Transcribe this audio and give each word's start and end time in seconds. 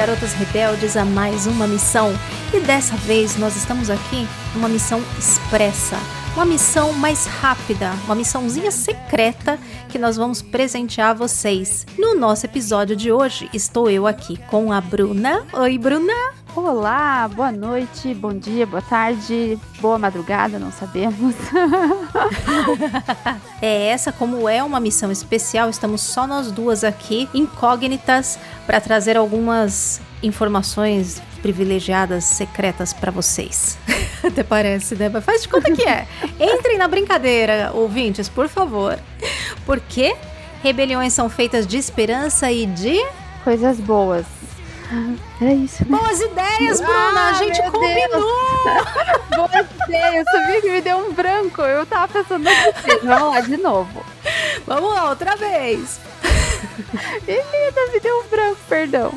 Garotas 0.00 0.32
rebeldes 0.32 0.96
a 0.96 1.04
mais 1.04 1.46
uma 1.46 1.66
missão. 1.66 2.10
E 2.54 2.60
dessa 2.60 2.96
vez 2.96 3.36
nós 3.36 3.54
estamos 3.54 3.90
aqui 3.90 4.26
numa 4.54 4.66
missão 4.66 5.02
expressa, 5.18 5.98
uma 6.34 6.46
missão 6.46 6.94
mais 6.94 7.26
rápida, 7.26 7.92
uma 8.06 8.14
missãozinha 8.14 8.70
secreta 8.70 9.58
que 9.90 9.98
nós 9.98 10.16
vamos 10.16 10.40
presentear 10.40 11.14
vocês. 11.14 11.86
No 11.98 12.14
nosso 12.14 12.46
episódio 12.46 12.96
de 12.96 13.12
hoje, 13.12 13.50
estou 13.52 13.90
eu 13.90 14.06
aqui 14.06 14.38
com 14.48 14.72
a 14.72 14.80
Bruna. 14.80 15.44
Oi, 15.52 15.76
Bruna! 15.76 16.39
Olá, 16.56 17.28
boa 17.28 17.52
noite, 17.52 18.12
bom 18.12 18.32
dia, 18.34 18.66
boa 18.66 18.82
tarde, 18.82 19.56
boa 19.80 19.96
madrugada, 20.00 20.58
não 20.58 20.72
sabemos. 20.72 21.36
é 23.62 23.86
essa, 23.86 24.10
como 24.10 24.48
é 24.48 24.60
uma 24.60 24.80
missão 24.80 25.12
especial, 25.12 25.70
estamos 25.70 26.00
só 26.00 26.26
nós 26.26 26.50
duas 26.50 26.82
aqui, 26.82 27.28
incógnitas, 27.32 28.36
para 28.66 28.80
trazer 28.80 29.16
algumas 29.16 30.00
informações 30.24 31.22
privilegiadas, 31.40 32.24
secretas 32.24 32.92
para 32.92 33.12
vocês. 33.12 33.78
Até 34.24 34.42
parece, 34.42 34.96
né? 34.96 35.08
Mas 35.08 35.24
faz 35.24 35.42
de 35.42 35.48
conta 35.48 35.70
que 35.70 35.88
é. 35.88 36.04
Entrem 36.38 36.76
na 36.76 36.88
brincadeira, 36.88 37.70
ouvintes, 37.72 38.28
por 38.28 38.48
favor. 38.48 38.98
Porque 39.64 40.16
rebeliões 40.64 41.12
são 41.12 41.30
feitas 41.30 41.64
de 41.64 41.76
esperança 41.78 42.50
e 42.50 42.66
de 42.66 43.00
coisas 43.44 43.78
boas. 43.78 44.39
É 45.40 45.52
isso. 45.52 45.84
Né? 45.88 45.96
Boas 45.96 46.20
ideias, 46.20 46.80
Bruna! 46.80 47.20
Ah, 47.20 47.30
a 47.30 47.32
gente 47.34 47.62
combinou! 47.70 48.64
Boas 49.36 49.66
ideias! 49.86 50.24
Sabia 50.30 50.60
que 50.60 50.70
me 50.70 50.80
deu 50.80 50.98
um 50.98 51.12
branco? 51.12 51.62
Eu 51.62 51.86
tava 51.86 52.08
pensando 52.08 52.48
assim. 52.48 52.98
Vamos 53.04 53.34
lá, 53.34 53.40
de 53.40 53.56
novo. 53.56 54.04
Vamos 54.66 54.92
lá, 54.92 55.10
outra 55.10 55.36
vez. 55.36 56.00
Menina, 57.26 57.92
me 57.92 58.00
deu 58.00 58.20
um 58.20 58.28
branco, 58.28 58.58
perdão. 58.68 59.12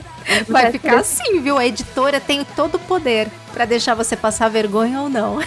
Vai 0.48 0.72
ficar 0.72 1.00
assim, 1.00 1.42
viu? 1.42 1.58
A 1.58 1.66
editora 1.66 2.20
tem 2.20 2.46
todo 2.56 2.76
o 2.76 2.80
poder 2.80 3.30
para 3.52 3.66
deixar 3.66 3.96
você 3.96 4.16
passar 4.16 4.50
vergonha 4.50 5.02
ou 5.02 5.10
não. 5.10 5.40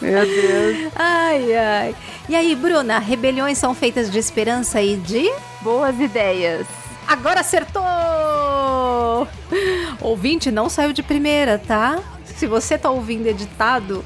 Meu 0.00 0.26
Deus. 0.26 0.92
Ai, 0.96 1.54
ai. 1.54 1.96
E 2.28 2.34
aí, 2.34 2.54
Bruna, 2.54 2.98
rebeliões 2.98 3.58
são 3.58 3.74
feitas 3.74 4.10
de 4.10 4.18
esperança 4.18 4.80
e 4.80 4.96
de 4.96 5.30
boas 5.60 5.98
ideias. 6.00 6.66
Agora 7.06 7.40
acertou! 7.40 7.82
Ouvinte, 10.00 10.50
não 10.50 10.68
saiu 10.68 10.92
de 10.92 11.02
primeira, 11.02 11.58
tá? 11.58 12.00
Se 12.24 12.46
você 12.46 12.78
tá 12.78 12.90
ouvindo 12.90 13.26
editado, 13.26 14.04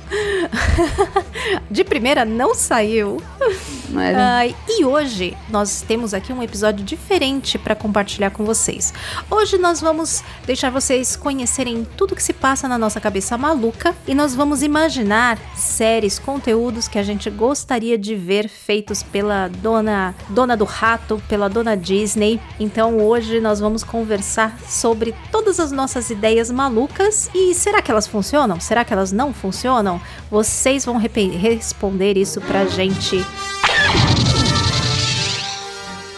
de 1.71 1.85
primeira 1.85 2.25
não 2.25 2.55
saiu. 2.55 3.23
Uh, 3.91 4.55
e 4.69 4.85
hoje 4.85 5.37
nós 5.49 5.83
temos 5.83 6.15
aqui 6.15 6.33
um 6.33 6.43
episódio 6.43 6.85
diferente 6.85 7.59
para 7.59 7.75
compartilhar 7.75 8.31
com 8.31 8.45
vocês. 8.45 8.93
Hoje 9.31 9.59
nós 9.59 9.81
vamos 9.81 10.23
deixar 10.47 10.71
vocês 10.71 11.17
conhecerem 11.17 11.87
tudo 11.97 12.17
que 12.17 12.23
se 12.23 12.33
passa 12.33 12.67
na 12.67 12.79
nossa 12.79 13.01
cabeça 13.01 13.37
maluca 13.37 13.95
e 14.07 14.15
nós 14.15 14.35
vamos 14.35 14.63
imaginar 14.63 15.39
séries, 15.55 16.19
conteúdos 16.19 16.89
que 16.89 16.99
a 16.99 17.03
gente 17.03 17.29
gostaria 17.31 17.99
de 17.99 18.15
ver 18.15 18.49
feitos 18.49 19.03
pela 19.03 19.49
dona, 19.49 20.15
dona 20.31 20.57
do 20.57 20.65
rato, 20.65 21.23
pela 21.29 21.49
dona 21.49 21.77
Disney. 21.77 22.41
Então 22.59 22.99
hoje 22.99 23.41
nós 23.41 23.61
vamos 23.61 23.85
conversar 23.85 24.59
sobre 24.67 25.15
todas 25.31 25.61
as 25.61 25.71
nossas 25.71 26.11
ideias 26.11 26.51
malucas 26.51 27.31
e 27.35 27.55
será 27.55 27.83
que 27.83 27.91
elas 27.91 28.07
funcionam? 28.07 28.59
Será 28.61 28.85
que 28.85 28.93
elas 28.93 29.13
não 29.13 29.33
funcionam? 29.33 30.01
Vocês 30.31 30.85
vão 30.85 30.97
responder 30.97 32.17
isso 32.17 32.41
pra 32.41 32.65
gente. 32.67 33.25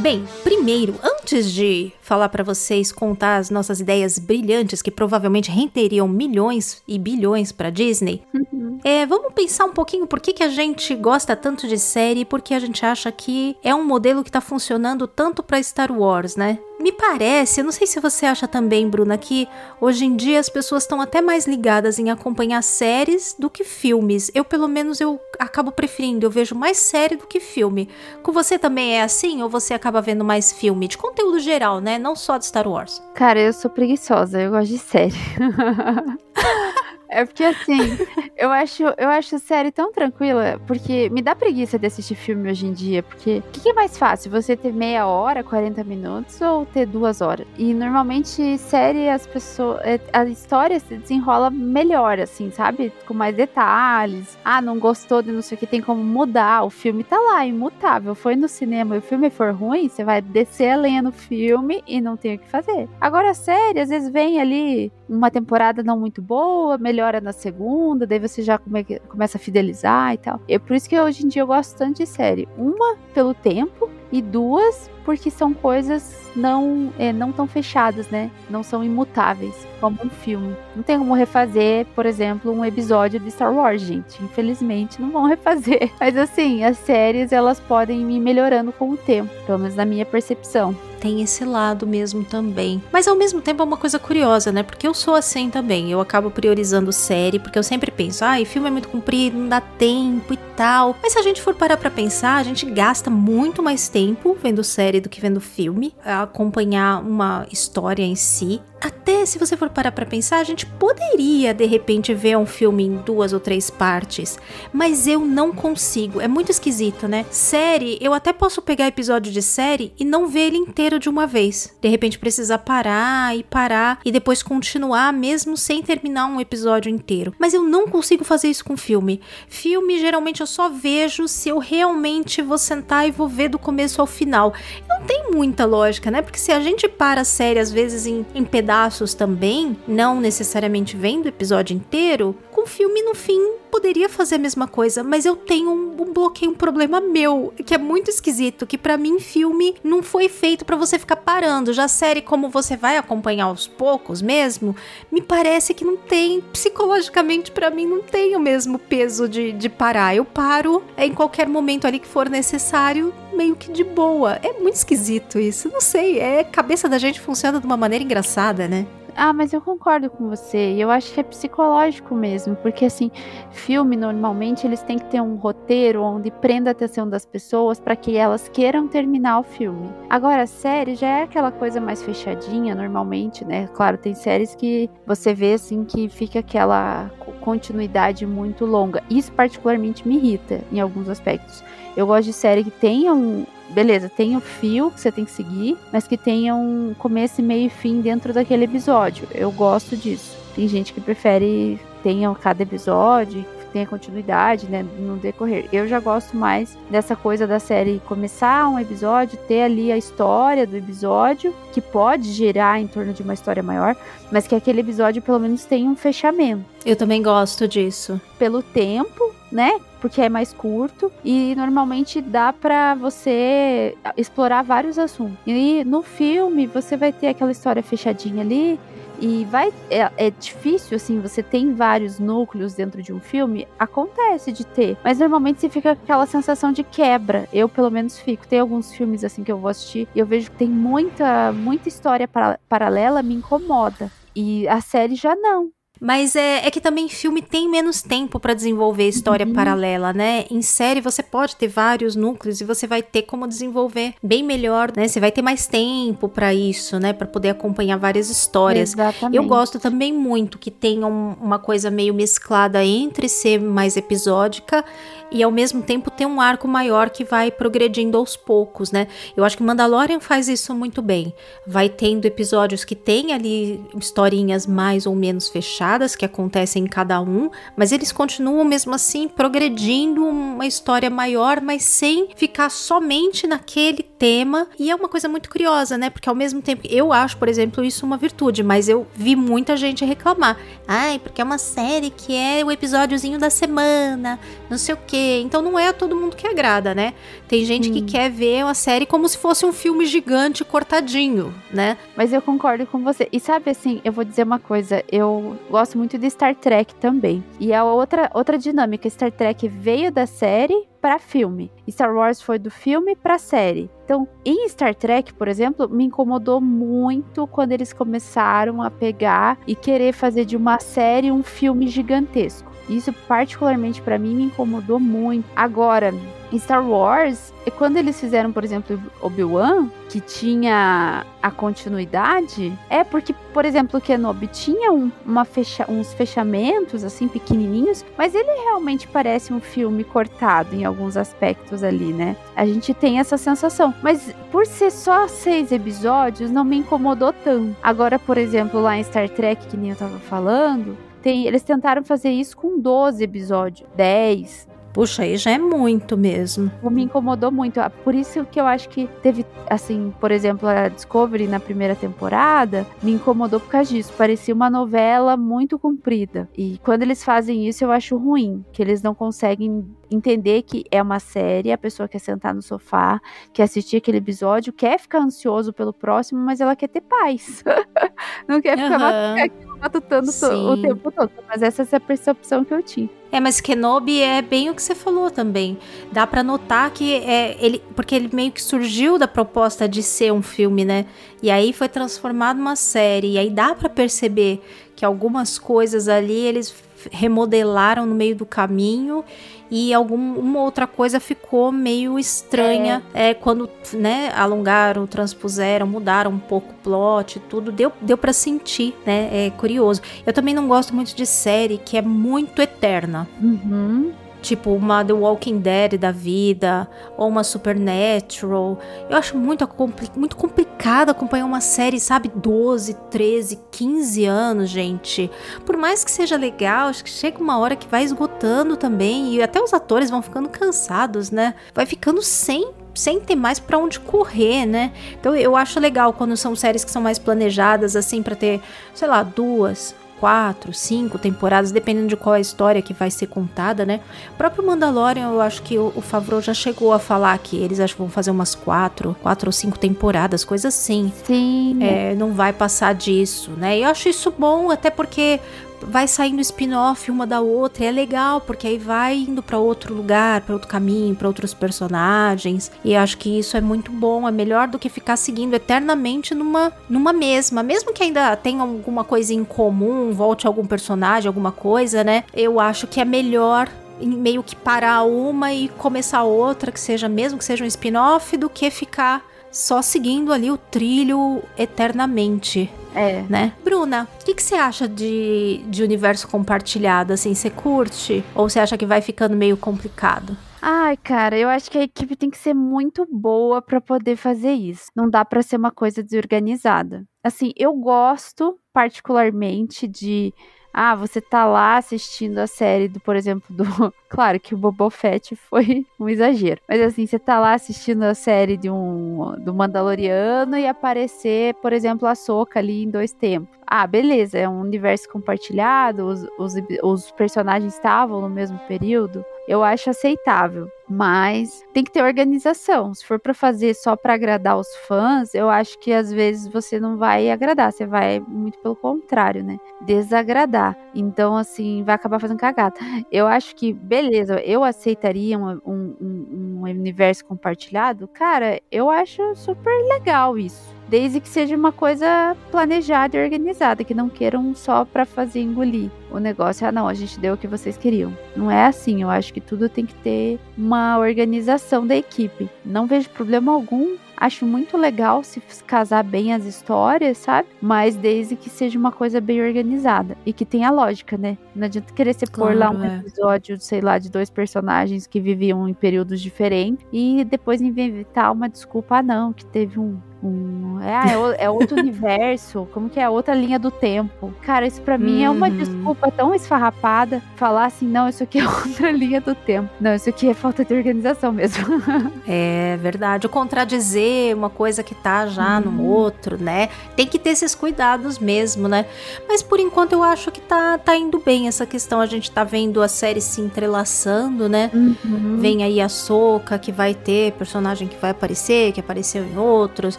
Bem, 0.00 0.26
primeiro, 0.42 0.94
antes 1.02 1.52
de 1.52 1.92
falar 2.00 2.30
para 2.30 2.42
vocês, 2.42 2.90
contar 2.90 3.36
as 3.36 3.50
nossas 3.50 3.80
ideias 3.80 4.18
brilhantes 4.18 4.80
que 4.80 4.90
provavelmente 4.90 5.50
renderiam 5.50 6.08
milhões 6.08 6.82
e 6.88 6.98
bilhões 6.98 7.52
para 7.52 7.68
Disney, 7.68 8.22
uhum. 8.32 8.78
é, 8.82 9.04
vamos 9.04 9.34
pensar 9.34 9.66
um 9.66 9.74
pouquinho 9.74 10.06
por 10.06 10.18
que, 10.18 10.32
que 10.32 10.42
a 10.42 10.48
gente 10.48 10.94
gosta 10.94 11.36
tanto 11.36 11.68
de 11.68 11.78
série 11.78 12.20
e 12.20 12.24
por 12.24 12.40
que 12.40 12.54
a 12.54 12.58
gente 12.58 12.84
acha 12.84 13.12
que 13.12 13.54
é 13.62 13.74
um 13.74 13.84
modelo 13.84 14.24
que 14.24 14.32
tá 14.32 14.40
funcionando 14.40 15.06
tanto 15.06 15.42
para 15.42 15.62
Star 15.62 15.92
Wars, 15.92 16.34
né? 16.34 16.58
Me 16.80 16.90
parece, 16.90 17.60
eu 17.60 17.64
não 17.64 17.72
sei 17.72 17.86
se 17.86 18.00
você 18.00 18.24
acha 18.24 18.48
também, 18.48 18.88
Bruna, 18.88 19.18
que 19.18 19.46
hoje 19.78 20.06
em 20.06 20.16
dia 20.16 20.40
as 20.40 20.48
pessoas 20.48 20.82
estão 20.82 20.98
até 20.98 21.20
mais 21.20 21.46
ligadas 21.46 21.98
em 21.98 22.10
acompanhar 22.10 22.62
séries 22.62 23.36
do 23.38 23.50
que 23.50 23.64
filmes. 23.64 24.30
Eu, 24.34 24.46
pelo 24.46 24.66
menos, 24.66 24.98
eu 24.98 25.20
acabo 25.38 25.70
preferindo, 25.72 26.24
eu 26.24 26.30
vejo 26.30 26.54
mais 26.54 26.78
série 26.78 27.16
do 27.16 27.26
que 27.26 27.38
filme. 27.38 27.86
Com 28.22 28.32
você 28.32 28.58
também 28.58 28.96
é 28.96 29.02
assim 29.02 29.42
ou 29.42 29.48
você 29.50 29.74
acaba 29.74 30.00
vendo 30.00 30.24
mais 30.24 30.52
filme? 30.52 30.88
De 30.88 30.96
conteúdo 30.96 31.38
geral, 31.38 31.80
né? 31.80 31.98
Não 31.98 32.16
só 32.16 32.38
de 32.38 32.46
Star 32.46 32.66
Wars. 32.66 33.02
Cara, 33.14 33.38
eu 33.38 33.52
sou 33.52 33.70
preguiçosa, 33.70 34.40
eu 34.40 34.50
gosto 34.50 34.70
de 34.70 34.78
série. 34.78 35.14
É 37.12 37.24
porque 37.24 37.42
assim, 37.42 37.98
eu 38.40 38.50
acho, 38.50 38.82
eu 38.96 39.08
acho 39.10 39.38
série 39.38 39.70
tão 39.70 39.92
tranquila, 39.92 40.58
porque 40.66 41.10
me 41.10 41.20
dá 41.20 41.34
preguiça 41.34 41.78
de 41.78 41.86
assistir 41.86 42.14
filme 42.14 42.50
hoje 42.50 42.66
em 42.66 42.72
dia, 42.72 43.02
porque 43.02 43.38
o 43.38 43.42
que, 43.52 43.60
que, 43.60 43.68
é 43.68 43.72
mais 43.74 43.98
fácil? 43.98 44.30
Você 44.30 44.56
ter 44.56 44.72
meia 44.72 45.06
hora, 45.06 45.44
40 45.44 45.84
minutos 45.84 46.40
ou 46.40 46.64
ter 46.64 46.86
duas 46.86 47.20
horas? 47.20 47.46
E 47.58 47.74
normalmente 47.74 48.56
série 48.56 49.08
as 49.08 49.26
pessoas, 49.26 49.80
é, 49.82 50.00
a 50.12 50.24
história 50.24 50.80
se 50.80 50.96
desenrola 50.96 51.50
melhor, 51.50 52.18
assim, 52.18 52.50
sabe? 52.50 52.92
Com 53.06 53.12
mais 53.12 53.36
detalhes. 53.36 54.38
Ah, 54.44 54.62
não 54.62 54.78
gostou 54.78 55.20
de 55.20 55.32
não 55.32 55.42
sei 55.42 55.56
o 55.56 55.58
que, 55.58 55.66
tem 55.66 55.82
como 55.82 56.02
mudar. 56.02 56.64
O 56.64 56.70
filme 56.70 57.04
tá 57.04 57.18
lá, 57.18 57.44
imutável. 57.44 58.14
Foi 58.14 58.36
no 58.36 58.48
cinema 58.48 58.94
e 58.94 58.98
o 58.98 59.02
filme 59.02 59.28
for 59.28 59.52
ruim, 59.52 59.88
você 59.88 60.04
vai 60.04 60.22
descer 60.22 60.70
a 60.70 60.76
lenha 60.76 61.02
no 61.02 61.12
filme 61.12 61.82
e 61.86 62.00
não 62.00 62.16
tem 62.16 62.36
o 62.36 62.38
que 62.38 62.48
fazer. 62.48 62.88
Agora 63.00 63.30
a 63.30 63.34
série, 63.34 63.80
às 63.80 63.88
vezes 63.88 64.10
vem 64.10 64.40
ali 64.40 64.92
uma 65.08 65.30
temporada 65.30 65.82
não 65.82 65.98
muito 65.98 66.22
boa, 66.22 66.78
melhor 66.78 67.00
melhora 67.00 67.20
na 67.20 67.32
segunda, 67.32 68.06
você 68.06 68.20
já 68.38 68.58
come, 68.58 68.84
começa 69.08 69.38
a 69.38 69.40
fidelizar 69.40 70.14
e 70.14 70.18
tal. 70.18 70.40
É 70.48 70.58
por 70.58 70.74
isso 70.74 70.88
que 70.88 70.98
hoje 70.98 71.24
em 71.24 71.28
dia 71.28 71.42
eu 71.42 71.46
gosto 71.46 71.76
tanto 71.76 71.98
de 71.98 72.06
série. 72.06 72.48
Uma, 72.56 72.96
pelo 73.12 73.34
tempo, 73.34 73.90
e 74.12 74.20
duas, 74.20 74.90
porque 75.04 75.30
são 75.30 75.52
coisas 75.52 76.20
não 76.34 76.92
é, 76.98 77.12
não 77.12 77.32
tão 77.32 77.46
fechadas, 77.46 78.08
né? 78.08 78.30
Não 78.48 78.62
são 78.62 78.84
imutáveis, 78.84 79.54
como 79.80 79.98
um 80.04 80.10
filme. 80.10 80.56
Não 80.74 80.82
tem 80.82 80.98
como 80.98 81.14
refazer, 81.14 81.86
por 81.94 82.06
exemplo, 82.06 82.52
um 82.52 82.64
episódio 82.64 83.18
de 83.18 83.30
Star 83.30 83.52
Wars, 83.52 83.82
gente. 83.82 84.22
Infelizmente, 84.22 85.00
não 85.00 85.10
vão 85.10 85.24
refazer. 85.28 85.90
Mas 85.98 86.16
assim, 86.16 86.64
as 86.64 86.78
séries, 86.78 87.32
elas 87.32 87.60
podem 87.60 88.00
ir 88.10 88.20
melhorando 88.20 88.72
com 88.72 88.90
o 88.90 88.96
tempo, 88.96 89.30
pelo 89.46 89.58
menos 89.58 89.76
na 89.76 89.84
minha 89.84 90.06
percepção 90.06 90.74
tem 91.00 91.22
esse 91.22 91.44
lado 91.44 91.86
mesmo 91.86 92.22
também. 92.24 92.82
Mas 92.92 93.08
ao 93.08 93.16
mesmo 93.16 93.40
tempo 93.40 93.62
é 93.62 93.64
uma 93.64 93.76
coisa 93.76 93.98
curiosa, 93.98 94.52
né? 94.52 94.62
Porque 94.62 94.86
eu 94.86 94.92
sou 94.92 95.14
assim 95.14 95.48
também. 95.48 95.90
Eu 95.90 96.00
acabo 96.00 96.30
priorizando 96.30 96.92
série, 96.92 97.38
porque 97.38 97.58
eu 97.58 97.62
sempre 97.62 97.90
penso, 97.90 98.24
ai, 98.24 98.42
ah, 98.42 98.46
filme 98.46 98.68
é 98.68 98.70
muito 98.70 98.88
comprido, 98.88 99.38
não 99.38 99.48
dá 99.48 99.60
tempo 99.60 100.34
e 100.34 100.36
tal. 100.54 100.94
Mas 101.02 101.14
se 101.14 101.18
a 101.18 101.22
gente 101.22 101.40
for 101.40 101.54
parar 101.54 101.78
pra 101.78 101.90
pensar, 101.90 102.36
a 102.36 102.42
gente 102.42 102.66
gasta 102.66 103.08
muito 103.08 103.62
mais 103.62 103.88
tempo 103.88 104.36
vendo 104.40 104.62
série 104.62 104.89
do 104.98 105.10
que 105.10 105.20
vendo 105.20 105.40
filme, 105.42 105.94
acompanhar 106.02 107.02
uma 107.02 107.46
história 107.52 108.02
em 108.02 108.16
si 108.16 108.62
até 108.80 109.26
se 109.26 109.38
você 109.38 109.56
for 109.56 109.68
parar 109.68 109.92
para 109.92 110.06
pensar, 110.06 110.38
a 110.38 110.44
gente 110.44 110.64
poderia 110.64 111.52
de 111.52 111.66
repente 111.66 112.14
ver 112.14 112.36
um 112.38 112.46
filme 112.46 112.84
em 112.84 112.96
duas 112.96 113.32
ou 113.32 113.40
três 113.40 113.68
partes, 113.68 114.38
mas 114.72 115.06
eu 115.06 115.20
não 115.20 115.52
consigo. 115.52 116.20
É 116.20 116.26
muito 116.26 116.50
esquisito, 116.50 117.06
né? 117.06 117.26
Série, 117.30 117.98
eu 118.00 118.14
até 118.14 118.32
posso 118.32 118.62
pegar 118.62 118.86
episódio 118.86 119.30
de 119.30 119.42
série 119.42 119.92
e 119.98 120.04
não 120.04 120.26
ver 120.26 120.48
ele 120.48 120.56
inteiro 120.56 120.98
de 120.98 121.08
uma 121.08 121.26
vez. 121.26 121.76
De 121.80 121.88
repente 121.88 122.18
precisar 122.18 122.58
parar 122.58 123.36
e 123.36 123.42
parar 123.42 124.00
e 124.04 124.10
depois 124.10 124.42
continuar 124.42 125.12
mesmo 125.12 125.56
sem 125.56 125.82
terminar 125.82 126.26
um 126.26 126.40
episódio 126.40 126.90
inteiro. 126.90 127.34
Mas 127.38 127.52
eu 127.52 127.62
não 127.62 127.86
consigo 127.86 128.24
fazer 128.24 128.48
isso 128.48 128.64
com 128.64 128.76
filme. 128.76 129.20
Filme 129.48 129.98
geralmente 129.98 130.40
eu 130.40 130.46
só 130.46 130.68
vejo 130.68 131.28
se 131.28 131.48
eu 131.48 131.58
realmente 131.58 132.40
vou 132.40 132.58
sentar 132.58 133.06
e 133.06 133.10
vou 133.10 133.28
ver 133.28 133.48
do 133.48 133.58
começo 133.58 134.00
ao 134.00 134.06
final. 134.06 134.54
Não 134.88 135.02
tem 135.02 135.29
muita 135.30 135.64
lógica, 135.64 136.10
né? 136.10 136.22
Porque 136.22 136.38
se 136.38 136.52
a 136.52 136.60
gente 136.60 136.88
para 136.88 137.22
a 137.22 137.24
série 137.24 137.58
às 137.58 137.70
vezes 137.70 138.06
em, 138.06 138.24
em 138.34 138.44
pedaços 138.44 139.14
também, 139.14 139.76
não 139.86 140.20
necessariamente 140.20 140.96
vendo 140.96 141.26
o 141.26 141.28
episódio 141.28 141.74
inteiro, 141.74 142.36
com 142.50 142.62
o 142.62 142.66
filme 142.66 143.02
no 143.02 143.14
fim 143.14 143.59
poderia 143.80 144.10
fazer 144.10 144.34
a 144.34 144.38
mesma 144.38 144.68
coisa, 144.68 145.02
mas 145.02 145.24
eu 145.24 145.34
tenho 145.34 145.70
um, 145.70 146.02
um 146.02 146.12
bloqueio, 146.12 146.50
um 146.50 146.54
problema 146.54 147.00
meu, 147.00 147.54
que 147.64 147.74
é 147.74 147.78
muito 147.78 148.10
esquisito, 148.10 148.66
que 148.66 148.76
para 148.76 148.98
mim 148.98 149.18
filme 149.18 149.74
não 149.82 150.02
foi 150.02 150.28
feito 150.28 150.66
para 150.66 150.76
você 150.76 150.98
ficar 150.98 151.16
parando. 151.16 151.72
Já 151.72 151.88
série, 151.88 152.20
como 152.20 152.50
você 152.50 152.76
vai 152.76 152.98
acompanhar 152.98 153.46
aos 153.46 153.66
poucos 153.66 154.20
mesmo, 154.20 154.76
me 155.10 155.22
parece 155.22 155.72
que 155.72 155.82
não 155.82 155.96
tem, 155.96 156.42
psicologicamente 156.52 157.50
para 157.50 157.70
mim 157.70 157.86
não 157.86 158.02
tem 158.02 158.36
o 158.36 158.40
mesmo 158.40 158.78
peso 158.78 159.26
de, 159.26 159.50
de 159.50 159.70
parar. 159.70 160.14
Eu 160.14 160.26
paro 160.26 160.84
em 160.98 161.14
qualquer 161.14 161.48
momento 161.48 161.86
ali 161.86 161.98
que 161.98 162.06
for 162.06 162.28
necessário, 162.28 163.14
meio 163.32 163.56
que 163.56 163.72
de 163.72 163.82
boa. 163.82 164.38
É 164.42 164.60
muito 164.60 164.74
esquisito 164.74 165.38
isso. 165.38 165.70
Não 165.70 165.80
sei, 165.80 166.20
é 166.20 166.44
cabeça 166.44 166.86
da 166.86 166.98
gente 166.98 167.18
funciona 167.18 167.58
de 167.58 167.64
uma 167.64 167.78
maneira 167.78 168.04
engraçada, 168.04 168.68
né? 168.68 168.86
Ah, 169.22 169.34
mas 169.34 169.52
eu 169.52 169.60
concordo 169.60 170.08
com 170.08 170.30
você. 170.30 170.56
Eu 170.78 170.90
acho 170.90 171.12
que 171.12 171.20
é 171.20 171.22
psicológico 171.22 172.14
mesmo, 172.14 172.56
porque 172.56 172.86
assim, 172.86 173.10
filme 173.50 173.94
normalmente 173.94 174.66
eles 174.66 174.82
têm 174.82 174.98
que 174.98 175.04
ter 175.10 175.20
um 175.20 175.36
roteiro 175.36 176.02
onde 176.02 176.30
prenda 176.30 176.70
a 176.70 176.72
atenção 176.72 177.06
das 177.06 177.26
pessoas 177.26 177.78
para 177.78 177.94
que 177.94 178.16
elas 178.16 178.48
queiram 178.48 178.88
terminar 178.88 179.40
o 179.40 179.42
filme. 179.42 179.90
Agora, 180.08 180.44
a 180.44 180.46
série 180.46 180.94
já 180.94 181.06
é 181.06 181.22
aquela 181.24 181.52
coisa 181.52 181.82
mais 181.82 182.02
fechadinha 182.02 182.74
normalmente, 182.74 183.44
né? 183.44 183.68
Claro, 183.74 183.98
tem 183.98 184.14
séries 184.14 184.54
que 184.54 184.88
você 185.06 185.34
vê 185.34 185.52
assim 185.52 185.84
que 185.84 186.08
fica 186.08 186.38
aquela 186.38 187.10
continuidade 187.42 188.24
muito 188.24 188.64
longa. 188.64 189.02
Isso 189.10 189.30
particularmente 189.32 190.08
me 190.08 190.16
irrita 190.16 190.62
em 190.72 190.80
alguns 190.80 191.10
aspectos. 191.10 191.62
Eu 191.94 192.06
gosto 192.06 192.24
de 192.24 192.32
série 192.32 192.64
que 192.64 192.70
tenha 192.70 193.12
um, 193.12 193.44
beleza, 193.70 194.08
tem 194.08 194.36
o 194.36 194.40
fio 194.40 194.90
que 194.90 195.00
você 195.00 195.10
tem 195.10 195.24
que 195.24 195.30
seguir, 195.30 195.76
mas 195.92 196.06
que 196.06 196.16
tenha 196.16 196.54
um 196.54 196.94
começo, 196.98 197.42
meio 197.42 197.66
e 197.66 197.70
fim 197.70 198.00
dentro 198.00 198.32
daquele 198.32 198.64
episódio. 198.64 199.26
Eu 199.34 199.50
gosto 199.50 199.96
disso. 199.96 200.36
Tem 200.54 200.66
gente 200.68 200.92
que 200.92 201.00
prefere 201.00 201.78
tenha 202.02 202.34
cada 202.34 202.62
episódio, 202.62 203.44
tenha 203.72 203.86
continuidade, 203.86 204.66
né, 204.66 204.84
no 204.98 205.16
decorrer. 205.16 205.68
Eu 205.72 205.86
já 205.86 206.00
gosto 206.00 206.36
mais 206.36 206.76
dessa 206.90 207.14
coisa 207.14 207.46
da 207.46 207.58
série 207.58 208.00
começar 208.06 208.68
um 208.68 208.78
episódio, 208.78 209.38
ter 209.48 209.62
ali 209.62 209.90
a 209.92 209.96
história 209.96 210.66
do 210.66 210.76
episódio, 210.76 211.54
que 211.72 211.80
pode 211.80 212.30
girar 212.32 212.80
em 212.80 212.86
torno 212.86 213.12
de 213.12 213.22
uma 213.22 213.34
história 213.34 213.62
maior, 213.62 213.96
mas 214.30 214.46
que 214.46 214.54
aquele 214.54 214.80
episódio 214.80 215.22
pelo 215.22 215.38
menos 215.38 215.64
tenha 215.64 215.88
um 215.88 215.96
fechamento. 215.96 216.64
Eu 216.84 216.96
também 216.96 217.22
gosto 217.22 217.68
disso. 217.68 218.20
Pelo 218.38 218.62
tempo, 218.62 219.34
né? 219.50 219.80
Porque 220.00 220.22
é 220.22 220.28
mais 220.28 220.52
curto 220.52 221.12
e 221.24 221.54
normalmente 221.56 222.20
dá 222.20 222.52
para 222.52 222.94
você 222.94 223.96
explorar 224.16 224.62
vários 224.62 224.98
assuntos. 224.98 225.38
E 225.46 225.84
no 225.84 226.02
filme 226.02 226.66
você 226.66 226.96
vai 226.96 227.12
ter 227.12 227.28
aquela 227.28 227.52
história 227.52 227.82
fechadinha 227.82 228.42
ali 228.42 228.78
e 229.20 229.44
vai 229.44 229.72
é, 229.90 230.10
é, 230.16 230.30
difícil 230.30 230.96
assim, 230.96 231.20
você 231.20 231.42
tem 231.42 231.74
vários 231.74 232.18
núcleos 232.18 232.74
dentro 232.74 233.02
de 233.02 233.12
um 233.12 233.20
filme, 233.20 233.68
acontece 233.78 234.50
de 234.50 234.64
ter, 234.64 234.96
mas 235.04 235.18
normalmente 235.18 235.60
você 235.60 235.68
fica 235.68 235.94
com 235.94 236.02
aquela 236.02 236.26
sensação 236.26 236.72
de 236.72 236.82
quebra. 236.82 237.46
Eu 237.52 237.68
pelo 237.68 237.90
menos 237.90 238.18
fico. 238.18 238.46
Tem 238.46 238.58
alguns 238.58 238.92
filmes 238.92 239.22
assim 239.22 239.44
que 239.44 239.52
eu 239.52 239.58
vou 239.58 239.68
assistir 239.68 240.08
e 240.14 240.18
eu 240.18 240.26
vejo 240.26 240.50
que 240.50 240.56
tem 240.56 240.68
muita 240.68 241.52
muita 241.52 241.88
história 241.88 242.26
para, 242.26 242.58
paralela, 242.68 243.22
me 243.22 243.34
incomoda. 243.34 244.10
E 244.34 244.66
a 244.68 244.80
série 244.80 245.16
já 245.16 245.34
não. 245.34 245.70
Mas 246.00 246.34
é, 246.34 246.66
é 246.66 246.70
que 246.70 246.80
também 246.80 247.08
filme 247.10 247.42
tem 247.42 247.68
menos 247.68 248.00
tempo 248.00 248.40
para 248.40 248.54
desenvolver 248.54 249.06
história 249.06 249.44
uhum. 249.44 249.52
paralela, 249.52 250.14
né? 250.14 250.46
Em 250.50 250.62
série 250.62 251.00
você 251.00 251.22
pode 251.22 251.56
ter 251.56 251.68
vários 251.68 252.16
núcleos 252.16 252.60
e 252.62 252.64
você 252.64 252.86
vai 252.86 253.02
ter 253.02 253.22
como 253.22 253.46
desenvolver 253.46 254.14
bem 254.22 254.42
melhor, 254.42 254.90
né? 254.96 255.06
Você 255.06 255.20
vai 255.20 255.30
ter 255.30 255.42
mais 255.42 255.66
tempo 255.66 256.26
para 256.26 256.54
isso, 256.54 256.98
né? 256.98 257.12
Para 257.12 257.26
poder 257.26 257.50
acompanhar 257.50 257.98
várias 257.98 258.30
histórias. 258.30 258.94
Exatamente. 258.94 259.36
Eu 259.36 259.44
gosto 259.44 259.78
também 259.78 260.10
muito 260.10 260.58
que 260.58 260.70
tenha 260.70 261.06
um, 261.06 261.34
uma 261.34 261.58
coisa 261.58 261.90
meio 261.90 262.14
mesclada 262.14 262.82
entre 262.82 263.28
ser 263.28 263.60
mais 263.60 263.94
episódica 263.94 264.82
e 265.30 265.42
ao 265.42 265.50
mesmo 265.50 265.82
tempo 265.82 266.10
ter 266.10 266.26
um 266.26 266.40
arco 266.40 266.66
maior 266.66 267.10
que 267.10 267.24
vai 267.24 267.50
progredindo 267.50 268.16
aos 268.16 268.36
poucos, 268.36 268.90
né? 268.90 269.06
Eu 269.36 269.44
acho 269.44 269.56
que 269.56 269.62
Mandalorian 269.62 270.18
faz 270.18 270.48
isso 270.48 270.74
muito 270.74 271.02
bem. 271.02 271.32
Vai 271.66 271.90
tendo 271.90 272.24
episódios 272.24 272.84
que 272.84 272.96
tem 272.96 273.32
ali 273.32 273.80
historinhas 273.96 274.66
mais 274.66 275.06
ou 275.06 275.14
menos 275.14 275.48
fechadas 275.48 275.89
que 276.16 276.24
acontecem 276.24 276.84
em 276.84 276.86
cada 276.86 277.20
um, 277.20 277.50
mas 277.76 277.92
eles 277.92 278.12
continuam 278.12 278.64
mesmo 278.64 278.94
assim 278.94 279.28
progredindo 279.28 280.24
uma 280.24 280.66
história 280.66 281.10
maior, 281.10 281.60
mas 281.60 281.82
sem 281.82 282.28
ficar 282.36 282.70
somente 282.70 283.46
naquele 283.46 284.02
tema. 284.02 284.66
E 284.78 284.90
é 284.90 284.94
uma 284.94 285.08
coisa 285.08 285.28
muito 285.28 285.48
curiosa, 285.50 285.96
né? 285.96 286.10
Porque 286.10 286.28
ao 286.28 286.34
mesmo 286.34 286.62
tempo, 286.62 286.82
eu 286.88 287.12
acho, 287.12 287.36
por 287.36 287.48
exemplo, 287.48 287.84
isso 287.84 288.04
uma 288.06 288.16
virtude, 288.16 288.62
mas 288.62 288.88
eu 288.88 289.06
vi 289.14 289.34
muita 289.34 289.76
gente 289.76 290.04
reclamar. 290.04 290.56
Ai, 290.86 291.18
porque 291.18 291.40
é 291.40 291.44
uma 291.44 291.58
série 291.58 292.10
que 292.10 292.34
é 292.34 292.64
o 292.64 292.70
episódiozinho 292.70 293.38
da 293.38 293.50
semana, 293.50 294.38
não 294.68 294.78
sei 294.78 294.94
o 294.94 294.98
quê. 295.06 295.40
Então 295.44 295.62
não 295.62 295.78
é 295.78 295.88
a 295.88 295.92
todo 295.92 296.16
mundo 296.16 296.36
que 296.36 296.46
agrada, 296.46 296.94
né? 296.94 297.14
Tem 297.48 297.64
gente 297.64 297.90
hum. 297.90 297.92
que 297.92 298.02
quer 298.02 298.30
ver 298.30 298.64
uma 298.64 298.74
série 298.74 299.06
como 299.06 299.28
se 299.28 299.38
fosse 299.38 299.64
um 299.64 299.72
filme 299.72 300.06
gigante 300.06 300.64
cortadinho, 300.64 301.54
né? 301.72 301.96
Mas 302.16 302.32
eu 302.32 302.42
concordo 302.42 302.86
com 302.86 303.02
você. 303.02 303.28
E 303.32 303.40
sabe 303.40 303.70
assim, 303.70 304.00
eu 304.04 304.12
vou 304.12 304.24
dizer 304.24 304.42
uma 304.42 304.58
coisa, 304.58 305.02
eu 305.10 305.56
gosto 305.70 305.79
muito 305.96 306.18
de 306.18 306.28
Star 306.30 306.54
Trek 306.54 306.94
também. 306.96 307.44
E 307.58 307.72
a 307.72 307.84
outra, 307.84 308.30
outra 308.34 308.58
dinâmica, 308.58 309.08
Star 309.08 309.32
Trek 309.32 309.68
veio 309.68 310.12
da 310.12 310.26
série 310.26 310.88
para 311.00 311.18
filme. 311.18 311.72
Star 311.88 312.14
Wars 312.14 312.42
foi 312.42 312.58
do 312.58 312.70
filme 312.70 313.16
para 313.16 313.38
série. 313.38 313.90
Então, 314.04 314.28
em 314.44 314.68
Star 314.68 314.94
Trek, 314.94 315.32
por 315.32 315.48
exemplo, 315.48 315.88
me 315.88 316.04
incomodou 316.04 316.60
muito 316.60 317.46
quando 317.46 317.72
eles 317.72 317.92
começaram 317.92 318.82
a 318.82 318.90
pegar 318.90 319.58
e 319.66 319.74
querer 319.74 320.12
fazer 320.12 320.44
de 320.44 320.56
uma 320.56 320.78
série 320.78 321.32
um 321.32 321.42
filme 321.42 321.88
gigantesco. 321.88 322.70
Isso 322.88 323.12
particularmente 323.28 324.02
para 324.02 324.18
mim 324.18 324.34
me 324.34 324.44
incomodou 324.44 324.98
muito. 324.98 325.48
Agora, 325.54 326.12
Star 326.58 326.86
Wars, 326.86 327.52
quando 327.78 327.96
eles 327.96 328.18
fizeram, 328.18 328.52
por 328.52 328.64
exemplo, 328.64 329.00
Obi-Wan, 329.20 329.88
que 330.08 330.20
tinha 330.20 331.24
a 331.42 331.50
continuidade, 331.50 332.76
é 332.88 333.04
porque, 333.04 333.32
por 333.54 333.64
exemplo, 333.64 334.00
Kenobi 334.00 334.46
tinha 334.48 334.92
um, 334.92 335.10
uma 335.24 335.44
fecha, 335.44 335.84
uns 335.88 336.12
fechamentos 336.12 337.04
assim 337.04 337.28
pequenininhos, 337.28 338.04
mas 338.18 338.34
ele 338.34 338.50
realmente 338.64 339.06
parece 339.06 339.52
um 339.52 339.60
filme 339.60 340.02
cortado 340.02 340.74
em 340.74 340.84
alguns 340.84 341.16
aspectos 341.16 341.82
ali, 341.82 342.12
né? 342.12 342.36
A 342.56 342.66
gente 342.66 342.92
tem 342.92 343.18
essa 343.18 343.36
sensação, 343.36 343.94
mas 344.02 344.34
por 344.50 344.66
ser 344.66 344.90
só 344.90 345.28
seis 345.28 345.70
episódios, 345.72 346.50
não 346.50 346.64
me 346.64 346.76
incomodou 346.76 347.32
tanto. 347.32 347.76
Agora, 347.82 348.18
por 348.18 348.36
exemplo, 348.36 348.80
lá 348.80 348.96
em 348.96 349.04
Star 349.04 349.28
Trek, 349.28 349.66
que 349.68 349.76
nem 349.76 349.90
eu 349.90 349.96
tava 349.96 350.18
falando, 350.18 350.96
tem, 351.22 351.46
eles 351.46 351.62
tentaram 351.62 352.02
fazer 352.02 352.30
isso 352.30 352.56
com 352.56 352.78
12 352.78 353.22
episódios, 353.22 353.88
10. 353.94 354.69
Puxa, 354.92 355.22
aí 355.22 355.36
já 355.36 355.52
é 355.52 355.58
muito 355.58 356.16
mesmo. 356.16 356.70
Me 356.82 357.02
incomodou 357.02 357.52
muito. 357.52 357.80
Ah, 357.80 357.88
por 357.88 358.14
isso 358.14 358.44
que 358.44 358.60
eu 358.60 358.66
acho 358.66 358.88
que 358.88 359.06
teve, 359.22 359.46
assim, 359.68 360.12
por 360.20 360.30
exemplo, 360.30 360.68
a 360.68 360.88
Discovery 360.88 361.46
na 361.46 361.60
primeira 361.60 361.94
temporada 361.94 362.86
me 363.02 363.12
incomodou 363.12 363.60
por 363.60 363.68
causa 363.68 363.90
disso. 363.90 364.12
Parecia 364.16 364.54
uma 364.54 364.68
novela 364.68 365.36
muito 365.36 365.78
comprida. 365.78 366.48
E 366.56 366.78
quando 366.82 367.02
eles 367.02 367.22
fazem 367.22 367.68
isso, 367.68 367.84
eu 367.84 367.92
acho 367.92 368.16
ruim. 368.16 368.64
Que 368.72 368.82
eles 368.82 369.02
não 369.02 369.14
conseguem 369.14 369.86
entender 370.10 370.62
que 370.62 370.84
é 370.90 371.00
uma 371.00 371.20
série, 371.20 371.70
a 371.70 371.78
pessoa 371.78 372.08
quer 372.08 372.18
sentar 372.18 372.52
no 372.52 372.60
sofá, 372.60 373.20
quer 373.52 373.62
assistir 373.62 373.96
aquele 373.98 374.18
episódio, 374.18 374.72
quer 374.72 374.98
ficar 374.98 375.20
ansioso 375.20 375.72
pelo 375.72 375.92
próximo, 375.92 376.40
mas 376.40 376.60
ela 376.60 376.74
quer 376.74 376.88
ter 376.88 377.00
paz. 377.02 377.62
não 378.48 378.60
quer 378.60 378.76
ficar 378.76 379.36
uhum 379.36 379.69
matutando 379.80 380.30
o 380.30 380.82
tempo 380.82 381.10
todo. 381.10 381.30
Mas 381.48 381.62
essa 381.62 381.82
é 381.82 381.96
a 381.96 382.00
percepção 382.00 382.64
que 382.64 382.74
eu 382.74 382.82
tinha. 382.82 383.08
É, 383.32 383.38
mas 383.38 383.60
Kenobi 383.60 384.20
é 384.20 384.42
bem 384.42 384.70
o 384.70 384.74
que 384.74 384.82
você 384.82 384.94
falou 384.94 385.30
também. 385.30 385.78
Dá 386.10 386.26
para 386.26 386.42
notar 386.42 386.90
que 386.90 387.14
é 387.14 387.56
ele, 387.60 387.82
porque 387.94 388.14
ele 388.14 388.28
meio 388.32 388.50
que 388.50 388.62
surgiu 388.62 389.18
da 389.18 389.28
proposta 389.28 389.88
de 389.88 390.02
ser 390.02 390.32
um 390.32 390.42
filme, 390.42 390.84
né? 390.84 391.06
E 391.42 391.50
aí 391.50 391.72
foi 391.72 391.88
transformado 391.88 392.56
numa 392.58 392.76
série. 392.76 393.32
E 393.34 393.38
aí 393.38 393.48
dá 393.48 393.74
para 393.74 393.88
perceber 393.88 394.60
que 394.96 395.04
algumas 395.04 395.58
coisas 395.58 396.08
ali 396.08 396.38
eles 396.38 396.74
remodelaram 397.10 398.04
no 398.04 398.14
meio 398.14 398.36
do 398.36 398.44
caminho 398.44 399.24
e 399.70 399.94
alguma 399.94 400.60
outra 400.60 400.86
coisa 400.86 401.20
ficou 401.20 401.70
meio 401.70 402.18
estranha 402.18 403.02
é. 403.14 403.30
é 403.30 403.34
quando 403.34 403.70
né, 403.92 404.32
alongaram, 404.34 405.06
transpuseram, 405.06 405.86
mudaram 405.86 406.30
um 406.30 406.38
pouco 406.38 406.70
o 406.72 406.82
plot, 406.82 407.38
tudo 407.48 407.70
deu 407.70 407.92
deu 408.00 408.18
para 408.18 408.32
sentir, 408.32 408.96
né? 409.06 409.28
É 409.46 409.50
curioso. 409.50 410.02
Eu 410.26 410.32
também 410.32 410.54
não 410.54 410.66
gosto 410.66 410.94
muito 410.94 411.14
de 411.14 411.26
série 411.26 411.78
que 411.78 411.96
é 411.96 412.02
muito 412.02 412.60
eterna. 412.60 413.28
Uhum 413.40 414.12
tipo 414.40 414.70
uma 414.70 415.04
The 415.04 415.12
Walking 415.12 415.58
Dead 415.58 415.98
da 415.98 416.10
vida, 416.10 416.88
ou 417.16 417.28
uma 417.28 417.44
Supernatural. 417.44 418.78
Eu 419.08 419.16
acho 419.16 419.36
muito, 419.36 419.68
muito 420.16 420.36
complicado 420.36 421.10
acompanhar 421.10 421.44
uma 421.44 421.60
série, 421.60 422.00
sabe, 422.00 422.30
12, 422.34 422.94
13, 423.10 423.58
15 423.70 424.24
anos, 424.24 424.70
gente. 424.70 425.30
Por 425.64 425.76
mais 425.76 426.04
que 426.04 426.10
seja 426.10 426.36
legal, 426.36 426.88
acho 426.88 427.04
que 427.04 427.10
chega 427.10 427.38
uma 427.38 427.58
hora 427.58 427.76
que 427.76 427.88
vai 427.88 428.02
esgotando 428.02 428.76
também, 428.76 429.34
e 429.34 429.42
até 429.42 429.60
os 429.60 429.72
atores 429.72 430.10
vão 430.10 430.22
ficando 430.22 430.48
cansados, 430.48 431.30
né? 431.30 431.54
Vai 431.74 431.86
ficando 431.86 432.22
sem 432.22 432.72
sem 432.92 433.20
ter 433.20 433.36
mais 433.36 433.58
para 433.58 433.78
onde 433.78 434.00
correr, 434.00 434.66
né? 434.66 434.92
Então 435.18 435.34
eu 435.34 435.56
acho 435.56 435.78
legal 435.78 436.12
quando 436.12 436.36
são 436.36 436.56
séries 436.56 436.84
que 436.84 436.90
são 436.90 437.00
mais 437.00 437.18
planejadas 437.18 437.94
assim 437.94 438.22
para 438.22 438.34
ter, 438.34 438.60
sei 438.92 439.08
lá, 439.08 439.22
duas, 439.22 439.94
quatro, 440.20 440.74
cinco 440.74 441.18
temporadas, 441.18 441.72
dependendo 441.72 442.08
de 442.08 442.16
qual 442.16 442.34
é 442.34 442.38
a 442.38 442.40
história 442.40 442.82
que 442.82 442.92
vai 442.92 443.10
ser 443.10 443.26
contada, 443.26 443.86
né? 443.86 444.00
O 444.34 444.36
próprio 444.36 444.64
Mandalorian, 444.64 445.30
eu 445.30 445.40
acho 445.40 445.62
que 445.62 445.78
o, 445.78 445.90
o 445.96 446.02
Favreau 446.02 446.42
já 446.42 446.52
chegou 446.52 446.92
a 446.92 446.98
falar 446.98 447.36
que 447.38 447.56
eles 447.56 447.80
acho 447.80 447.94
que 447.94 448.00
vão 448.00 448.10
fazer 448.10 448.30
umas 448.30 448.54
quatro, 448.54 449.16
quatro 449.22 449.48
ou 449.48 449.52
cinco 449.52 449.78
temporadas, 449.78 450.44
coisa 450.44 450.68
assim. 450.68 451.10
Sim. 451.24 451.78
É, 451.82 452.14
não 452.14 452.32
vai 452.32 452.52
passar 452.52 452.94
disso, 452.94 453.52
né? 453.52 453.78
E 453.78 453.82
eu 453.82 453.88
acho 453.88 454.08
isso 454.10 454.32
bom, 454.36 454.70
até 454.70 454.90
porque 454.90 455.40
vai 455.82 456.06
saindo 456.06 456.40
spin-off 456.40 457.10
uma 457.10 457.26
da 457.26 457.40
outra, 457.40 457.84
e 457.84 457.86
é 457.86 457.90
legal, 457.90 458.40
porque 458.40 458.66
aí 458.66 458.78
vai 458.78 459.16
indo 459.16 459.42
para 459.42 459.58
outro 459.58 459.94
lugar, 459.94 460.40
para 460.42 460.54
outro 460.54 460.68
caminho, 460.68 461.14
para 461.14 461.28
outros 461.28 461.54
personagens. 461.54 462.70
E 462.84 462.94
acho 462.96 463.18
que 463.18 463.38
isso 463.38 463.56
é 463.56 463.60
muito 463.60 463.90
bom, 463.90 464.26
é 464.26 464.30
melhor 464.30 464.68
do 464.68 464.78
que 464.78 464.88
ficar 464.88 465.16
seguindo 465.16 465.54
eternamente 465.54 466.34
numa 466.34 466.72
numa 466.88 467.12
mesma, 467.12 467.62
mesmo 467.62 467.92
que 467.92 468.02
ainda 468.02 468.36
tenha 468.36 468.62
alguma 468.62 469.04
coisa 469.04 469.32
em 469.32 469.44
comum, 469.44 470.12
volte 470.12 470.46
algum 470.46 470.66
personagem, 470.66 471.28
alguma 471.28 471.52
coisa, 471.52 472.02
né? 472.04 472.24
Eu 472.34 472.60
acho 472.60 472.86
que 472.86 473.00
é 473.00 473.04
melhor 473.04 473.68
meio 474.00 474.42
que 474.42 474.56
parar 474.56 475.02
uma 475.02 475.52
e 475.52 475.68
começar 475.68 476.22
outra, 476.22 476.72
que 476.72 476.80
seja 476.80 477.08
mesmo 477.08 477.38
que 477.38 477.44
seja 477.44 477.64
um 477.64 477.66
spin-off, 477.66 478.36
do 478.36 478.48
que 478.48 478.70
ficar 478.70 479.22
só 479.50 479.82
seguindo 479.82 480.32
ali 480.32 480.50
o 480.50 480.56
trilho 480.56 481.42
eternamente. 481.58 482.70
É. 482.94 483.22
Né? 483.22 483.52
Bruna, 483.62 484.08
o 484.20 484.24
que, 484.24 484.34
que 484.34 484.42
você 484.42 484.56
acha 484.56 484.88
de, 484.88 485.62
de 485.68 485.82
universo 485.82 486.26
compartilhado? 486.28 487.12
Assim, 487.12 487.34
você 487.34 487.48
curte? 487.48 488.24
Ou 488.34 488.48
você 488.48 488.58
acha 488.58 488.76
que 488.76 488.86
vai 488.86 489.00
ficando 489.00 489.36
meio 489.36 489.56
complicado? 489.56 490.36
Ai, 490.62 490.96
cara, 490.96 491.38
eu 491.38 491.48
acho 491.48 491.70
que 491.70 491.78
a 491.78 491.82
equipe 491.82 492.14
tem 492.14 492.28
que 492.28 492.36
ser 492.36 492.52
muito 492.52 493.06
boa 493.10 493.62
para 493.62 493.80
poder 493.80 494.16
fazer 494.16 494.52
isso. 494.52 494.86
Não 494.94 495.08
dá 495.08 495.24
para 495.24 495.42
ser 495.42 495.56
uma 495.56 495.70
coisa 495.70 496.02
desorganizada. 496.02 497.04
Assim, 497.24 497.52
eu 497.56 497.72
gosto 497.72 498.58
particularmente 498.72 499.88
de 499.88 500.34
ah, 500.72 500.94
você 500.94 501.20
tá 501.20 501.44
lá 501.44 501.76
assistindo 501.76 502.38
a 502.38 502.46
série 502.46 502.88
do, 502.88 503.00
por 503.00 503.16
exemplo, 503.16 503.44
do. 503.48 503.64
Claro 504.10 504.40
que 504.40 504.56
o 504.56 504.58
Boba 504.58 504.90
Fett 504.90 505.36
foi 505.36 505.86
um 505.98 506.08
exagero. 506.08 506.60
Mas 506.68 506.80
assim, 506.80 507.06
você 507.06 507.16
tá 507.16 507.38
lá 507.38 507.54
assistindo 507.54 508.02
a 508.02 508.12
série 508.12 508.56
de 508.56 508.68
um 508.68 509.36
do 509.38 509.54
Mandaloriano 509.54 510.58
e 510.58 510.66
aparecer, 510.66 511.54
por 511.54 511.72
exemplo, 511.72 512.08
a 512.08 512.16
Soca 512.16 512.58
ali 512.58 512.82
em 512.82 512.90
dois 512.90 513.12
tempos. 513.12 513.56
Ah, 513.64 513.86
beleza, 513.86 514.36
é 514.36 514.48
um 514.48 514.60
universo 514.60 515.08
compartilhado, 515.08 516.04
os, 516.06 516.26
os, 516.36 516.54
os 516.82 517.10
personagens 517.12 517.72
estavam 517.72 518.20
no 518.20 518.28
mesmo 518.28 518.58
período. 518.66 519.24
Eu 519.50 519.64
acho 519.64 519.90
aceitável. 519.90 520.70
Mas 520.88 521.64
tem 521.72 521.82
que 521.82 521.90
ter 521.90 522.04
organização. 522.04 522.94
Se 522.94 523.04
for 523.04 523.18
para 523.18 523.34
fazer 523.34 523.74
só 523.74 523.96
para 523.96 524.14
agradar 524.14 524.56
os 524.56 524.68
fãs, 524.86 525.34
eu 525.34 525.50
acho 525.50 525.76
que 525.80 525.92
às 525.92 526.12
vezes 526.12 526.46
você 526.46 526.78
não 526.78 526.96
vai 526.96 527.28
agradar, 527.28 527.72
você 527.72 527.84
vai 527.84 528.20
muito 528.20 528.60
pelo 528.60 528.76
contrário, 528.76 529.42
né? 529.42 529.58
Desagradar. 529.80 530.78
Então, 530.94 531.36
assim, 531.36 531.82
vai 531.82 531.96
acabar 531.96 532.20
fazendo 532.20 532.38
cagada. 532.38 532.78
Eu 533.10 533.26
acho 533.26 533.56
que, 533.56 533.72
beleza, 533.72 534.40
eu 534.44 534.62
aceitaria 534.62 535.36
um, 535.36 535.60
um, 535.66 535.96
um 536.00 536.62
universo 536.62 537.24
compartilhado. 537.24 538.06
Cara, 538.06 538.60
eu 538.70 538.88
acho 538.88 539.34
super 539.34 539.74
legal 539.88 540.38
isso 540.38 540.79
desde 540.90 541.20
que 541.20 541.28
seja 541.28 541.56
uma 541.56 541.70
coisa 541.70 542.36
planejada 542.50 543.16
e 543.16 543.22
organizada, 543.22 543.84
que 543.84 543.94
não 543.94 544.08
queiram 544.08 544.54
só 544.54 544.84
para 544.84 545.06
fazer 545.06 545.40
engolir 545.40 545.88
o 546.10 546.18
negócio. 546.18 546.66
Ah, 546.66 546.72
não, 546.72 546.88
a 546.88 546.94
gente 546.94 547.18
deu 547.20 547.34
o 547.34 547.38
que 547.38 547.46
vocês 547.46 547.76
queriam. 547.76 548.12
Não 548.36 548.50
é 548.50 548.66
assim, 548.66 549.02
eu 549.02 549.08
acho 549.08 549.32
que 549.32 549.40
tudo 549.40 549.68
tem 549.68 549.86
que 549.86 549.94
ter 549.94 550.40
uma 550.58 550.98
organização 550.98 551.86
da 551.86 551.96
equipe. 551.96 552.50
Não 552.64 552.86
vejo 552.86 553.08
problema 553.10 553.52
algum 553.52 553.96
Acho 554.20 554.44
muito 554.44 554.76
legal 554.76 555.24
se 555.24 555.40
casar 555.66 556.04
bem 556.04 556.34
as 556.34 556.44
histórias, 556.44 557.16
sabe? 557.16 557.48
Mas 557.58 557.96
desde 557.96 558.36
que 558.36 558.50
seja 558.50 558.78
uma 558.78 558.92
coisa 558.92 559.18
bem 559.18 559.40
organizada 559.40 560.14
e 560.26 560.32
que 560.34 560.44
tenha 560.44 560.70
lógica, 560.70 561.16
né? 561.16 561.38
Não 561.56 561.64
adianta 561.64 561.94
querer 561.94 562.12
se 562.12 562.26
claro, 562.26 562.52
pôr 562.52 562.58
lá 562.58 562.70
um 562.70 562.84
é. 562.84 562.98
episódio, 562.98 563.58
sei 563.58 563.80
lá, 563.80 563.96
de 563.96 564.10
dois 564.10 564.28
personagens 564.28 565.06
que 565.06 565.18
viviam 565.18 565.66
em 565.66 565.72
períodos 565.72 566.20
diferentes 566.20 566.86
e 566.92 567.24
depois 567.24 567.62
inventar 567.62 568.30
uma 568.30 568.46
desculpa, 568.46 568.98
ah, 568.98 569.02
não, 569.02 569.32
que 569.32 569.46
teve 569.46 569.80
um 569.80 569.98
um, 570.22 570.78
é, 570.80 571.44
é, 571.44 571.50
outro 571.50 571.78
universo, 571.78 572.68
como 572.72 572.90
que 572.90 573.00
é 573.00 573.08
outra 573.08 573.34
linha 573.34 573.58
do 573.58 573.70
tempo. 573.70 574.34
Cara, 574.42 574.66
isso 574.66 574.80
para 574.82 574.98
mim 574.98 575.18
uhum. 575.18 575.24
é 575.24 575.30
uma 575.30 575.48
uhum. 575.48 575.56
desculpa 575.56 576.10
tão 576.10 576.34
esfarrapada. 576.34 577.22
Falar 577.36 577.66
assim, 577.66 577.86
não, 577.86 578.08
isso 578.08 578.22
aqui 578.22 578.38
é 578.38 578.44
outra 578.48 578.90
linha 578.90 579.20
do 579.20 579.34
tempo. 579.34 579.70
Não, 579.80 579.94
isso 579.94 580.08
aqui 580.08 580.28
é 580.28 580.34
falta 580.34 580.64
de 580.64 580.74
organização 580.74 581.32
mesmo. 581.32 581.82
é 582.28 582.76
verdade. 582.82 583.26
O 583.26 583.30
contradizer 583.30 584.36
uma 584.36 584.50
coisa 584.50 584.82
que 584.82 584.94
tá 584.94 585.26
já 585.26 585.58
uhum. 585.58 585.70
no 585.70 585.84
outro, 585.84 586.36
né? 586.38 586.68
Tem 586.94 587.06
que 587.06 587.18
ter 587.18 587.30
esses 587.30 587.54
cuidados 587.54 588.18
mesmo, 588.18 588.68
né? 588.68 588.84
Mas 589.26 589.42
por 589.42 589.58
enquanto 589.58 589.92
eu 589.92 590.02
acho 590.02 590.30
que 590.30 590.40
tá, 590.40 590.76
tá 590.76 590.96
indo 590.96 591.18
bem 591.18 591.48
essa 591.48 591.64
questão. 591.64 592.00
A 592.00 592.06
gente 592.06 592.30
tá 592.30 592.44
vendo 592.44 592.82
a 592.82 592.88
série 592.88 593.20
se 593.20 593.40
entrelaçando, 593.40 594.48
né? 594.48 594.70
Uhum. 594.74 595.38
Vem 595.38 595.62
aí 595.62 595.80
a 595.80 595.88
Soca, 595.88 596.58
que 596.58 596.70
vai 596.70 596.94
ter 596.94 597.32
personagem 597.32 597.88
que 597.88 597.96
vai 597.96 598.10
aparecer, 598.10 598.72
que 598.72 598.80
apareceu 598.80 599.24
em 599.24 599.38
outros. 599.38 599.98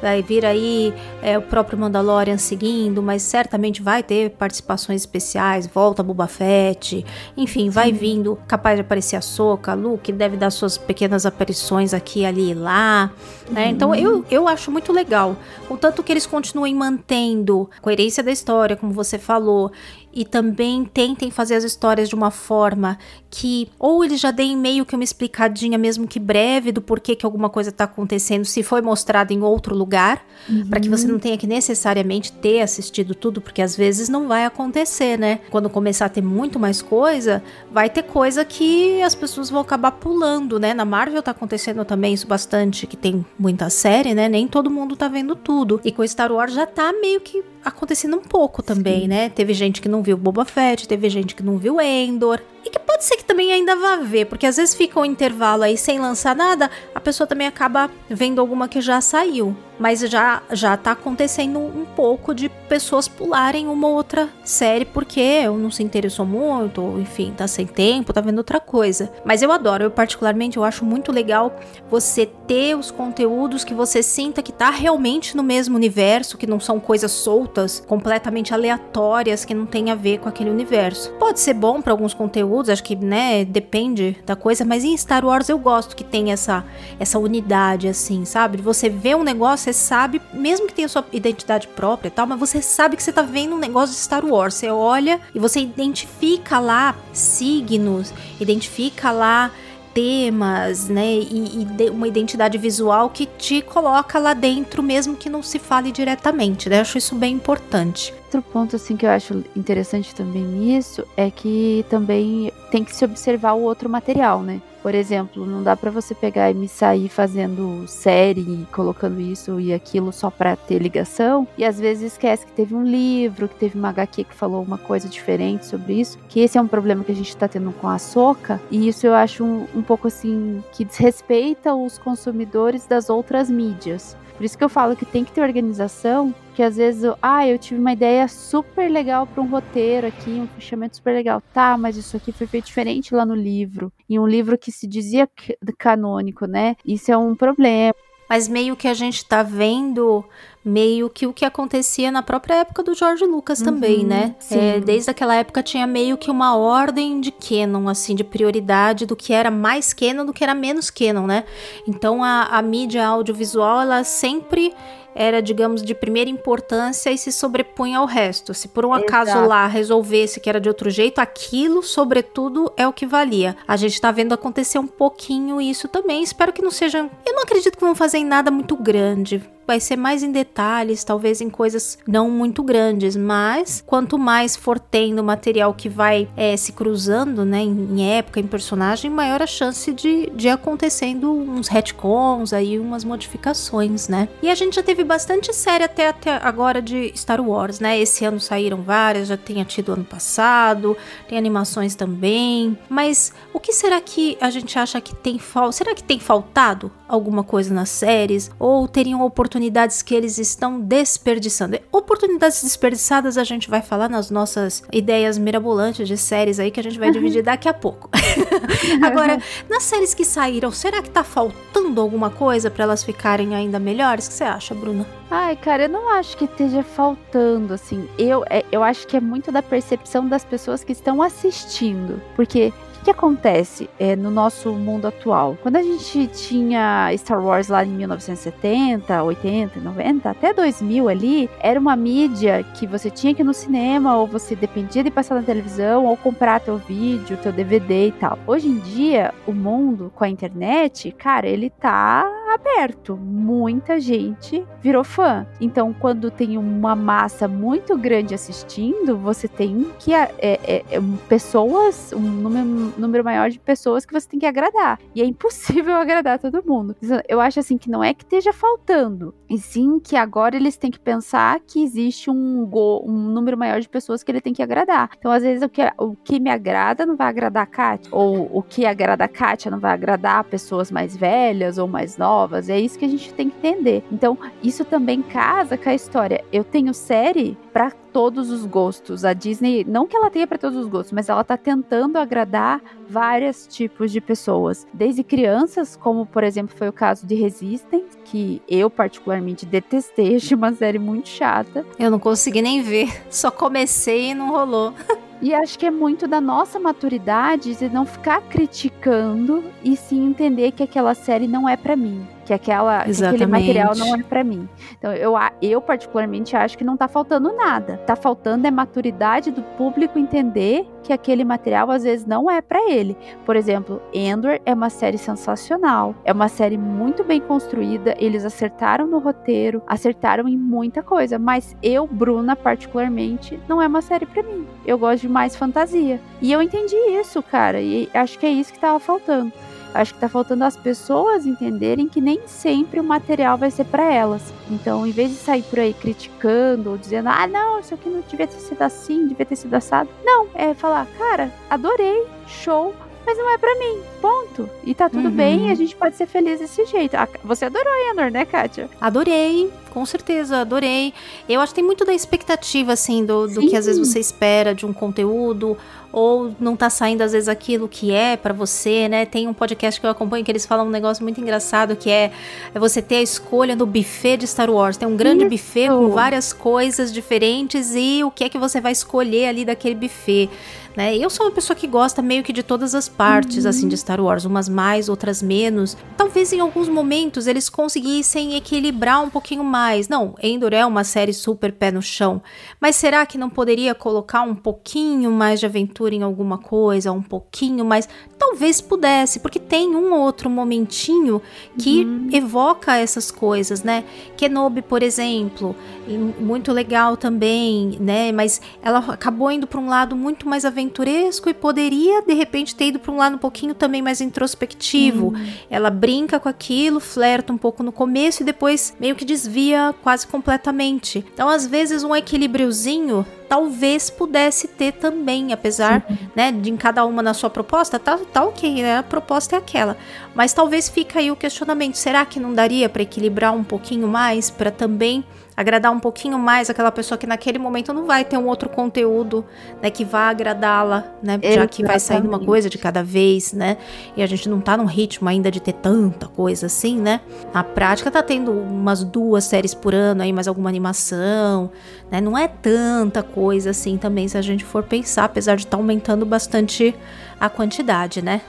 Vai 0.00 0.22
vir 0.22 0.46
aí 0.46 0.94
é, 1.22 1.36
o 1.36 1.42
próprio 1.42 1.76
Mandalorian 1.76 2.38
seguindo, 2.38 3.02
mas 3.02 3.22
certamente 3.22 3.82
vai 3.82 4.02
ter 4.02 4.30
participações 4.30 5.02
especiais. 5.02 5.66
Volta 5.66 6.02
Boba 6.02 6.28
Fett. 6.28 7.04
Enfim, 7.36 7.70
vai 7.70 7.88
Sim. 7.88 7.94
vindo, 7.94 8.38
capaz 8.46 8.76
de 8.76 8.82
aparecer 8.82 9.16
a 9.16 9.20
Soca, 9.20 9.74
Luke 9.74 10.12
deve 10.12 10.36
dar 10.36 10.50
suas 10.50 10.78
pequenas 10.78 11.26
aparições 11.26 11.92
aqui, 11.92 12.24
ali 12.24 12.50
e 12.50 12.54
lá. 12.54 13.10
Né? 13.50 13.64
Né? 13.64 13.70
Então 13.70 13.94
eu, 13.94 14.24
eu 14.30 14.46
acho 14.46 14.70
muito 14.70 14.92
legal. 14.92 15.36
Contanto 15.66 16.02
que 16.02 16.12
eles 16.12 16.26
continuem 16.26 16.74
mantendo 16.74 17.68
a 17.76 17.80
coerência 17.80 18.22
da 18.22 18.30
história, 18.30 18.76
como 18.76 18.92
você 18.92 19.18
falou, 19.18 19.72
e 20.14 20.24
também 20.24 20.84
tentem 20.84 21.30
fazer 21.30 21.56
as 21.56 21.64
histórias 21.64 22.08
de 22.08 22.14
uma 22.14 22.30
forma 22.30 22.96
que 23.28 23.68
ou 23.78 24.04
eles 24.04 24.20
já 24.20 24.30
deem 24.30 24.56
meio 24.56 24.86
que 24.86 24.94
uma 24.94 25.02
explicadinha, 25.02 25.76
mesmo 25.76 26.06
que 26.06 26.20
breve, 26.20 26.70
do 26.70 26.80
porquê 26.80 27.16
que 27.16 27.26
alguma 27.26 27.50
coisa 27.50 27.70
está 27.70 27.84
acontecendo, 27.84 28.44
se 28.44 28.62
foi 28.62 28.80
mostrado 28.80 29.32
em 29.32 29.42
outro 29.42 29.74
lugar, 29.74 30.24
uhum. 30.48 30.68
para 30.68 30.78
que 30.78 30.88
você 30.88 31.06
não 31.08 31.18
tenha 31.18 31.36
que 31.36 31.46
necessariamente 31.46 32.30
ter 32.32 32.60
assistido 32.60 33.14
tudo, 33.14 33.40
porque 33.40 33.60
às 33.60 33.76
vezes 33.76 34.08
não 34.08 34.28
vai 34.28 34.44
acontecer, 34.44 35.18
né? 35.18 35.40
Quando 35.50 35.68
começar 35.68 36.06
a 36.06 36.08
ter 36.08 36.22
muito 36.22 36.60
mais 36.60 36.80
coisa, 36.80 37.42
vai 37.72 37.90
ter 37.90 38.04
coisa 38.04 38.44
que 38.44 39.02
as 39.02 39.16
pessoas 39.16 39.50
vão 39.50 39.60
acabar 39.60 39.90
pulando, 39.92 40.60
né? 40.60 40.72
Na 40.72 40.84
Marvel 40.84 41.22
tá 41.22 41.32
acontecendo 41.32 41.84
também 41.84 42.14
isso 42.14 42.28
bastante, 42.28 42.86
que 42.86 42.96
tem 42.96 43.26
muita 43.36 43.68
série, 43.68 44.14
né? 44.14 44.28
Nem 44.28 44.46
todo 44.46 44.70
mundo 44.70 44.94
tá 44.94 45.08
vendo 45.08 45.34
tudo. 45.34 45.80
E 45.84 45.90
com 45.90 46.06
Star 46.06 46.30
Wars 46.30 46.52
já 46.52 46.66
tá 46.66 46.92
meio 46.92 47.20
que 47.20 47.42
acontecendo 47.64 48.16
um 48.16 48.22
pouco 48.22 48.62
também, 48.62 49.02
Sim. 49.02 49.08
né? 49.08 49.28
Teve 49.28 49.54
gente 49.54 49.80
que 49.80 49.88
não 49.88 50.02
viu 50.02 50.16
Boba 50.16 50.44
Fett, 50.44 50.86
teve 50.86 51.08
gente 51.08 51.34
que 51.34 51.42
não 51.42 51.56
viu 51.56 51.80
Endor. 51.80 52.40
E 52.64 52.70
que 52.70 52.78
pode 52.78 53.04
ser 53.04 53.16
que 53.16 53.24
também 53.24 53.52
ainda 53.52 53.76
vá 53.76 53.96
ver, 53.96 54.26
porque 54.26 54.46
às 54.46 54.56
vezes 54.56 54.74
fica 54.74 54.98
um 54.98 55.04
intervalo 55.04 55.62
aí 55.64 55.76
sem 55.76 55.98
lançar 55.98 56.34
nada, 56.34 56.70
a 56.94 57.00
pessoa 57.00 57.26
também 57.26 57.46
acaba 57.46 57.90
vendo 58.08 58.40
alguma 58.40 58.68
que 58.68 58.80
já 58.80 59.00
saiu. 59.00 59.54
Mas 59.78 60.00
já, 60.00 60.42
já 60.52 60.76
tá 60.76 60.92
acontecendo 60.92 61.58
um 61.58 61.84
pouco 61.84 62.34
de 62.34 62.48
pessoas 62.48 63.08
pularem 63.08 63.68
uma 63.68 63.88
outra 63.88 64.28
série 64.44 64.84
porque 64.84 65.48
não 65.48 65.70
se 65.70 65.82
interessou 65.82 66.24
muito, 66.24 66.82
ou 66.82 67.00
enfim, 67.00 67.32
tá 67.36 67.46
sem 67.46 67.66
tempo, 67.66 68.12
tá 68.12 68.20
vendo 68.20 68.38
outra 68.38 68.60
coisa. 68.60 69.10
Mas 69.24 69.42
eu 69.42 69.50
adoro, 69.50 69.84
eu 69.84 69.90
particularmente 69.90 70.56
eu 70.56 70.64
acho 70.64 70.84
muito 70.84 71.10
legal 71.12 71.56
você 71.90 72.26
ter 72.46 72.76
os 72.76 72.90
conteúdos 72.90 73.64
que 73.64 73.74
você 73.74 74.02
sinta 74.02 74.42
que 74.42 74.52
tá 74.52 74.70
realmente 74.70 75.36
no 75.36 75.42
mesmo 75.42 75.76
universo, 75.76 76.38
que 76.38 76.46
não 76.46 76.60
são 76.60 76.78
coisas 76.78 77.10
soltas, 77.10 77.82
completamente 77.86 78.52
aleatórias, 78.54 79.44
que 79.44 79.54
não 79.54 79.66
tem 79.66 79.90
a 79.90 79.94
ver 79.94 80.18
com 80.18 80.28
aquele 80.28 80.50
universo. 80.50 81.10
Pode 81.18 81.40
ser 81.40 81.54
bom 81.54 81.80
para 81.80 81.92
alguns 81.92 82.14
conteúdos 82.14 82.34
conteúdos, 82.34 82.70
acho 82.70 82.82
que, 82.82 82.96
né, 82.96 83.44
depende 83.44 84.16
da 84.26 84.34
coisa, 84.34 84.64
mas 84.64 84.82
em 84.82 84.96
Star 84.96 85.24
Wars 85.24 85.48
eu 85.48 85.58
gosto 85.58 85.94
que 85.94 86.02
tem 86.02 86.32
essa, 86.32 86.64
essa 86.98 87.18
unidade, 87.18 87.86
assim, 87.86 88.24
sabe? 88.24 88.60
Você 88.60 88.88
vê 88.88 89.14
um 89.14 89.22
negócio, 89.22 89.63
você 89.64 89.72
sabe, 89.72 90.20
mesmo 90.32 90.66
que 90.66 90.74
tenha 90.74 90.88
sua 90.88 91.04
identidade 91.12 91.66
própria 91.68 92.08
e 92.08 92.10
tal, 92.10 92.26
mas 92.26 92.38
você 92.38 92.60
sabe 92.60 92.96
que 92.96 93.02
você 93.02 93.12
tá 93.12 93.22
vendo 93.22 93.54
um 93.54 93.58
negócio 93.58 93.94
de 93.94 94.00
Star 94.00 94.24
Wars. 94.24 94.54
Você 94.54 94.68
olha 94.68 95.20
e 95.34 95.38
você 95.38 95.60
identifica 95.60 96.58
lá 96.58 96.94
signos, 97.12 98.12
identifica 98.38 99.10
lá 99.10 99.50
temas, 99.94 100.88
né, 100.88 101.06
e, 101.06 101.66
e 101.78 101.90
uma 101.90 102.08
identidade 102.08 102.58
visual 102.58 103.08
que 103.08 103.26
te 103.26 103.62
coloca 103.62 104.18
lá 104.18 104.34
dentro, 104.34 104.82
mesmo 104.82 105.14
que 105.14 105.30
não 105.30 105.40
se 105.40 105.60
fale 105.60 105.92
diretamente, 105.92 106.68
né? 106.68 106.78
Eu 106.78 106.80
acho 106.80 106.98
isso 106.98 107.14
bem 107.14 107.36
importante. 107.36 108.12
Outro 108.24 108.42
ponto 108.42 108.74
assim 108.74 108.96
que 108.96 109.06
eu 109.06 109.10
acho 109.10 109.44
interessante 109.54 110.12
também 110.12 110.42
nisso 110.42 111.04
é 111.16 111.30
que 111.30 111.86
também 111.88 112.52
tem 112.72 112.82
que 112.82 112.94
se 112.94 113.04
observar 113.04 113.52
o 113.52 113.62
outro 113.62 113.88
material, 113.88 114.42
né? 114.42 114.60
Por 114.84 114.94
exemplo, 114.94 115.46
não 115.46 115.62
dá 115.62 115.74
para 115.74 115.90
você 115.90 116.14
pegar 116.14 116.50
e 116.50 116.54
me 116.54 116.68
sair 116.68 117.08
fazendo 117.08 117.88
série 117.88 118.42
e 118.42 118.66
colocando 118.70 119.18
isso 119.18 119.58
e 119.58 119.72
aquilo 119.72 120.12
só 120.12 120.28
para 120.28 120.56
ter 120.56 120.78
ligação 120.78 121.48
e 121.56 121.64
às 121.64 121.80
vezes 121.80 122.12
esquece 122.12 122.44
que 122.44 122.52
teve 122.52 122.74
um 122.74 122.84
livro, 122.84 123.48
que 123.48 123.54
teve 123.54 123.78
uma 123.78 123.88
HQ 123.88 124.24
que 124.24 124.34
falou 124.34 124.62
uma 124.62 124.76
coisa 124.76 125.08
diferente 125.08 125.64
sobre 125.64 125.94
isso, 125.94 126.18
que 126.28 126.40
esse 126.40 126.58
é 126.58 126.60
um 126.60 126.68
problema 126.68 127.02
que 127.02 127.12
a 127.12 127.14
gente 127.14 127.34
tá 127.34 127.48
tendo 127.48 127.72
com 127.72 127.88
a 127.88 127.98
Soca 127.98 128.60
e 128.70 128.86
isso 128.86 129.06
eu 129.06 129.14
acho 129.14 129.42
um, 129.42 129.66
um 129.74 129.80
pouco 129.80 130.08
assim 130.08 130.62
que 130.70 130.84
desrespeita 130.84 131.74
os 131.74 131.96
consumidores 131.96 132.86
das 132.86 133.08
outras 133.08 133.48
mídias. 133.48 134.14
Por 134.36 134.44
isso 134.44 134.58
que 134.58 134.64
eu 134.64 134.68
falo 134.68 134.96
que 134.96 135.06
tem 135.06 135.24
que 135.24 135.32
ter 135.32 135.40
organização 135.40 136.34
Porque 136.54 136.62
às 136.62 136.76
vezes, 136.76 137.02
ah, 137.20 137.44
eu 137.48 137.58
tive 137.58 137.80
uma 137.80 137.92
ideia 137.92 138.28
super 138.28 138.88
legal 138.88 139.26
para 139.26 139.42
um 139.42 139.50
roteiro 139.50 140.06
aqui, 140.06 140.30
um 140.30 140.46
fechamento 140.46 140.94
super 140.94 141.12
legal. 141.12 141.42
Tá, 141.52 141.76
mas 141.76 141.96
isso 141.96 142.16
aqui 142.16 142.30
foi 142.30 142.46
feito 142.46 142.66
diferente 142.66 143.12
lá 143.12 143.26
no 143.26 143.34
livro. 143.34 143.92
Em 144.08 144.20
um 144.20 144.26
livro 144.26 144.56
que 144.56 144.70
se 144.70 144.86
dizia 144.86 145.28
canônico, 145.76 146.46
né? 146.46 146.76
Isso 146.86 147.10
é 147.10 147.16
um 147.18 147.34
problema. 147.34 147.92
Mas 148.30 148.46
meio 148.46 148.76
que 148.76 148.86
a 148.86 148.94
gente 148.94 149.24
tá 149.24 149.42
vendo 149.42 150.24
meio 150.64 151.10
que 151.10 151.26
o 151.26 151.32
que 151.32 151.44
acontecia 151.44 152.10
na 152.12 152.22
própria 152.22 152.60
época 152.60 152.84
do 152.84 152.94
George 152.94 153.24
Lucas 153.24 153.58
uhum, 153.58 153.64
também, 153.66 154.04
né? 154.04 154.36
É, 154.50 154.78
desde 154.78 155.10
aquela 155.10 155.34
época 155.34 155.60
tinha 155.60 155.88
meio 155.88 156.16
que 156.16 156.30
uma 156.30 156.56
ordem 156.56 157.20
de 157.20 157.32
canon, 157.32 157.88
assim, 157.88 158.14
de 158.14 158.22
prioridade 158.22 159.04
do 159.04 159.16
que 159.16 159.32
era 159.32 159.50
mais 159.50 159.92
canon 159.92 160.24
do 160.24 160.32
que 160.32 160.42
era 160.42 160.54
menos 160.54 160.88
canon, 160.88 161.26
né? 161.26 161.44
Então 161.86 162.22
a, 162.22 162.44
a 162.44 162.62
mídia 162.62 163.04
audiovisual, 163.04 163.82
ela 163.82 164.04
sempre 164.04 164.72
era, 165.14 165.40
digamos, 165.40 165.82
de 165.82 165.94
primeira 165.94 166.30
importância 166.30 167.10
e 167.10 167.18
se 167.18 167.32
sobrepunha 167.32 167.98
ao 167.98 168.06
resto. 168.06 168.52
Se 168.54 168.68
por 168.68 168.84
um 168.84 168.92
acaso 168.92 169.30
Exato. 169.30 169.48
lá 169.48 169.66
resolvesse 169.66 170.40
que 170.40 170.48
era 170.48 170.60
de 170.60 170.68
outro 170.68 170.90
jeito, 170.90 171.18
aquilo, 171.18 171.82
sobretudo, 171.82 172.72
é 172.76 172.86
o 172.86 172.92
que 172.92 173.06
valia. 173.06 173.56
A 173.66 173.76
gente 173.76 174.00
tá 174.00 174.10
vendo 174.10 174.32
acontecer 174.34 174.78
um 174.78 174.86
pouquinho 174.86 175.60
isso 175.60 175.88
também. 175.88 176.22
Espero 176.22 176.52
que 176.52 176.62
não 176.62 176.70
seja. 176.70 177.08
Eu 177.26 177.34
não 177.34 177.42
acredito 177.42 177.76
que 177.76 177.84
vão 177.84 177.94
fazer 177.94 178.18
em 178.18 178.24
nada 178.24 178.50
muito 178.50 178.76
grande 178.76 179.42
vai 179.66 179.80
ser 179.80 179.96
mais 179.96 180.22
em 180.22 180.32
detalhes, 180.32 181.04
talvez 181.04 181.40
em 181.40 181.50
coisas 181.50 181.98
não 182.06 182.30
muito 182.30 182.62
grandes, 182.62 183.16
mas 183.16 183.82
quanto 183.86 184.18
mais 184.18 184.56
for 184.56 184.78
tendo 184.78 185.22
material 185.22 185.74
que 185.74 185.88
vai 185.88 186.28
é, 186.36 186.56
se 186.56 186.72
cruzando, 186.72 187.44
né, 187.44 187.62
em, 187.62 188.10
época, 188.10 188.40
em 188.40 188.46
personagem, 188.46 189.10
maior 189.10 189.42
a 189.42 189.46
chance 189.46 189.92
de, 189.92 190.30
de 190.30 190.48
acontecendo 190.48 191.32
uns 191.32 191.68
retcons 191.68 192.52
aí, 192.52 192.78
umas 192.78 193.04
modificações, 193.04 194.08
né? 194.08 194.28
E 194.42 194.50
a 194.50 194.54
gente 194.54 194.76
já 194.76 194.82
teve 194.82 195.04
bastante 195.04 195.52
série 195.52 195.84
até, 195.84 196.08
até 196.08 196.36
agora 196.36 196.80
de 196.80 197.12
Star 197.16 197.40
Wars, 197.40 197.80
né? 197.80 197.98
Esse 197.98 198.24
ano 198.24 198.40
saíram 198.40 198.82
várias, 198.82 199.28
já 199.28 199.36
tinha 199.36 199.64
tido 199.64 199.92
ano 199.92 200.04
passado, 200.04 200.96
tem 201.28 201.38
animações 201.38 201.94
também, 201.94 202.78
mas 202.88 203.32
o 203.52 203.60
que 203.60 203.72
será 203.72 204.00
que 204.00 204.36
a 204.40 204.50
gente 204.50 204.78
acha 204.78 205.00
que 205.00 205.14
tem 205.14 205.38
falta? 205.38 205.72
Será 205.72 205.94
que 205.94 206.02
tem 206.02 206.18
faltado 206.18 206.90
alguma 207.14 207.42
coisa 207.42 207.72
nas 207.72 207.88
séries? 207.88 208.50
Ou 208.58 208.86
teriam 208.86 209.22
oportunidade 209.22 209.54
oportunidades 209.64 210.02
que 210.02 210.14
eles 210.14 210.38
estão 210.38 210.80
desperdiçando. 210.80 211.78
Oportunidades 211.92 212.62
desperdiçadas 212.62 213.38
a 213.38 213.44
gente 213.44 213.70
vai 213.70 213.82
falar 213.82 214.08
nas 214.08 214.30
nossas 214.30 214.82
ideias 214.92 215.38
mirabolantes 215.38 216.08
de 216.08 216.16
séries 216.16 216.58
aí 216.58 216.70
que 216.70 216.80
a 216.80 216.82
gente 216.82 216.98
vai 216.98 217.10
dividir 217.10 217.42
daqui 217.42 217.68
a 217.68 217.74
pouco. 217.74 218.10
Agora, 219.02 219.40
nas 219.68 219.82
séries 219.82 220.14
que 220.14 220.24
saíram, 220.24 220.70
será 220.70 221.02
que 221.02 221.10
tá 221.10 221.22
faltando 221.22 222.00
alguma 222.00 222.30
coisa 222.30 222.70
para 222.70 222.84
elas 222.84 223.04
ficarem 223.04 223.54
ainda 223.54 223.78
melhores? 223.78 224.26
O 224.26 224.30
que 224.30 224.34
você 224.34 224.44
acha, 224.44 224.74
Bruna? 224.74 225.06
Ai, 225.30 225.56
cara, 225.56 225.84
eu 225.84 225.88
não 225.88 226.10
acho 226.10 226.36
que 226.36 226.44
esteja 226.44 226.82
faltando, 226.82 227.74
assim. 227.74 228.08
Eu, 228.18 228.44
é, 228.48 228.64
eu 228.70 228.82
acho 228.82 229.06
que 229.06 229.16
é 229.16 229.20
muito 229.20 229.52
da 229.52 229.62
percepção 229.62 230.28
das 230.28 230.44
pessoas 230.44 230.84
que 230.84 230.92
estão 230.92 231.22
assistindo. 231.22 232.20
Porque 232.36 232.72
que 233.04 233.10
acontece 233.10 233.88
é, 233.98 234.16
no 234.16 234.30
nosso 234.30 234.72
mundo 234.72 235.06
atual? 235.06 235.58
Quando 235.62 235.76
a 235.76 235.82
gente 235.82 236.26
tinha 236.28 237.14
Star 237.18 237.44
Wars 237.44 237.68
lá 237.68 237.84
em 237.84 237.90
1970, 237.90 239.22
80, 239.22 239.78
90, 239.78 240.30
até 240.30 240.54
2000 240.54 241.08
ali, 241.08 241.50
era 241.60 241.78
uma 241.78 241.94
mídia 241.94 242.64
que 242.74 242.86
você 242.86 243.10
tinha 243.10 243.34
que 243.34 243.42
ir 243.42 243.44
no 243.44 243.52
cinema, 243.52 244.16
ou 244.16 244.26
você 244.26 244.56
dependia 244.56 245.04
de 245.04 245.10
passar 245.10 245.34
na 245.34 245.42
televisão, 245.42 246.06
ou 246.06 246.16
comprar 246.16 246.60
teu 246.60 246.78
vídeo, 246.78 247.36
teu 247.36 247.52
DVD 247.52 248.08
e 248.08 248.12
tal. 248.12 248.38
Hoje 248.46 248.68
em 248.68 248.78
dia, 248.78 249.34
o 249.46 249.52
mundo 249.52 250.10
com 250.14 250.24
a 250.24 250.28
internet, 250.28 251.12
cara, 251.12 251.46
ele 251.46 251.68
tá 251.68 252.26
aberto. 252.54 253.16
Muita 253.16 254.00
gente 254.00 254.66
virou 254.80 255.04
fã. 255.04 255.46
Então, 255.60 255.92
quando 255.92 256.30
tem 256.30 256.56
uma 256.56 256.94
massa 256.94 257.48
muito 257.48 257.96
grande 257.96 258.34
assistindo, 258.34 259.16
você 259.16 259.48
tem 259.48 259.90
que. 259.98 260.12
É, 260.14 260.30
é, 260.38 260.84
é, 260.90 261.00
pessoas, 261.28 262.12
um 262.12 262.20
número, 262.20 262.92
número 262.98 263.24
maior 263.24 263.50
de 263.50 263.58
pessoas 263.58 264.04
que 264.04 264.12
você 264.12 264.28
tem 264.28 264.40
que 264.40 264.46
agradar. 264.46 264.98
E 265.14 265.22
é 265.22 265.24
impossível 265.24 265.94
agradar 265.96 266.38
todo 266.38 266.62
mundo. 266.64 266.96
Eu 267.28 267.40
acho 267.40 267.60
assim 267.60 267.76
que 267.76 267.90
não 267.90 268.02
é 268.02 268.14
que 268.14 268.24
esteja 268.24 268.52
faltando, 268.52 269.34
e 269.48 269.58
sim 269.58 269.98
que 269.98 270.16
agora 270.16 270.56
eles 270.56 270.76
têm 270.76 270.90
que 270.90 270.98
pensar 270.98 271.60
que 271.60 271.82
existe 271.82 272.30
um, 272.30 272.64
go, 272.66 273.02
um 273.06 273.12
número 273.12 273.56
maior 273.56 273.80
de 273.80 273.88
pessoas 273.88 274.22
que 274.22 274.30
ele 274.30 274.40
tem 274.40 274.52
que 274.52 274.62
agradar. 274.62 275.10
Então, 275.18 275.30
às 275.30 275.42
vezes, 275.42 275.62
o 275.62 275.68
que, 275.68 275.82
o 275.98 276.16
que 276.16 276.40
me 276.40 276.50
agrada 276.50 277.04
não 277.04 277.16
vai 277.16 277.28
agradar 277.28 277.64
a 277.64 277.66
Kátia, 277.66 278.08
ou 278.12 278.48
o 278.52 278.62
que 278.62 278.86
agrada 278.86 279.24
a 279.24 279.28
Kátia 279.28 279.70
não 279.70 279.78
vai 279.78 279.92
agradar 279.92 280.44
pessoas 280.44 280.90
mais 280.90 281.16
velhas 281.16 281.78
ou 281.78 281.88
mais 281.88 282.16
novas 282.16 282.43
novas. 282.44 282.68
É 282.68 282.78
isso 282.78 282.98
que 282.98 283.04
a 283.04 283.08
gente 283.08 283.32
tem 283.32 283.48
que 283.48 283.56
entender. 283.56 284.04
Então, 284.12 284.36
isso 284.62 284.84
também 284.84 285.22
casa 285.22 285.78
com 285.78 285.88
a 285.88 285.94
história. 285.94 286.44
Eu 286.52 286.62
tenho 286.62 286.92
série 286.92 287.56
para 287.72 287.90
todos 287.90 288.50
os 288.50 288.64
gostos. 288.66 289.24
A 289.24 289.32
Disney, 289.32 289.84
não 289.84 290.06
que 290.06 290.16
ela 290.16 290.30
tenha 290.30 290.46
para 290.46 290.58
todos 290.58 290.78
os 290.78 290.86
gostos, 290.86 291.12
mas 291.12 291.28
ela 291.28 291.42
tá 291.42 291.56
tentando 291.56 292.18
agradar 292.18 292.80
vários 293.08 293.66
tipos 293.66 294.12
de 294.12 294.20
pessoas, 294.20 294.86
desde 294.92 295.24
crianças, 295.24 295.96
como 295.96 296.24
por 296.24 296.44
exemplo 296.44 296.74
foi 296.76 296.88
o 296.88 296.92
caso 296.92 297.26
de 297.26 297.34
Resistance, 297.34 298.16
que 298.24 298.62
eu 298.68 298.88
particularmente 298.88 299.66
detestei, 299.66 300.36
achei 300.36 300.56
uma 300.56 300.72
série 300.72 300.98
muito 300.98 301.28
chata. 301.28 301.84
Eu 301.98 302.10
não 302.10 302.18
consegui 302.18 302.62
nem 302.62 302.82
ver, 302.82 303.08
só 303.28 303.50
comecei 303.50 304.30
e 304.30 304.34
não 304.34 304.50
rolou. 304.50 304.94
E 305.42 305.52
acho 305.52 305.78
que 305.78 305.84
é 305.84 305.90
muito 305.90 306.26
da 306.26 306.40
nossa 306.40 306.78
maturidade 306.80 307.74
de 307.74 307.88
não 307.90 308.06
ficar 308.06 308.40
criticando 308.42 309.62
e 309.82 309.94
sim 309.94 310.24
entender 310.24 310.72
que 310.72 310.82
aquela 310.82 311.12
série 311.12 311.46
não 311.46 311.68
é 311.68 311.76
para 311.76 311.94
mim 311.94 312.26
que 312.44 312.52
aquela 312.52 313.04
que 313.04 313.24
aquele 313.24 313.46
material 313.46 313.94
não 313.96 314.14
é 314.14 314.22
para 314.22 314.44
mim. 314.44 314.68
Então 314.98 315.12
eu, 315.12 315.34
eu 315.62 315.80
particularmente 315.80 316.56
acho 316.56 316.76
que 316.76 316.84
não 316.84 316.96
tá 316.96 317.08
faltando 317.08 317.52
nada. 317.52 317.96
Tá 318.06 318.14
faltando 318.14 318.66
é 318.66 318.70
maturidade 318.70 319.50
do 319.50 319.62
público 319.62 320.18
entender 320.18 320.86
que 321.02 321.12
aquele 321.12 321.44
material 321.44 321.90
às 321.90 322.02
vezes 322.02 322.26
não 322.26 322.50
é 322.50 322.60
para 322.60 322.90
ele. 322.90 323.16
Por 323.44 323.56
exemplo, 323.56 324.00
Endor 324.12 324.58
é 324.64 324.72
uma 324.72 324.90
série 324.90 325.18
sensacional, 325.18 326.14
é 326.24 326.32
uma 326.32 326.48
série 326.48 326.78
muito 326.78 327.22
bem 327.22 327.40
construída, 327.40 328.14
eles 328.18 328.44
acertaram 328.44 329.06
no 329.06 329.18
roteiro, 329.18 329.82
acertaram 329.86 330.48
em 330.48 330.56
muita 330.56 331.02
coisa, 331.02 331.38
mas 331.38 331.76
eu, 331.82 332.06
Bruna 332.06 332.56
particularmente, 332.56 333.60
não 333.68 333.80
é 333.80 333.86
uma 333.86 334.00
série 334.00 334.26
para 334.26 334.42
mim. 334.42 334.66
Eu 334.86 334.98
gosto 334.98 335.22
de 335.22 335.28
mais 335.28 335.54
fantasia. 335.54 336.20
E 336.40 336.50
eu 336.50 336.62
entendi 336.62 336.96
isso, 337.20 337.42
cara, 337.42 337.80
e 337.80 338.08
acho 338.14 338.38
que 338.38 338.46
é 338.46 338.50
isso 338.50 338.72
que 338.72 338.78
tava 338.78 338.98
faltando. 338.98 339.52
Acho 339.94 340.12
que 340.12 340.18
tá 340.18 340.28
faltando 340.28 340.64
as 340.64 340.76
pessoas 340.76 341.46
entenderem 341.46 342.08
que 342.08 342.20
nem 342.20 342.40
sempre 342.48 342.98
o 342.98 343.04
material 343.04 343.56
vai 343.56 343.70
ser 343.70 343.84
para 343.84 344.12
elas. 344.12 344.52
Então, 344.68 345.06
em 345.06 345.12
vez 345.12 345.30
de 345.30 345.36
sair 345.36 345.62
por 345.62 345.78
aí 345.78 345.94
criticando 345.94 346.90
ou 346.90 346.98
dizendo, 346.98 347.28
ah, 347.28 347.46
não, 347.46 347.78
isso 347.78 347.94
aqui 347.94 348.08
não 348.08 348.20
devia 348.28 348.48
ter 348.48 348.58
sido 348.58 348.82
assim, 348.82 349.28
devia 349.28 349.46
ter 349.46 349.54
sido 349.54 349.72
assado. 349.72 350.10
Não, 350.24 350.48
é 350.52 350.74
falar, 350.74 351.06
cara, 351.16 351.52
adorei, 351.70 352.26
show, 352.48 352.92
mas 353.26 353.38
não 353.38 353.50
é 353.50 353.58
para 353.58 353.74
mim. 353.78 354.00
Ponto. 354.20 354.68
E 354.84 354.94
tá 354.94 355.08
tudo 355.08 355.28
uhum. 355.28 355.34
bem, 355.34 355.70
a 355.70 355.74
gente 355.74 355.94
pode 355.96 356.16
ser 356.16 356.26
feliz 356.26 356.60
desse 356.60 356.84
jeito. 356.86 357.16
Você 357.44 357.64
adorou 357.64 357.92
Endor, 358.10 358.30
né, 358.30 358.44
Kátia? 358.44 358.88
Adorei, 359.00 359.70
com 359.90 360.04
certeza, 360.04 360.58
adorei. 360.58 361.12
Eu 361.48 361.60
acho 361.60 361.72
que 361.72 361.76
tem 361.76 361.84
muito 361.84 362.04
da 362.04 362.14
expectativa, 362.14 362.92
assim, 362.92 363.24
do, 363.24 363.46
do 363.46 363.60
que 363.60 363.76
às 363.76 363.86
vezes 363.86 364.06
você 364.06 364.18
espera 364.18 364.74
de 364.74 364.84
um 364.84 364.92
conteúdo, 364.92 365.76
ou 366.14 366.54
não 366.60 366.76
tá 366.76 366.88
saindo 366.88 367.22
às 367.22 367.32
vezes 367.32 367.48
aquilo 367.48 367.88
que 367.88 368.12
é 368.12 368.36
para 368.36 368.54
você, 368.54 369.08
né? 369.08 369.26
Tem 369.26 369.48
um 369.48 369.52
podcast 369.52 370.00
que 370.00 370.06
eu 370.06 370.10
acompanho 370.10 370.44
que 370.44 370.50
eles 370.50 370.64
falam 370.64 370.86
um 370.86 370.90
negócio 370.90 371.24
muito 371.24 371.40
engraçado 371.40 371.96
que 371.96 372.08
é, 372.08 372.30
é 372.72 372.78
você 372.78 373.02
ter 373.02 373.16
a 373.16 373.22
escolha 373.22 373.74
no 373.74 373.84
buffet 373.84 374.36
de 374.36 374.46
Star 374.46 374.70
Wars. 374.70 374.96
Tem 374.96 375.08
um 375.08 375.16
grande 375.16 375.42
Isso. 375.42 375.50
buffet 375.50 375.88
com 375.88 376.10
várias 376.10 376.52
coisas 376.52 377.12
diferentes 377.12 377.94
e 377.96 378.22
o 378.22 378.30
que 378.30 378.44
é 378.44 378.48
que 378.48 378.58
você 378.58 378.80
vai 378.80 378.92
escolher 378.92 379.48
ali 379.48 379.64
daquele 379.64 379.96
buffet 379.96 380.48
né? 380.96 381.16
Eu 381.16 381.28
sou 381.28 381.46
uma 381.46 381.52
pessoa 381.52 381.76
que 381.76 381.86
gosta 381.86 382.22
meio 382.22 382.42
que 382.42 382.52
de 382.52 382.62
todas 382.62 382.94
as 382.94 383.08
partes, 383.08 383.64
uhum. 383.64 383.70
assim, 383.70 383.88
de 383.88 383.96
Star 383.96 384.20
Wars, 384.20 384.44
umas 384.44 384.68
mais, 384.68 385.08
outras 385.08 385.42
menos. 385.42 385.96
Talvez 386.16 386.52
em 386.52 386.60
alguns 386.60 386.88
momentos 386.88 387.46
eles 387.46 387.68
conseguissem 387.68 388.56
equilibrar 388.56 389.22
um 389.22 389.30
pouquinho 389.30 389.64
mais. 389.64 390.08
Não, 390.08 390.34
Endor 390.42 390.72
é 390.72 390.86
uma 390.86 391.04
série 391.04 391.32
super 391.32 391.72
pé 391.72 391.90
no 391.90 392.02
chão, 392.02 392.42
mas 392.80 392.96
será 392.96 393.26
que 393.26 393.36
não 393.36 393.50
poderia 393.50 393.94
colocar 393.94 394.42
um 394.42 394.54
pouquinho 394.54 395.30
mais 395.30 395.60
de 395.60 395.66
aventura 395.66 396.14
em 396.14 396.22
alguma 396.22 396.58
coisa, 396.58 397.12
um 397.12 397.22
pouquinho 397.22 397.84
mais? 397.84 398.08
Talvez 398.38 398.80
pudesse, 398.80 399.40
porque 399.40 399.58
tem 399.58 399.94
um 399.96 400.14
outro 400.14 400.48
momentinho 400.48 401.42
que 401.78 402.04
uhum. 402.04 402.28
evoca 402.32 402.96
essas 402.96 403.30
coisas, 403.30 403.82
né? 403.82 404.04
Kenobi, 404.36 404.82
por 404.82 405.02
exemplo, 405.02 405.74
muito 406.06 406.72
legal 406.72 407.16
também, 407.16 407.96
né? 408.00 408.32
Mas 408.32 408.60
ela 408.82 408.98
acabou 408.98 409.50
indo 409.50 409.66
para 409.66 409.80
um 409.80 409.88
lado 409.88 410.14
muito 410.14 410.48
mais 410.48 410.64
aventuresco 410.64 411.48
e 411.48 411.54
poderia 411.54 412.22
de 412.22 412.34
repente 412.34 412.74
ter 412.74 412.88
ido 412.88 412.98
para 412.98 413.12
um 413.12 413.16
lado 413.16 413.36
um 413.36 413.38
pouquinho 413.38 413.74
também 413.74 414.02
mais 414.02 414.20
introspectivo. 414.20 415.28
Uhum. 415.28 415.46
Ela 415.70 415.90
brinca 415.90 416.38
com 416.38 416.48
aquilo, 416.48 417.00
flerta 417.00 417.52
um 417.52 417.58
pouco 417.58 417.82
no 417.82 417.92
começo 417.92 418.42
e 418.42 418.46
depois 418.46 418.94
meio 418.98 419.14
que 419.14 419.24
desvia 419.24 419.94
quase 420.02 420.26
completamente. 420.26 421.24
Então, 421.32 421.48
às 421.48 421.66
vezes, 421.66 422.02
um 422.02 422.14
equilíbriozinho 422.14 423.26
talvez 423.48 424.10
pudesse 424.10 424.66
ter 424.66 424.92
também, 424.92 425.52
apesar, 425.52 426.04
Sim. 426.08 426.18
né, 426.34 426.50
de 426.50 426.70
em 426.70 426.76
cada 426.76 427.04
uma 427.04 427.22
na 427.22 427.34
sua 427.34 427.50
proposta, 427.50 427.98
tá, 427.98 428.18
tá 428.18 428.44
ok, 428.44 428.82
né? 428.82 428.98
A 428.98 429.02
proposta 429.02 429.54
é 429.54 429.58
aquela. 429.58 429.96
Mas 430.34 430.52
talvez 430.52 430.88
fica 430.88 431.20
aí 431.20 431.30
o 431.30 431.36
questionamento: 431.36 431.96
será 431.96 432.24
que 432.24 432.40
não 432.40 432.52
daria 432.52 432.88
para 432.88 433.02
equilibrar 433.02 433.54
um 433.54 433.62
pouquinho 433.62 434.08
mais 434.08 434.50
para 434.50 434.70
também 434.70 435.24
agradar 435.56 435.92
um 435.92 436.00
pouquinho 436.00 436.38
mais 436.38 436.68
aquela 436.68 436.90
pessoa 436.90 437.16
que 437.16 437.26
naquele 437.26 437.58
momento 437.58 437.92
não 437.92 438.06
vai 438.06 438.24
ter 438.24 438.36
um 438.36 438.46
outro 438.46 438.68
conteúdo, 438.68 439.44
né, 439.82 439.90
que 439.90 440.04
vá 440.04 440.28
agradá-la, 440.30 441.04
né, 441.22 441.38
já 441.42 441.66
que 441.66 441.84
vai 441.84 441.98
saindo 441.98 442.28
uma 442.28 442.40
coisa 442.40 442.68
de 442.68 442.78
cada 442.78 443.02
vez, 443.02 443.52
né? 443.52 443.76
E 444.16 444.22
a 444.22 444.26
gente 444.26 444.48
não 444.48 444.60
tá 444.60 444.76
num 444.76 444.84
ritmo 444.84 445.28
ainda 445.28 445.50
de 445.50 445.60
ter 445.60 445.74
tanta 445.74 446.26
coisa 446.26 446.66
assim, 446.66 447.00
né? 447.00 447.20
Na 447.52 447.62
prática 447.62 448.10
tá 448.10 448.22
tendo 448.22 448.52
umas 448.52 449.04
duas 449.04 449.44
séries 449.44 449.74
por 449.74 449.94
ano 449.94 450.22
aí, 450.22 450.32
mais 450.32 450.48
alguma 450.48 450.68
animação, 450.68 451.70
né? 452.10 452.20
Não 452.20 452.36
é 452.36 452.48
tanta 452.48 453.22
coisa 453.22 453.70
assim 453.70 453.96
também 453.96 454.28
se 454.28 454.36
a 454.36 454.42
gente 454.42 454.64
for 454.64 454.82
pensar, 454.82 455.24
apesar 455.24 455.56
de 455.56 455.62
estar 455.62 455.76
tá 455.76 455.82
aumentando 455.82 456.26
bastante 456.26 456.94
a 457.40 457.48
quantidade, 457.48 458.22
né? 458.22 458.40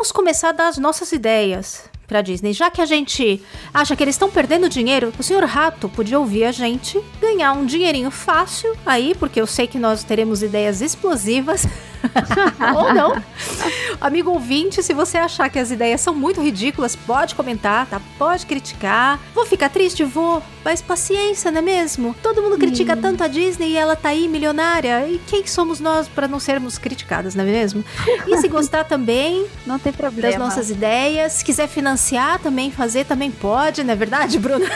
Vamos 0.00 0.12
começar 0.12 0.52
das 0.52 0.78
nossas 0.78 1.12
ideias 1.12 1.84
para 2.08 2.22
Disney. 2.22 2.54
Já 2.54 2.70
que 2.70 2.80
a 2.80 2.86
gente 2.86 3.42
acha 3.72 3.94
que 3.94 4.02
eles 4.02 4.14
estão 4.14 4.30
perdendo 4.30 4.66
dinheiro, 4.66 5.12
o 5.18 5.22
senhor 5.22 5.44
Rato 5.44 5.90
podia 5.90 6.18
ouvir 6.18 6.44
a 6.44 6.52
gente 6.52 6.98
ganhar 7.20 7.52
um 7.52 7.66
dinheirinho 7.66 8.10
fácil 8.10 8.74
aí, 8.86 9.14
porque 9.14 9.38
eu 9.38 9.46
sei 9.46 9.66
que 9.66 9.78
nós 9.78 10.02
teremos 10.02 10.42
ideias 10.42 10.80
explosivas. 10.80 11.66
Ou 12.76 12.94
não. 12.94 13.22
Amigo 14.00 14.30
ouvinte, 14.30 14.82
se 14.82 14.94
você 14.94 15.18
achar 15.18 15.48
que 15.48 15.58
as 15.58 15.70
ideias 15.70 16.00
são 16.00 16.14
muito 16.14 16.40
ridículas, 16.40 16.96
pode 16.96 17.34
comentar, 17.34 17.86
tá? 17.86 18.00
Pode 18.18 18.46
criticar. 18.46 19.20
Vou 19.34 19.46
ficar 19.46 19.68
triste? 19.68 20.04
Vou. 20.04 20.42
Mas 20.64 20.82
paciência, 20.82 21.50
não 21.50 21.58
é 21.58 21.62
mesmo? 21.62 22.14
Todo 22.22 22.42
mundo 22.42 22.58
critica 22.58 22.94
hum. 22.94 23.00
tanto 23.00 23.24
a 23.24 23.28
Disney 23.28 23.70
e 23.70 23.76
ela 23.76 23.96
tá 23.96 24.10
aí 24.10 24.28
milionária. 24.28 25.06
E 25.08 25.18
quem 25.26 25.46
somos 25.46 25.80
nós 25.80 26.08
para 26.08 26.28
não 26.28 26.38
sermos 26.38 26.78
criticadas, 26.78 27.34
não 27.34 27.44
é 27.44 27.46
mesmo? 27.46 27.84
E 28.26 28.36
se 28.38 28.48
gostar 28.48 28.84
também, 28.84 29.46
não 29.66 29.78
tem 29.78 29.92
problema. 29.92 30.30
Das 30.30 30.38
nossas 30.38 30.70
ideias, 30.70 31.34
se 31.34 31.44
quiser 31.44 31.68
financiar 31.68 32.38
também, 32.38 32.70
fazer 32.70 33.04
também 33.04 33.30
pode, 33.30 33.82
não 33.82 33.92
é 33.92 33.96
verdade, 33.96 34.38
Bruna? 34.38 34.66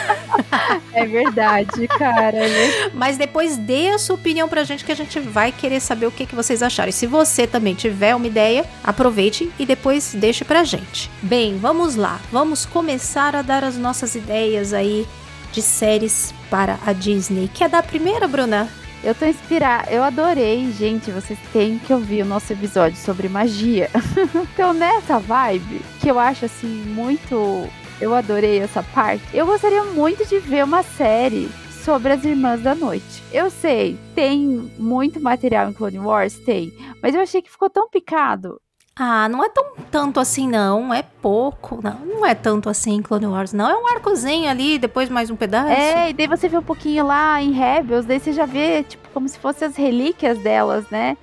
é 0.93 1.05
verdade, 1.05 1.87
cara. 1.87 2.37
É 2.37 2.89
Mas 2.93 3.17
depois 3.17 3.57
dê 3.57 3.89
a 3.89 3.99
sua 3.99 4.15
opinião 4.15 4.47
pra 4.47 4.63
gente 4.63 4.83
que 4.83 4.91
a 4.91 4.95
gente 4.95 5.19
vai 5.19 5.51
querer 5.51 5.79
saber 5.79 6.05
o 6.07 6.11
que, 6.11 6.25
que 6.25 6.35
vocês 6.35 6.61
acharam. 6.61 6.89
E 6.89 6.93
se 6.93 7.05
você 7.15 7.47
também 7.47 7.73
tiver 7.73 8.15
uma 8.15 8.27
ideia, 8.27 8.65
aproveite 8.83 9.51
e 9.57 9.65
depois 9.65 10.13
deixe 10.13 10.43
pra 10.43 10.63
gente. 10.63 11.09
Bem, 11.21 11.57
vamos 11.57 11.95
lá. 11.95 12.19
Vamos 12.31 12.65
começar 12.65 13.35
a 13.35 13.41
dar 13.41 13.63
as 13.63 13.77
nossas 13.77 14.15
ideias 14.15 14.73
aí 14.73 15.07
de 15.51 15.61
séries 15.61 16.33
para 16.49 16.77
a 16.85 16.91
Disney. 16.91 17.49
Quer 17.53 17.69
dar 17.69 17.79
a 17.79 17.83
primeira, 17.83 18.27
Bruna? 18.27 18.69
Eu 19.03 19.13
tô 19.13 19.25
inspirada, 19.25 19.89
eu 19.91 20.03
adorei, 20.03 20.71
gente. 20.71 21.11
Vocês 21.11 21.37
têm 21.53 21.79
que 21.79 21.93
ouvir 21.93 22.23
o 22.23 22.25
nosso 22.25 22.51
episódio 22.51 22.97
sobre 22.97 23.29
magia. 23.29 23.89
então, 24.53 24.73
nessa 24.73 25.19
vibe, 25.19 25.81
que 26.01 26.09
eu 26.09 26.19
acho 26.19 26.45
assim 26.45 26.83
muito. 26.87 27.69
Eu 28.01 28.13
adorei 28.13 28.59
essa 28.59 28.83
parte. 28.83 29.23
Eu 29.33 29.45
gostaria 29.45 29.83
muito 29.85 30.27
de 30.27 30.39
ver 30.39 30.65
uma 30.65 30.83
série 30.83 31.49
sobre 31.85 32.11
as 32.11 32.25
Irmãs 32.25 32.61
da 32.61 32.73
Noite. 32.73 33.23
Eu 33.31 33.51
sei, 33.51 33.95
tem 34.15 34.39
muito 34.79 35.21
material 35.21 35.69
em 35.69 35.73
Clone 35.73 35.99
Wars, 35.99 36.33
tem, 36.39 36.73
mas 37.01 37.13
eu 37.13 37.21
achei 37.21 37.43
que 37.43 37.51
ficou 37.51 37.69
tão 37.69 37.87
picado. 37.87 38.59
Ah, 38.95 39.29
não 39.29 39.43
é 39.43 39.49
tão 39.49 39.73
tanto 39.91 40.19
assim, 40.19 40.47
não. 40.47 40.93
É 40.93 41.03
pouco. 41.03 41.81
Não, 41.83 41.99
não 42.05 42.25
é 42.25 42.33
tanto 42.33 42.69
assim 42.69 42.95
em 42.95 43.01
Clone 43.01 43.27
Wars, 43.27 43.51
não. 43.51 43.69
É 43.69 43.75
um 43.75 43.87
arcozinho 43.87 44.49
ali, 44.49 44.79
depois 44.79 45.09
mais 45.09 45.29
um 45.29 45.35
pedaço. 45.35 45.69
É, 45.69 46.09
e 46.09 46.13
daí 46.13 46.27
você 46.27 46.47
vê 46.47 46.57
um 46.57 46.63
pouquinho 46.63 47.05
lá 47.05 47.41
em 47.41 47.51
Rebels, 47.51 48.05
daí 48.05 48.19
você 48.19 48.31
já 48.31 48.45
vê, 48.45 48.83
tipo, 48.83 49.07
como 49.09 49.27
se 49.27 49.37
fossem 49.37 49.67
as 49.67 49.75
relíquias 49.75 50.39
delas, 50.39 50.89
né? 50.89 51.17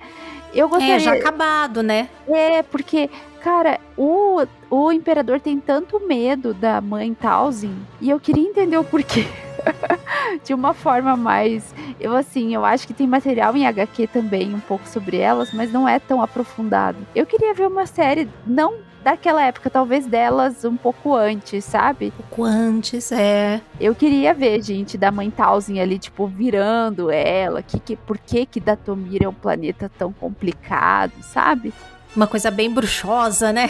Eu 0.53 0.69
gostaria... 0.69 0.95
É, 0.95 0.99
já 0.99 1.13
acabado, 1.13 1.81
né? 1.81 2.07
É, 2.27 2.61
porque, 2.61 3.09
cara, 3.43 3.77
o, 3.97 4.41
o 4.69 4.91
Imperador 4.91 5.39
tem 5.41 5.59
tanto 5.59 5.99
medo 5.99 6.53
da 6.53 6.79
mãe 6.79 7.13
Talzin, 7.13 7.75
e 7.99 8.09
eu 8.09 8.19
queria 8.19 8.47
entender 8.47 8.77
o 8.77 8.83
porquê. 8.85 9.25
de 10.43 10.53
uma 10.53 10.73
forma 10.73 11.15
mais. 11.15 11.75
Eu, 11.99 12.15
assim, 12.15 12.53
eu 12.53 12.65
acho 12.65 12.87
que 12.87 12.93
tem 12.93 13.05
material 13.05 13.55
em 13.55 13.65
HQ 13.65 14.07
também, 14.07 14.53
um 14.53 14.59
pouco 14.59 14.87
sobre 14.87 15.17
elas, 15.17 15.53
mas 15.53 15.71
não 15.71 15.87
é 15.87 15.99
tão 15.99 16.21
aprofundado. 16.21 16.97
Eu 17.13 17.25
queria 17.25 17.53
ver 17.53 17.67
uma 17.67 17.85
série, 17.85 18.29
não 18.47 18.75
daquela 19.03 19.43
época, 19.43 19.69
talvez 19.69 20.05
delas 20.05 20.63
um 20.63 20.77
pouco 20.77 21.13
antes, 21.13 21.65
sabe? 21.65 22.07
Um 22.07 22.21
pouco 22.21 22.43
antes, 22.43 23.11
é. 23.11 23.61
Eu 23.79 23.93
queria 23.93 24.33
ver, 24.33 24.61
gente, 24.61 24.97
da 24.97 25.11
mãe 25.11 25.29
Talzin 25.29 25.79
ali, 25.79 25.99
tipo, 25.99 26.25
virando 26.25 27.11
ela. 27.11 27.61
Que, 27.61 27.79
que, 27.79 27.95
por 27.97 28.17
que 28.17 28.45
que 28.45 28.61
Datomir 28.61 29.23
é 29.23 29.27
um 29.27 29.33
planeta 29.33 29.91
tão 29.97 30.13
complicado, 30.13 31.13
sabe? 31.21 31.73
Uma 32.15 32.27
coisa 32.27 32.51
bem 32.51 32.69
bruxosa, 32.69 33.51
né? 33.51 33.69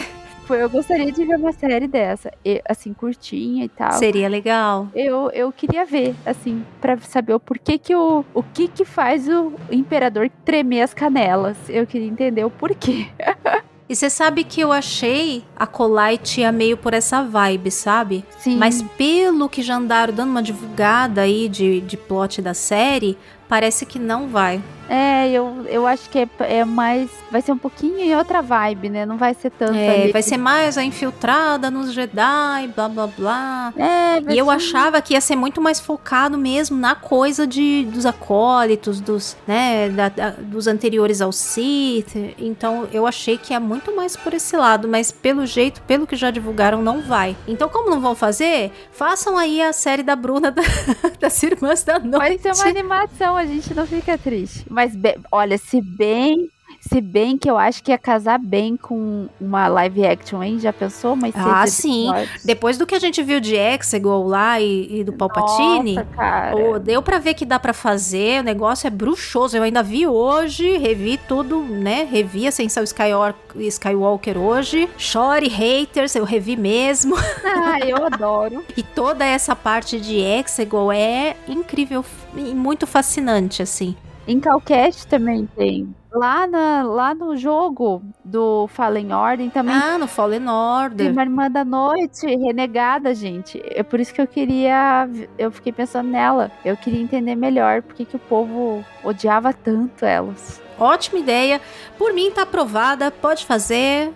Eu 0.50 0.68
gostaria 0.68 1.10
de 1.10 1.24
ver 1.24 1.36
uma 1.36 1.52
série 1.52 1.88
dessa, 1.88 2.30
e, 2.44 2.60
assim, 2.68 2.92
curtinha 2.92 3.64
e 3.64 3.68
tal. 3.68 3.92
Seria 3.92 4.28
legal. 4.28 4.88
Eu, 4.94 5.30
eu 5.30 5.50
queria 5.50 5.86
ver, 5.86 6.14
assim, 6.26 6.62
para 6.82 6.98
saber 6.98 7.32
o 7.32 7.40
porquê 7.40 7.78
que 7.78 7.96
o, 7.96 8.22
o 8.34 8.42
que 8.42 8.68
que 8.68 8.84
faz 8.84 9.26
o 9.26 9.54
imperador 9.70 10.30
tremer 10.44 10.82
as 10.82 10.92
canelas. 10.92 11.56
Eu 11.68 11.86
queria 11.86 12.08
entender 12.08 12.44
o 12.44 12.50
porquê. 12.50 13.06
E 13.86 13.94
você 13.94 14.08
sabe 14.08 14.44
que 14.44 14.62
eu 14.62 14.72
achei 14.72 15.44
a 15.54 15.66
Colite 15.66 16.40
ia 16.40 16.50
meio 16.50 16.74
por 16.74 16.94
essa 16.94 17.22
vibe, 17.22 17.70
sabe? 17.70 18.24
Sim. 18.38 18.56
Mas 18.56 18.80
pelo 18.80 19.46
que 19.46 19.60
já 19.62 19.76
andaram 19.76 20.14
dando 20.14 20.30
uma 20.30 20.42
divulgada 20.42 21.20
aí 21.20 21.50
de, 21.50 21.82
de 21.82 21.94
plot 21.94 22.40
da 22.40 22.54
série, 22.54 23.18
parece 23.46 23.84
que 23.84 23.98
não 23.98 24.26
vai. 24.28 24.58
É, 24.88 25.30
eu, 25.30 25.64
eu 25.68 25.86
acho 25.86 26.08
que 26.10 26.18
é, 26.18 26.28
é, 26.40 26.64
mais. 26.64 27.10
Vai 27.30 27.40
ser 27.40 27.52
um 27.52 27.58
pouquinho 27.58 27.98
em 27.98 28.14
outra 28.14 28.42
vibe, 28.42 28.88
né? 28.88 29.06
Não 29.06 29.16
vai 29.16 29.34
ser 29.34 29.50
tanto. 29.50 29.74
É, 29.74 30.02
ali. 30.02 30.12
vai 30.12 30.22
ser 30.22 30.36
mais 30.36 30.76
a 30.76 30.84
infiltrada 30.84 31.70
nos 31.70 31.92
Jedi, 31.92 32.68
blá 32.74 32.88
blá 32.88 33.06
blá. 33.06 33.72
É, 33.76 34.32
e 34.32 34.38
eu 34.38 34.50
achava 34.50 35.00
que 35.00 35.14
ia 35.14 35.20
ser 35.20 35.36
muito 35.36 35.60
mais 35.60 35.80
focado 35.80 36.36
mesmo 36.36 36.76
na 36.76 36.94
coisa 36.94 37.46
de, 37.46 37.84
dos 37.86 38.06
acólitos, 38.06 39.00
dos, 39.00 39.36
né, 39.46 39.88
da, 39.88 40.08
da, 40.08 40.30
dos 40.30 40.66
anteriores 40.66 41.20
ao 41.20 41.32
Sith. 41.32 42.14
Então 42.38 42.88
eu 42.92 43.06
achei 43.06 43.38
que 43.38 43.54
é 43.54 43.58
muito 43.58 43.94
mais 43.94 44.16
por 44.16 44.34
esse 44.34 44.56
lado, 44.56 44.86
mas 44.88 45.10
pelo 45.10 45.46
jeito, 45.46 45.80
pelo 45.82 46.06
que 46.06 46.16
já 46.16 46.30
divulgaram, 46.30 46.82
não 46.82 47.00
vai. 47.00 47.36
Então, 47.46 47.68
como 47.68 47.90
não 47.90 48.00
vão 48.00 48.14
fazer, 48.14 48.72
façam 48.92 49.38
aí 49.38 49.62
a 49.62 49.72
série 49.72 50.02
da 50.02 50.16
Bruna 50.16 50.50
da, 50.52 50.62
das 51.20 51.42
Irmãs 51.42 51.82
da 51.82 51.98
Noite. 51.98 52.18
Vai 52.18 52.38
ser 52.38 52.52
uma 52.52 52.70
animação, 52.70 53.36
a 53.36 53.46
gente 53.46 53.74
não 53.74 53.86
fica 53.86 54.18
triste. 54.18 54.64
Mas, 54.74 54.92
olha, 55.30 55.56
se 55.56 55.80
bem 55.80 56.50
se 56.88 57.00
bem 57.00 57.38
que 57.38 57.50
eu 57.50 57.56
acho 57.56 57.82
que 57.82 57.90
ia 57.90 57.98
casar 57.98 58.38
bem 58.38 58.76
com 58.76 59.26
uma 59.40 59.68
live 59.68 60.06
action, 60.06 60.42
hein? 60.42 60.58
Já 60.58 60.72
pensou? 60.72 61.16
Mas 61.16 61.34
ah, 61.34 61.66
sim. 61.66 62.08
Depois 62.44 62.76
do 62.76 62.86
que 62.86 62.94
a 62.94 62.98
gente 62.98 63.22
viu 63.22 63.40
de 63.40 63.56
Exegol 63.56 64.26
lá 64.26 64.60
e, 64.60 65.00
e 65.00 65.04
do 65.04 65.12
Palpatine, 65.12 65.94
Nossa, 65.94 66.08
cara. 66.14 66.54
Oh, 66.56 66.78
deu 66.78 67.00
para 67.00 67.18
ver 67.18 67.34
que 67.34 67.46
dá 67.46 67.58
para 67.58 67.72
fazer. 67.72 68.40
O 68.40 68.44
negócio 68.44 68.86
é 68.86 68.90
bruxoso. 68.90 69.56
Eu 69.56 69.62
ainda 69.62 69.82
vi 69.82 70.06
hoje, 70.06 70.76
revi 70.76 71.18
tudo, 71.26 71.62
né? 71.62 72.04
Revi 72.10 72.44
a 72.44 72.50
Ascensão 72.50 72.84
Skywalker, 72.84 73.62
Skywalker 73.62 74.36
hoje. 74.36 74.88
Chore 74.98 75.48
haters, 75.48 76.14
eu 76.14 76.24
revi 76.24 76.56
mesmo. 76.56 77.16
Ah, 77.56 77.78
eu 77.80 78.04
adoro. 78.04 78.64
e 78.76 78.82
toda 78.82 79.24
essa 79.24 79.54
parte 79.54 80.00
de 80.00 80.16
Exegol 80.16 80.92
é 80.92 81.36
incrível 81.46 82.04
e 82.36 82.54
muito 82.54 82.86
fascinante, 82.86 83.62
assim. 83.62 83.96
Em 84.26 84.40
Calcast 84.40 85.06
também 85.06 85.46
tem. 85.56 85.94
Lá, 86.12 86.46
na, 86.46 86.82
lá 86.84 87.14
no 87.14 87.36
jogo 87.36 88.02
do 88.24 88.68
Fallen 88.68 89.12
Order 89.12 89.50
também. 89.50 89.74
Ah, 89.74 89.98
no 89.98 90.06
Fallen 90.06 90.48
Order. 90.48 90.96
Tem 90.96 91.10
uma 91.10 91.22
irmã 91.22 91.50
da 91.50 91.64
noite 91.64 92.24
renegada, 92.26 93.14
gente. 93.14 93.60
É 93.66 93.82
por 93.82 93.98
isso 93.98 94.14
que 94.14 94.20
eu 94.20 94.26
queria. 94.26 95.08
Eu 95.36 95.50
fiquei 95.50 95.72
pensando 95.72 96.08
nela. 96.08 96.50
Eu 96.64 96.76
queria 96.76 97.02
entender 97.02 97.34
melhor 97.34 97.82
porque 97.82 98.04
que 98.04 98.16
o 98.16 98.20
povo 98.20 98.84
odiava 99.02 99.52
tanto 99.52 100.04
elas. 100.04 100.62
Ótima 100.78 101.18
ideia. 101.18 101.60
Por 101.98 102.14
mim 102.14 102.30
tá 102.30 102.42
aprovada. 102.42 103.10
Pode 103.10 103.44
fazer 103.44 104.12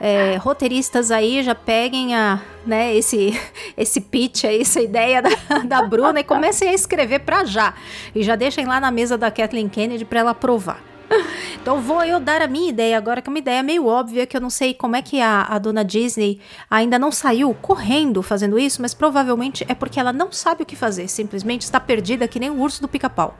é, 0.00 0.36
roteiristas 0.36 1.10
aí 1.10 1.42
já 1.42 1.54
peguem 1.54 2.14
a, 2.14 2.40
né, 2.66 2.94
esse, 2.94 3.38
esse 3.76 4.00
pitch 4.00 4.44
aí, 4.44 4.60
essa 4.60 4.80
ideia 4.80 5.22
da, 5.22 5.30
da 5.64 5.82
Bruna 5.82 6.20
e 6.20 6.24
comecem 6.24 6.68
a 6.68 6.74
escrever 6.74 7.20
para 7.20 7.44
já. 7.44 7.74
E 8.14 8.22
já 8.22 8.36
deixem 8.36 8.66
lá 8.66 8.80
na 8.80 8.90
mesa 8.90 9.16
da 9.16 9.30
Kathleen 9.30 9.68
Kennedy 9.68 10.04
para 10.04 10.20
ela 10.20 10.30
aprovar. 10.32 10.82
Então 11.60 11.82
vou 11.82 12.02
eu 12.04 12.20
dar 12.20 12.40
a 12.40 12.46
minha 12.46 12.70
ideia 12.70 12.96
agora, 12.96 13.20
que 13.20 13.28
é 13.28 13.32
uma 13.32 13.38
ideia 13.38 13.62
meio 13.62 13.84
óbvia, 13.84 14.26
que 14.26 14.36
eu 14.36 14.40
não 14.40 14.48
sei 14.48 14.72
como 14.72 14.94
é 14.94 15.02
que 15.02 15.20
a, 15.20 15.42
a 15.42 15.58
dona 15.58 15.84
Disney 15.84 16.40
ainda 16.70 16.98
não 16.98 17.10
saiu 17.10 17.52
correndo 17.52 18.22
fazendo 18.22 18.58
isso, 18.58 18.80
mas 18.80 18.94
provavelmente 18.94 19.66
é 19.68 19.74
porque 19.74 19.98
ela 19.98 20.12
não 20.12 20.30
sabe 20.32 20.62
o 20.62 20.66
que 20.66 20.76
fazer, 20.76 21.08
simplesmente 21.08 21.62
está 21.62 21.80
perdida 21.80 22.28
que 22.28 22.38
nem 22.40 22.48
o 22.48 22.60
urso 22.60 22.80
do 22.80 22.88
pica-pau. 22.88 23.36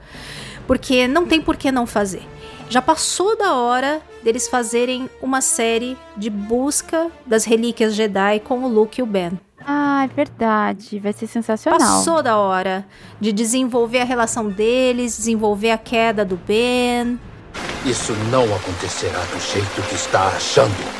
Porque 0.67 1.07
não 1.07 1.25
tem 1.25 1.41
por 1.41 1.55
que 1.57 1.71
não 1.71 1.87
fazer 1.87 2.21
Já 2.69 2.83
passou 2.83 3.35
da 3.35 3.55
hora 3.55 3.99
deles 4.23 4.47
fazerem 4.47 5.09
uma 5.21 5.41
série 5.41 5.97
de 6.15 6.29
busca 6.29 7.07
das 7.25 7.43
relíquias 7.43 7.95
Jedi 7.95 8.39
com 8.41 8.63
o 8.63 8.67
Luke 8.67 9.01
e 9.01 9.03
o 9.03 9.07
Ben. 9.07 9.31
Ah, 9.65 10.03
é 10.05 10.07
verdade. 10.07 10.99
Vai 10.99 11.11
ser 11.11 11.25
sensacional. 11.25 11.79
Passou 11.79 12.21
da 12.21 12.37
hora 12.37 12.85
de 13.19 13.31
desenvolver 13.31 14.01
a 14.01 14.05
relação 14.05 14.49
deles, 14.49 15.17
desenvolver 15.17 15.71
a 15.71 15.77
queda 15.79 16.23
do 16.23 16.37
Ben. 16.37 17.19
Isso 17.85 18.13
não 18.31 18.43
acontecerá 18.55 19.19
do 19.19 19.39
jeito 19.39 19.81
que 19.89 19.95
está 19.95 20.27
achando. 20.27 20.98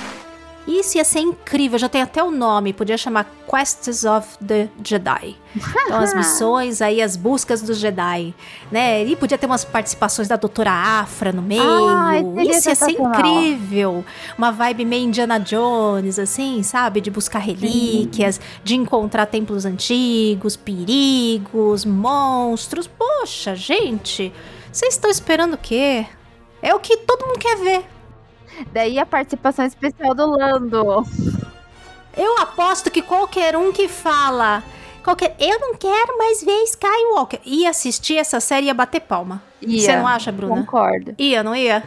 Isso 0.70 1.00
ia 1.00 1.04
ser 1.04 1.22
incrível, 1.22 1.80
já 1.80 1.90
tem 1.90 2.00
até 2.00 2.24
o 2.24 2.30
nome, 2.30 2.74
podia 2.74 2.96
chamar 2.96 3.26
Quests 3.50 4.04
of 4.04 4.38
the 4.38 4.70
Jedi. 4.84 5.36
Então 5.56 5.98
as 5.98 6.14
missões 6.16 6.80
aí, 6.80 7.02
as 7.02 7.18
buscas 7.18 7.64
dos 7.64 7.80
Jedi, 7.80 8.36
né? 8.72 9.04
E 9.04 9.16
podia 9.16 9.36
ter 9.36 9.48
umas 9.48 9.66
participações 9.66 10.28
da 10.28 10.36
Doutora 10.36 10.72
Afra 10.72 11.32
no 11.32 11.42
meio. 11.42 11.64
Seria 12.36 12.52
Isso 12.52 12.70
ia 12.70 12.76
ser 12.76 12.92
incrível. 12.92 14.06
Uma 14.38 14.52
vibe 14.52 14.86
meio 14.86 15.06
Indiana 15.06 15.40
Jones, 15.40 16.20
assim, 16.20 16.62
sabe? 16.62 17.02
De 17.02 17.10
buscar 17.10 17.40
relíquias, 17.40 18.40
de 18.64 18.76
encontrar 18.76 19.26
templos 19.26 19.66
antigos, 19.66 20.56
perigos, 20.56 21.84
monstros. 21.84 22.86
Poxa, 22.86 23.56
gente, 23.56 24.32
vocês 24.72 24.94
estão 24.94 25.10
esperando 25.10 25.56
o 25.56 25.58
quê? 25.58 26.06
É 26.62 26.76
o 26.76 26.80
que 26.80 26.96
todo 26.98 27.26
mundo 27.26 27.40
quer 27.40 27.58
ver. 27.58 27.99
Daí 28.72 29.00
a 29.00 29.06
participação 29.06 29.66
especial 29.66 30.14
do 30.14 30.26
Lando. 30.26 31.06
Eu 32.18 32.38
aposto 32.40 32.92
que 32.92 33.02
qualquer 33.02 33.56
um 33.56 33.72
que 33.72 33.88
fala, 33.88 34.64
qualquer, 35.04 35.36
eu 35.40 35.60
não 35.60 35.76
quero 35.76 36.18
mais 36.18 36.44
ver 36.44 36.64
Skywalker, 36.64 37.40
ia 37.46 37.70
assistir 37.70 38.18
essa 38.18 38.40
série 38.40 38.66
e 38.66 38.68
ia 38.68 38.74
bater 38.74 39.02
palma. 39.02 39.42
Ia. 39.62 39.80
Você 39.80 39.96
não 39.96 40.08
acha, 40.08 40.32
Bruna? 40.32 40.56
Concordo. 40.56 41.14
Ia, 41.18 41.44
não 41.44 41.56
ia? 41.56 41.84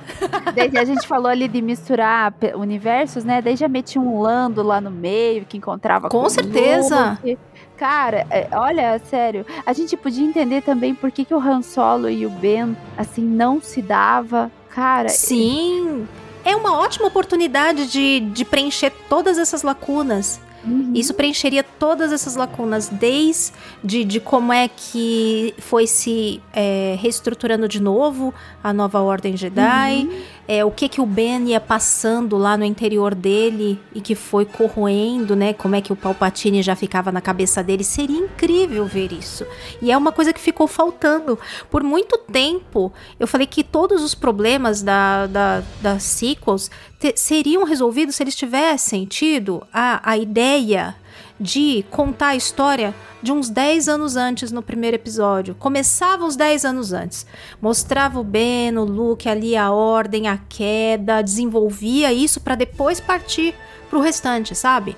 Daí 0.54 0.76
a 0.76 0.84
gente 0.84 1.06
falou 1.06 1.28
ali 1.28 1.48
de 1.48 1.62
misturar 1.62 2.34
universos, 2.54 3.24
né? 3.24 3.40
Daí 3.40 3.56
já 3.56 3.68
metia 3.68 4.00
um 4.00 4.20
Lando 4.20 4.62
lá 4.62 4.80
no 4.80 4.90
meio, 4.90 5.44
que 5.46 5.56
encontrava 5.56 6.08
Com 6.08 6.24
o 6.24 6.30
certeza. 6.30 7.18
Luke. 7.22 7.38
Cara, 7.76 8.26
é, 8.30 8.48
olha, 8.52 9.00
sério, 9.10 9.44
a 9.66 9.72
gente 9.72 9.96
podia 9.96 10.24
entender 10.24 10.62
também 10.62 10.94
por 10.94 11.10
que, 11.10 11.24
que 11.24 11.34
o 11.34 11.40
Han 11.40 11.62
Solo 11.62 12.08
e 12.08 12.24
o 12.24 12.30
Ben, 12.30 12.76
assim, 12.96 13.22
não 13.22 13.60
se 13.60 13.82
dava. 13.82 14.50
Cara, 14.70 15.08
Sim. 15.08 16.06
É 16.44 16.54
uma 16.56 16.76
ótima 16.78 17.06
oportunidade 17.06 17.90
de, 17.90 18.20
de 18.20 18.44
preencher 18.44 18.92
todas 19.08 19.38
essas 19.38 19.62
lacunas. 19.62 20.40
uhum. 20.64 20.92
Isso 20.94 21.14
preencheria 21.14 21.62
todas 21.62 22.12
essas 22.12 22.36
lacunas, 22.36 22.88
desde 22.88 24.04
de 24.04 24.20
como 24.20 24.52
é 24.52 24.68
que 24.68 25.54
foi 25.58 25.86
se 25.86 26.40
é, 26.52 26.96
reestruturando 27.00 27.68
de 27.68 27.80
novo 27.80 28.34
a 28.62 28.72
nova 28.72 29.00
Ordem 29.00 29.36
Jedi, 29.36 30.08
é, 30.52 30.62
o 30.64 30.70
que 30.70 30.86
que 30.86 31.00
o 31.00 31.06
Ben 31.06 31.48
ia 31.48 31.60
passando 31.60 32.36
lá 32.36 32.58
no 32.58 32.64
interior 32.64 33.14
dele 33.14 33.80
e 33.94 34.02
que 34.02 34.14
foi 34.14 34.44
corroendo, 34.44 35.34
né? 35.34 35.54
Como 35.54 35.74
é 35.74 35.80
que 35.80 35.92
o 35.92 35.96
Palpatine 35.96 36.62
já 36.62 36.76
ficava 36.76 37.10
na 37.10 37.22
cabeça 37.22 37.62
dele. 37.62 37.82
Seria 37.82 38.18
incrível 38.18 38.84
ver 38.84 39.12
isso. 39.12 39.46
E 39.80 39.90
é 39.90 39.96
uma 39.96 40.12
coisa 40.12 40.30
que 40.30 40.40
ficou 40.40 40.68
faltando. 40.68 41.38
Por 41.70 41.82
muito 41.82 42.18
tempo, 42.18 42.92
eu 43.18 43.26
falei 43.26 43.46
que 43.46 43.64
todos 43.64 44.02
os 44.02 44.14
problemas 44.14 44.82
da, 44.82 45.26
da, 45.26 45.62
das 45.80 46.02
sequels 46.02 46.70
seriam 47.16 47.64
resolvidos 47.64 48.16
se 48.16 48.22
eles 48.22 48.36
tivessem 48.36 49.06
tido 49.06 49.66
a, 49.72 50.10
a 50.10 50.18
ideia 50.18 50.94
de 51.38 51.84
contar 51.90 52.28
a 52.28 52.36
história 52.36 52.94
de 53.22 53.30
uns 53.32 53.48
10 53.48 53.88
anos 53.88 54.16
antes 54.16 54.50
no 54.50 54.62
primeiro 54.62 54.96
episódio. 54.96 55.54
Começava 55.54 56.24
uns 56.24 56.36
10 56.36 56.64
anos 56.64 56.92
antes. 56.92 57.26
Mostrava 57.60 58.18
o 58.18 58.24
Ben, 58.24 58.76
o 58.76 58.84
Luke 58.84 59.28
ali, 59.28 59.56
a 59.56 59.70
ordem, 59.70 60.28
a 60.28 60.38
queda, 60.48 61.22
desenvolvia 61.22 62.12
isso 62.12 62.40
para 62.40 62.54
depois 62.54 63.00
partir 63.00 63.54
pro 63.88 64.00
restante, 64.00 64.54
sabe? 64.54 64.96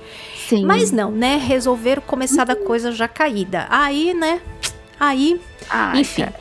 Sim. 0.49 0.65
Mas 0.65 0.91
não, 0.91 1.11
né? 1.11 1.37
Resolveram 1.37 2.01
começar 2.03 2.45
da 2.45 2.55
coisa 2.57 2.93
já 2.93 3.09
caída. 3.09 3.67
Aí, 3.69 4.15
né? 4.15 4.41
Aí, 4.99 5.41
Ai, 5.69 6.01
enfim. 6.01 6.23
cara. 6.23 6.35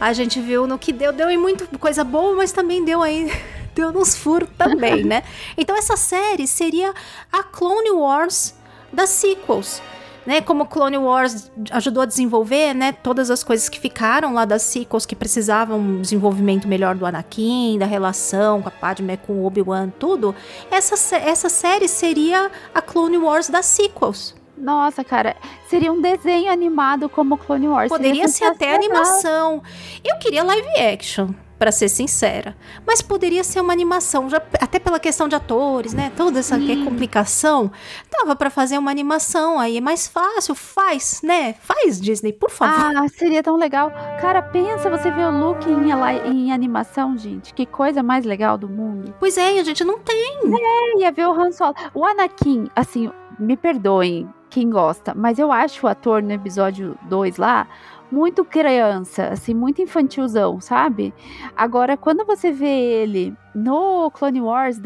A 0.00 0.12
gente 0.14 0.40
viu 0.40 0.66
no 0.66 0.78
que 0.78 0.92
deu, 0.92 1.12
deu 1.12 1.28
em 1.28 1.36
muita 1.36 1.66
coisa 1.78 2.02
boa, 2.02 2.34
mas 2.36 2.52
também 2.52 2.84
deu 2.84 3.02
aí. 3.02 3.30
Deu 3.72 3.92
nos 3.92 4.16
furos 4.16 4.48
também, 4.58 5.04
né? 5.06 5.22
Então 5.56 5.76
essa 5.76 5.96
série 5.96 6.44
seria 6.48 6.92
a 7.32 7.44
Clone 7.44 7.92
Wars 7.92 8.52
das 8.92 9.10
sequels. 9.10 9.82
Né, 10.26 10.42
como 10.42 10.66
Clone 10.66 10.98
Wars 10.98 11.50
ajudou 11.70 12.02
a 12.02 12.06
desenvolver, 12.06 12.74
né, 12.74 12.92
todas 12.92 13.30
as 13.30 13.42
coisas 13.42 13.70
que 13.70 13.80
ficaram 13.80 14.34
lá 14.34 14.44
das 14.44 14.60
sequels 14.60 15.06
que 15.06 15.16
precisavam 15.16 15.78
um 15.78 16.02
desenvolvimento 16.02 16.68
melhor 16.68 16.94
do 16.94 17.06
Anakin, 17.06 17.78
da 17.78 17.86
relação 17.86 18.60
com 18.60 18.68
a 18.68 18.70
Padme, 18.70 19.16
com 19.16 19.32
o 19.32 19.46
Obi-Wan, 19.46 19.88
tudo. 19.98 20.34
Essa, 20.70 21.16
essa 21.16 21.48
série 21.48 21.88
seria 21.88 22.50
a 22.74 22.82
Clone 22.82 23.16
Wars 23.16 23.48
das 23.48 23.64
sequels. 23.64 24.34
Nossa, 24.60 25.02
cara, 25.02 25.34
seria 25.68 25.90
um 25.90 26.02
desenho 26.02 26.52
animado 26.52 27.08
como 27.08 27.38
Clone 27.38 27.68
Wars. 27.68 27.88
Poderia 27.88 28.28
ser 28.28 28.44
até 28.44 28.74
animação. 28.74 29.62
Eu 30.04 30.18
queria 30.18 30.44
live 30.44 30.68
action, 30.78 31.30
pra 31.60 31.70
ser 31.70 31.90
sincera. 31.90 32.56
Mas 32.86 33.02
poderia 33.02 33.44
ser 33.44 33.60
uma 33.60 33.70
animação, 33.70 34.30
já, 34.30 34.38
até 34.58 34.78
pela 34.78 34.98
questão 34.98 35.28
de 35.28 35.34
atores, 35.34 35.92
né? 35.92 36.10
Toda 36.16 36.38
essa 36.38 36.58
que 36.58 36.72
é 36.72 36.84
complicação. 36.84 37.70
Dava 38.10 38.34
pra 38.34 38.48
fazer 38.48 38.78
uma 38.78 38.90
animação, 38.90 39.60
aí 39.60 39.76
é 39.76 39.80
mais 39.80 40.08
fácil, 40.08 40.54
faz, 40.54 41.20
né? 41.22 41.52
Faz, 41.60 42.00
Disney, 42.00 42.32
por 42.32 42.48
favor. 42.48 42.96
Ah, 42.96 43.06
seria 43.08 43.42
tão 43.42 43.56
legal. 43.56 43.90
Cara, 44.22 44.40
pensa 44.40 44.88
você 44.88 45.10
ver 45.10 45.26
o 45.26 45.30
Luke 45.30 45.68
em, 45.68 45.90
em 46.32 46.50
animação, 46.50 47.14
gente. 47.18 47.52
Que 47.52 47.66
coisa 47.66 48.02
mais 48.02 48.24
legal 48.24 48.56
do 48.56 48.66
mundo. 48.66 49.14
Pois 49.20 49.36
é, 49.36 49.60
a 49.60 49.62
gente 49.62 49.84
não 49.84 49.98
tem. 49.98 50.38
É, 50.46 51.00
ia 51.02 51.12
ver 51.12 51.28
o 51.28 51.32
Han 51.32 51.52
Solo. 51.52 51.74
O 51.92 52.06
Anakin, 52.06 52.70
assim, 52.74 53.10
me 53.38 53.54
perdoem 53.54 54.26
quem 54.48 54.68
gosta, 54.68 55.14
mas 55.14 55.38
eu 55.38 55.52
acho 55.52 55.86
o 55.86 55.88
ator 55.88 56.22
no 56.22 56.32
episódio 56.32 56.98
2 57.02 57.36
lá 57.36 57.68
muito 58.10 58.44
criança, 58.44 59.28
assim, 59.28 59.54
muito 59.54 59.80
infantilzão, 59.82 60.60
sabe? 60.60 61.14
Agora, 61.56 61.96
quando 61.96 62.24
você 62.24 62.50
vê 62.50 62.66
ele 63.02 63.34
no 63.54 64.10
Clone 64.10 64.40
Wars, 64.40 64.80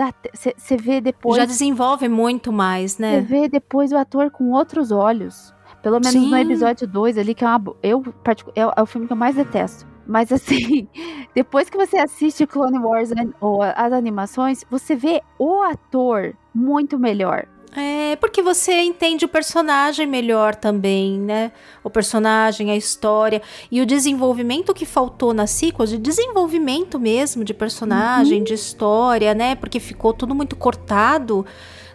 você 0.56 0.76
vê 0.76 1.00
depois. 1.00 1.36
Já 1.36 1.44
desenvolve 1.44 2.08
muito 2.08 2.52
mais, 2.52 2.92
Você 2.92 3.02
né? 3.02 3.20
vê 3.20 3.48
depois 3.48 3.92
o 3.92 3.96
ator 3.96 4.30
com 4.30 4.50
outros 4.50 4.90
olhos. 4.90 5.52
Pelo 5.82 5.96
menos 6.00 6.14
no 6.14 6.20
Sim. 6.30 6.40
episódio 6.40 6.86
2 6.88 7.18
ali, 7.18 7.34
que 7.34 7.44
é 7.44 7.48
uma. 7.48 7.62
Eu, 7.82 8.02
é, 8.54 8.66
o- 8.66 8.72
é 8.76 8.82
o 8.82 8.86
filme 8.86 9.06
que 9.06 9.12
eu 9.12 9.16
mais 9.16 9.34
detesto. 9.34 9.86
Mas 10.06 10.30
assim, 10.32 10.88
depois 11.34 11.68
que 11.68 11.76
você 11.76 11.98
assiste 11.98 12.46
Clone 12.46 12.78
Wars 12.78 13.10
ou 13.40 13.62
as 13.62 13.92
animações, 13.92 14.64
você 14.70 14.94
vê 14.96 15.20
o 15.38 15.62
ator 15.62 16.34
muito 16.54 16.98
melhor. 16.98 17.46
É, 17.76 18.14
porque 18.16 18.40
você 18.40 18.82
entende 18.82 19.24
o 19.24 19.28
personagem 19.28 20.06
melhor 20.06 20.54
também, 20.54 21.18
né? 21.18 21.50
O 21.82 21.90
personagem, 21.90 22.70
a 22.70 22.76
história 22.76 23.42
e 23.70 23.80
o 23.80 23.86
desenvolvimento 23.86 24.72
que 24.72 24.86
faltou 24.86 25.34
nas 25.34 25.50
sequels, 25.50 25.90
de 25.90 25.98
desenvolvimento 25.98 27.00
mesmo 27.00 27.42
de 27.42 27.52
personagem, 27.52 28.44
de 28.44 28.54
história, 28.54 29.34
né? 29.34 29.56
Porque 29.56 29.80
ficou 29.80 30.12
tudo 30.12 30.34
muito 30.34 30.54
cortado, 30.54 31.44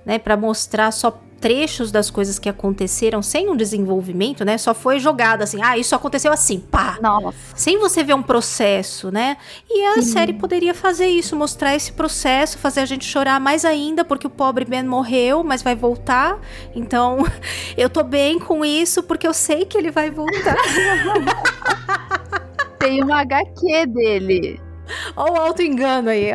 né, 0.06 0.20
Pra 0.20 0.36
mostrar 0.36 0.92
só 0.92 1.18
trechos 1.40 1.92
das 1.92 2.12
coisas 2.12 2.38
que 2.38 2.50
aconteceram 2.50 3.22
sem 3.22 3.50
um 3.50 3.56
desenvolvimento, 3.56 4.44
né? 4.44 4.58
Só 4.58 4.74
foi 4.74 5.00
jogado 5.00 5.42
assim, 5.42 5.60
ah, 5.64 5.78
isso 5.78 5.96
aconteceu 5.96 6.32
assim, 6.32 6.60
pá, 6.60 6.98
Nossa. 7.02 7.38
sem 7.56 7.80
você 7.80 8.04
ver 8.04 8.14
um 8.14 8.22
processo, 8.22 9.12
né? 9.12 9.38
E 9.70 9.86
a 9.86 9.96
Sim. 9.96 10.02
série 10.02 10.34
poderia 10.34 10.74
fazer 10.74 11.08
isso, 11.08 11.36
mostrar 11.36 11.76
esse 11.76 11.92
processo, 11.92 12.58
fazer 12.58 12.82
a 12.82 12.86
gente 12.86 13.06
chorar 13.06 13.40
mais 13.40 13.66
ainda, 13.66 14.04
porque 14.04 14.28
o 14.28 14.30
pobre 14.30 14.66
Ben 14.66 14.84
morreu, 14.84 15.44
mas 15.44 15.64
vai 15.64 15.76
voltar. 15.76 16.40
Então, 16.76 17.26
eu 17.78 17.90
tô 17.90 18.04
bem 18.04 18.38
com 18.38 18.66
isso, 18.66 19.02
porque 19.04 19.28
eu 19.28 19.34
sei 19.34 19.66
que 19.66 19.78
ele 19.78 19.92
vai 19.92 20.12
voltar. 20.12 20.56
Tem 22.80 23.04
uma 23.04 23.22
HQ 23.22 23.88
dele. 23.88 24.69
Olha 25.16 25.34
o 25.34 25.38
auto-engano 25.38 26.10
aí, 26.10 26.30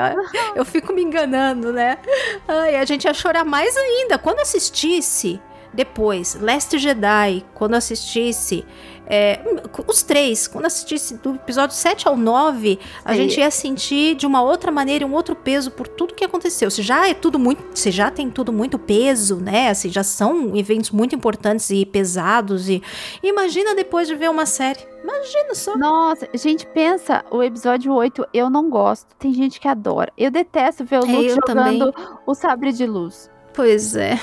eu 0.54 0.64
fico 0.64 0.92
me 0.92 1.02
enganando, 1.02 1.72
né? 1.72 1.98
Ai, 2.46 2.76
a 2.76 2.84
gente 2.84 3.04
ia 3.04 3.14
chorar 3.14 3.44
mais 3.44 3.76
ainda. 3.76 4.18
Quando 4.18 4.40
assistisse 4.40 5.40
depois, 5.74 6.36
Last 6.40 6.78
Jedi, 6.78 7.44
quando 7.54 7.74
assistisse. 7.74 8.64
é, 9.06 9.38
os 9.86 10.02
três, 10.02 10.48
quando 10.48 10.64
assistisse 10.64 11.18
do 11.18 11.34
episódio 11.34 11.76
7 11.76 12.08
ao 12.08 12.16
9, 12.16 12.78
a 13.04 13.12
Sim. 13.12 13.18
gente 13.18 13.38
ia 13.40 13.50
sentir 13.50 14.14
de 14.14 14.26
uma 14.26 14.40
outra 14.42 14.70
maneira, 14.72 15.04
um 15.06 15.12
outro 15.12 15.36
peso 15.36 15.70
por 15.70 15.86
tudo 15.86 16.14
que 16.14 16.24
aconteceu. 16.24 16.70
Se 16.70 16.80
já 16.80 17.06
é 17.06 17.12
tudo 17.12 17.38
muito. 17.38 17.62
Se 17.78 17.90
já 17.90 18.10
tem 18.10 18.30
tudo 18.30 18.50
muito 18.50 18.78
peso, 18.78 19.36
né? 19.36 19.68
Assim, 19.68 19.90
já 19.90 20.02
são 20.02 20.56
eventos 20.56 20.90
muito 20.90 21.14
importantes 21.14 21.68
e 21.68 21.84
pesados. 21.84 22.66
E 22.70 22.82
imagina 23.22 23.74
depois 23.74 24.08
de 24.08 24.14
ver 24.14 24.30
uma 24.30 24.46
série. 24.46 24.80
Imagina 25.02 25.54
só. 25.54 25.76
Nossa, 25.76 26.26
gente, 26.32 26.66
pensa, 26.68 27.22
o 27.30 27.42
episódio 27.42 27.92
8 27.92 28.26
eu 28.32 28.48
não 28.48 28.70
gosto. 28.70 29.14
Tem 29.18 29.34
gente 29.34 29.60
que 29.60 29.68
adora. 29.68 30.10
Eu 30.16 30.30
detesto 30.30 30.82
ver 30.82 31.00
o 31.00 31.04
É, 31.04 31.12
Luke 31.12 31.26
eu 31.26 31.34
jogando 31.46 31.94
o 32.26 32.34
sabre 32.34 32.72
de 32.72 32.86
luz. 32.86 33.30
Pois 33.52 33.94
é. 33.94 34.18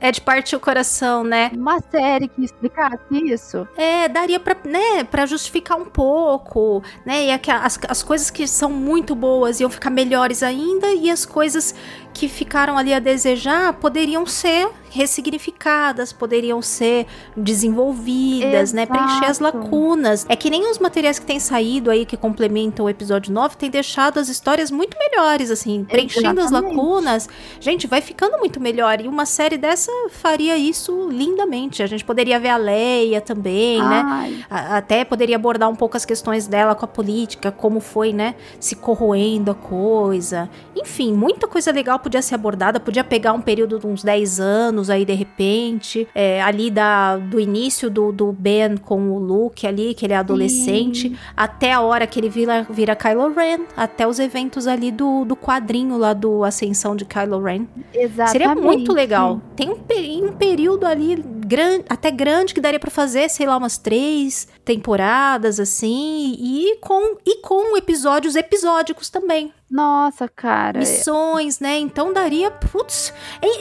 É 0.00 0.10
de 0.10 0.20
partir 0.20 0.56
o 0.56 0.60
coração, 0.60 1.22
né? 1.22 1.50
Uma 1.54 1.78
série 1.90 2.26
que 2.26 2.42
explicasse 2.42 2.98
isso. 3.10 3.68
É, 3.76 4.08
daria 4.08 4.40
pra, 4.40 4.56
né, 4.64 5.04
pra 5.04 5.26
justificar 5.26 5.76
um 5.76 5.84
pouco, 5.84 6.82
né? 7.04 7.26
E 7.26 7.30
as, 7.30 7.78
as 7.86 8.02
coisas 8.02 8.30
que 8.30 8.48
são 8.48 8.70
muito 8.70 9.14
boas 9.14 9.60
iam 9.60 9.68
ficar 9.68 9.90
melhores 9.90 10.42
ainda, 10.42 10.92
e 10.94 11.10
as 11.10 11.26
coisas 11.26 11.74
que 12.12 12.28
ficaram 12.28 12.76
ali 12.76 12.92
a 12.92 12.98
desejar 12.98 13.72
poderiam 13.74 14.26
ser 14.26 14.68
ressignificadas, 14.90 16.12
poderiam 16.12 16.60
ser 16.60 17.06
desenvolvidas, 17.36 18.72
Exato. 18.72 18.76
né? 18.76 18.86
Preencher 18.86 19.24
as 19.30 19.38
lacunas. 19.38 20.26
É 20.28 20.34
que 20.34 20.50
nem 20.50 20.68
os 20.68 20.78
materiais 20.80 21.18
que 21.18 21.24
têm 21.24 21.38
saído 21.38 21.90
aí 21.90 22.04
que 22.04 22.16
complementam 22.16 22.86
o 22.86 22.90
episódio 22.90 23.32
9 23.32 23.56
têm 23.56 23.70
deixado 23.70 24.18
as 24.18 24.28
histórias 24.28 24.68
muito 24.70 24.96
melhores, 24.98 25.48
assim, 25.50 25.84
preenchendo 25.84 26.40
as 26.40 26.46
Exatamente. 26.46 26.76
lacunas. 26.76 27.28
Gente, 27.60 27.86
vai 27.86 28.00
ficando 28.00 28.36
muito 28.38 28.58
melhor. 28.60 29.00
E 29.00 29.06
uma 29.06 29.24
série 29.24 29.56
dessa 29.56 29.92
faria 30.10 30.56
isso 30.56 31.08
lindamente. 31.08 31.84
A 31.84 31.86
gente 31.86 32.04
poderia 32.04 32.40
ver 32.40 32.48
a 32.48 32.56
Leia 32.56 33.20
também, 33.20 33.78
né? 33.78 34.02
Ai, 34.04 34.44
A- 34.50 34.76
Até 34.78 35.04
poderia 35.04 35.36
abordar 35.36 35.68
um 35.68 35.76
pouco 35.76 35.96
as 35.96 36.04
questões 36.04 36.48
dela 36.48 36.74
com 36.74 36.84
a 36.84 36.88
política, 36.88 37.52
como 37.52 37.78
foi, 37.78 38.12
né? 38.12 38.34
Se 38.58 38.74
corroendo 38.74 39.52
a 39.52 39.54
coisa. 39.54 40.50
Enfim, 40.74 41.12
muita 41.12 41.46
coisa 41.46 41.70
legal 41.70 41.99
podia 42.00 42.22
ser 42.22 42.34
abordada. 42.34 42.80
Podia 42.80 43.04
pegar 43.04 43.32
um 43.32 43.40
período 43.40 43.78
de 43.78 43.86
uns 43.86 44.02
10 44.02 44.40
anos 44.40 44.90
aí, 44.90 45.04
de 45.04 45.14
repente. 45.14 46.08
é, 46.14 46.42
ali 46.42 46.70
da, 46.70 47.16
do 47.16 47.38
início 47.38 47.90
do, 47.90 48.12
do 48.12 48.32
Ben 48.32 48.76
com 48.76 49.10
o 49.10 49.18
Luke 49.18 49.66
ali, 49.66 49.94
que 49.94 50.06
ele 50.06 50.12
é 50.12 50.16
adolescente. 50.16 51.16
Até 51.36 51.72
a 51.72 51.80
hora 51.80 52.06
que 52.06 52.18
ele 52.18 52.28
vira, 52.28 52.66
vira 52.68 52.96
Kylo 52.96 53.32
Ren. 53.32 53.60
Até 53.76 54.06
os 54.06 54.18
eventos 54.18 54.66
ali 54.66 54.90
do, 54.90 55.24
do 55.24 55.36
quadrinho 55.36 55.96
lá 55.96 56.12
do 56.12 56.44
Ascensão 56.44 56.96
de 56.96 57.04
Kylo 57.04 57.42
Ren. 57.42 57.66
exatamente. 57.94 58.32
Seria 58.32 58.54
muito 58.54 58.92
legal. 58.92 59.40
Tem 59.56 59.68
um, 59.68 60.26
um 60.26 60.32
período 60.32 60.86
ali 60.86 61.16
grande, 61.50 61.84
até 61.88 62.10
grande 62.10 62.54
que 62.54 62.60
daria 62.60 62.78
pra 62.78 62.90
fazer, 62.90 63.28
sei 63.28 63.46
lá, 63.46 63.56
umas 63.56 63.76
três 63.76 64.48
temporadas 64.64 65.58
assim, 65.58 66.36
e 66.38 66.76
com 66.80 67.16
e 67.26 67.36
com 67.42 67.76
episódios 67.76 68.36
episódicos 68.36 69.08
também, 69.10 69.52
Nossa, 69.70 70.28
cara. 70.28 70.78
missões, 70.78 71.58
né? 71.60 71.78
Então 71.78 72.12
daria, 72.12 72.50
putz, 72.50 73.12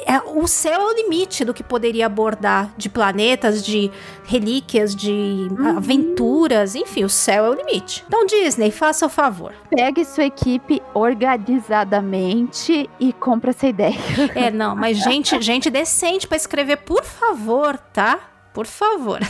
é- 0.05 0.19
o 0.35 0.45
céu 0.47 0.81
é 0.81 0.85
o 0.85 0.95
limite 0.95 1.43
do 1.45 1.53
que 1.53 1.63
poderia 1.63 2.05
abordar 2.05 2.73
de 2.77 2.89
planetas, 2.89 3.63
de 3.63 3.89
relíquias, 4.25 4.95
de 4.95 5.47
aventuras, 5.75 6.75
enfim, 6.75 7.03
o 7.03 7.09
céu 7.09 7.45
é 7.45 7.49
o 7.49 7.53
limite. 7.53 8.03
Então 8.07 8.25
Disney, 8.25 8.69
faça 8.71 9.05
o 9.05 9.09
favor. 9.09 9.53
Pegue 9.69 10.03
sua 10.05 10.25
equipe 10.25 10.81
organizadamente 10.93 12.89
e 12.99 13.13
compra 13.13 13.51
essa 13.51 13.67
ideia. 13.67 13.95
É, 14.35 14.51
não, 14.51 14.75
mas 14.75 14.97
gente, 14.97 15.39
gente 15.41 15.69
decente 15.69 16.27
pra 16.27 16.37
escrever, 16.37 16.77
por 16.77 17.03
favor, 17.03 17.77
tá? 17.77 18.19
Por 18.53 18.65
favor. 18.65 19.19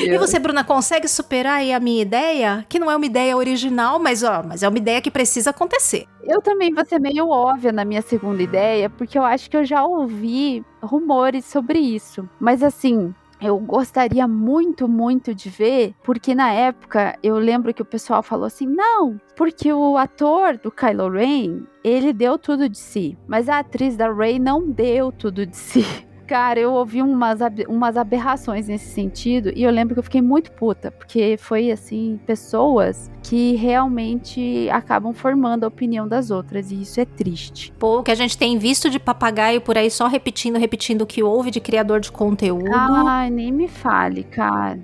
E 0.00 0.16
você, 0.16 0.38
Bruna, 0.38 0.64
consegue 0.64 1.08
superar 1.08 1.56
aí 1.56 1.72
a 1.72 1.80
minha 1.80 2.02
ideia? 2.02 2.64
Que 2.68 2.78
não 2.78 2.90
é 2.90 2.96
uma 2.96 3.06
ideia 3.06 3.36
original, 3.36 3.98
mas 3.98 4.22
ó, 4.22 4.42
mas 4.42 4.62
é 4.62 4.68
uma 4.68 4.78
ideia 4.78 5.00
que 5.00 5.10
precisa 5.10 5.50
acontecer. 5.50 6.06
Eu 6.22 6.40
também 6.40 6.72
vou 6.72 6.84
ser 6.84 6.98
meio 6.98 7.28
óbvia 7.28 7.72
na 7.72 7.84
minha 7.84 8.02
segunda 8.02 8.42
ideia, 8.42 8.88
porque 8.88 9.18
eu 9.18 9.24
acho 9.24 9.50
que 9.50 9.56
eu 9.56 9.64
já 9.64 9.84
ouvi 9.84 10.64
rumores 10.82 11.44
sobre 11.44 11.78
isso. 11.78 12.28
Mas 12.40 12.62
assim, 12.62 13.14
eu 13.40 13.56
gostaria 13.58 14.26
muito, 14.26 14.88
muito 14.88 15.34
de 15.34 15.48
ver, 15.48 15.94
porque 16.02 16.34
na 16.34 16.52
época 16.52 17.16
eu 17.22 17.36
lembro 17.36 17.72
que 17.72 17.82
o 17.82 17.84
pessoal 17.84 18.22
falou 18.22 18.46
assim: 18.46 18.66
não, 18.66 19.20
porque 19.36 19.72
o 19.72 19.96
ator 19.96 20.56
do 20.58 20.70
Kylo 20.70 21.08
Ren, 21.08 21.62
ele 21.84 22.12
deu 22.12 22.36
tudo 22.36 22.68
de 22.68 22.78
si, 22.78 23.16
mas 23.28 23.48
a 23.48 23.60
atriz 23.60 23.96
da 23.96 24.12
Rey 24.12 24.38
não 24.38 24.68
deu 24.68 25.12
tudo 25.12 25.46
de 25.46 25.56
si. 25.56 25.84
Cara, 26.28 26.60
eu 26.60 26.74
ouvi 26.74 27.00
umas, 27.00 27.38
umas 27.66 27.96
aberrações 27.96 28.68
nesse 28.68 28.90
sentido 28.90 29.50
e 29.56 29.62
eu 29.62 29.70
lembro 29.70 29.94
que 29.94 29.98
eu 29.98 30.04
fiquei 30.04 30.20
muito 30.20 30.52
puta, 30.52 30.90
porque 30.90 31.38
foi 31.38 31.70
assim, 31.70 32.20
pessoas 32.26 33.10
que 33.22 33.56
realmente 33.56 34.68
acabam 34.70 35.14
formando 35.14 35.64
a 35.64 35.68
opinião 35.68 36.06
das 36.06 36.30
outras 36.30 36.70
e 36.70 36.82
isso 36.82 37.00
é 37.00 37.06
triste. 37.06 37.72
Pô, 37.78 38.00
o 38.00 38.02
que 38.02 38.10
a 38.10 38.14
gente 38.14 38.36
tem 38.36 38.58
visto 38.58 38.90
de 38.90 38.98
papagaio 38.98 39.62
por 39.62 39.78
aí 39.78 39.90
só 39.90 40.06
repetindo, 40.06 40.58
repetindo 40.58 41.00
o 41.00 41.06
que 41.06 41.22
houve 41.22 41.50
de 41.50 41.60
criador 41.60 41.98
de 41.98 42.12
conteúdo. 42.12 42.68
Ai, 42.74 43.30
nem 43.30 43.50
me 43.50 43.66
fale, 43.66 44.22
cara. 44.22 44.78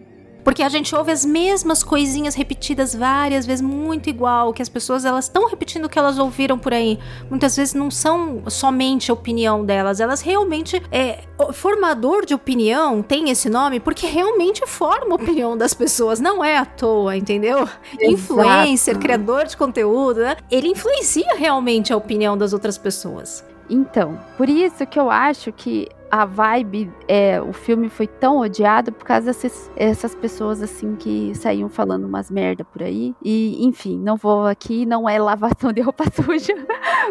Porque 0.44 0.62
a 0.62 0.68
gente 0.68 0.94
ouve 0.94 1.10
as 1.10 1.24
mesmas 1.24 1.82
coisinhas 1.82 2.34
repetidas 2.34 2.94
várias 2.94 3.46
vezes, 3.46 3.62
muito 3.62 4.10
igual, 4.10 4.52
que 4.52 4.60
as 4.60 4.68
pessoas 4.68 5.04
elas 5.04 5.24
estão 5.24 5.48
repetindo 5.48 5.86
o 5.86 5.88
que 5.88 5.98
elas 5.98 6.18
ouviram 6.18 6.58
por 6.58 6.74
aí. 6.74 6.98
Muitas 7.30 7.56
vezes 7.56 7.72
não 7.72 7.90
são 7.90 8.42
somente 8.48 9.10
a 9.10 9.14
opinião 9.14 9.64
delas, 9.64 10.00
elas 10.00 10.20
realmente 10.20 10.82
é 10.92 11.20
formador 11.52 12.26
de 12.26 12.34
opinião 12.34 13.02
tem 13.02 13.30
esse 13.30 13.48
nome 13.48 13.80
porque 13.80 14.06
realmente 14.06 14.66
forma 14.66 15.12
a 15.12 15.16
opinião 15.16 15.56
das 15.56 15.74
pessoas, 15.74 16.20
não 16.20 16.44
é 16.44 16.58
à 16.58 16.64
toa, 16.64 17.16
entendeu? 17.16 17.68
Influencer, 18.00 18.92
Exato. 18.92 18.98
criador 18.98 19.46
de 19.46 19.56
conteúdo, 19.56 20.20
né? 20.20 20.36
Ele 20.50 20.68
influencia 20.68 21.34
realmente 21.36 21.92
a 21.92 21.96
opinião 21.96 22.36
das 22.36 22.52
outras 22.52 22.76
pessoas. 22.76 23.44
Então, 23.68 24.20
por 24.36 24.48
isso 24.48 24.86
que 24.86 24.98
eu 24.98 25.10
acho 25.10 25.50
que 25.52 25.88
a 26.14 26.24
vibe, 26.24 26.92
é, 27.08 27.42
o 27.42 27.52
filme 27.52 27.88
foi 27.88 28.06
tão 28.06 28.38
odiado 28.38 28.92
por 28.92 29.04
causa 29.04 29.26
dessas 29.26 29.68
essas 29.74 30.14
pessoas 30.14 30.62
assim 30.62 30.94
que 30.94 31.34
saíam 31.34 31.68
falando 31.68 32.04
umas 32.04 32.30
merda 32.30 32.64
por 32.64 32.84
aí. 32.84 33.12
E, 33.20 33.66
enfim, 33.66 33.98
não 33.98 34.16
vou 34.16 34.46
aqui, 34.46 34.86
não 34.86 35.08
é 35.08 35.18
lavação 35.18 35.72
de 35.72 35.80
roupa 35.80 36.04
suja, 36.14 36.54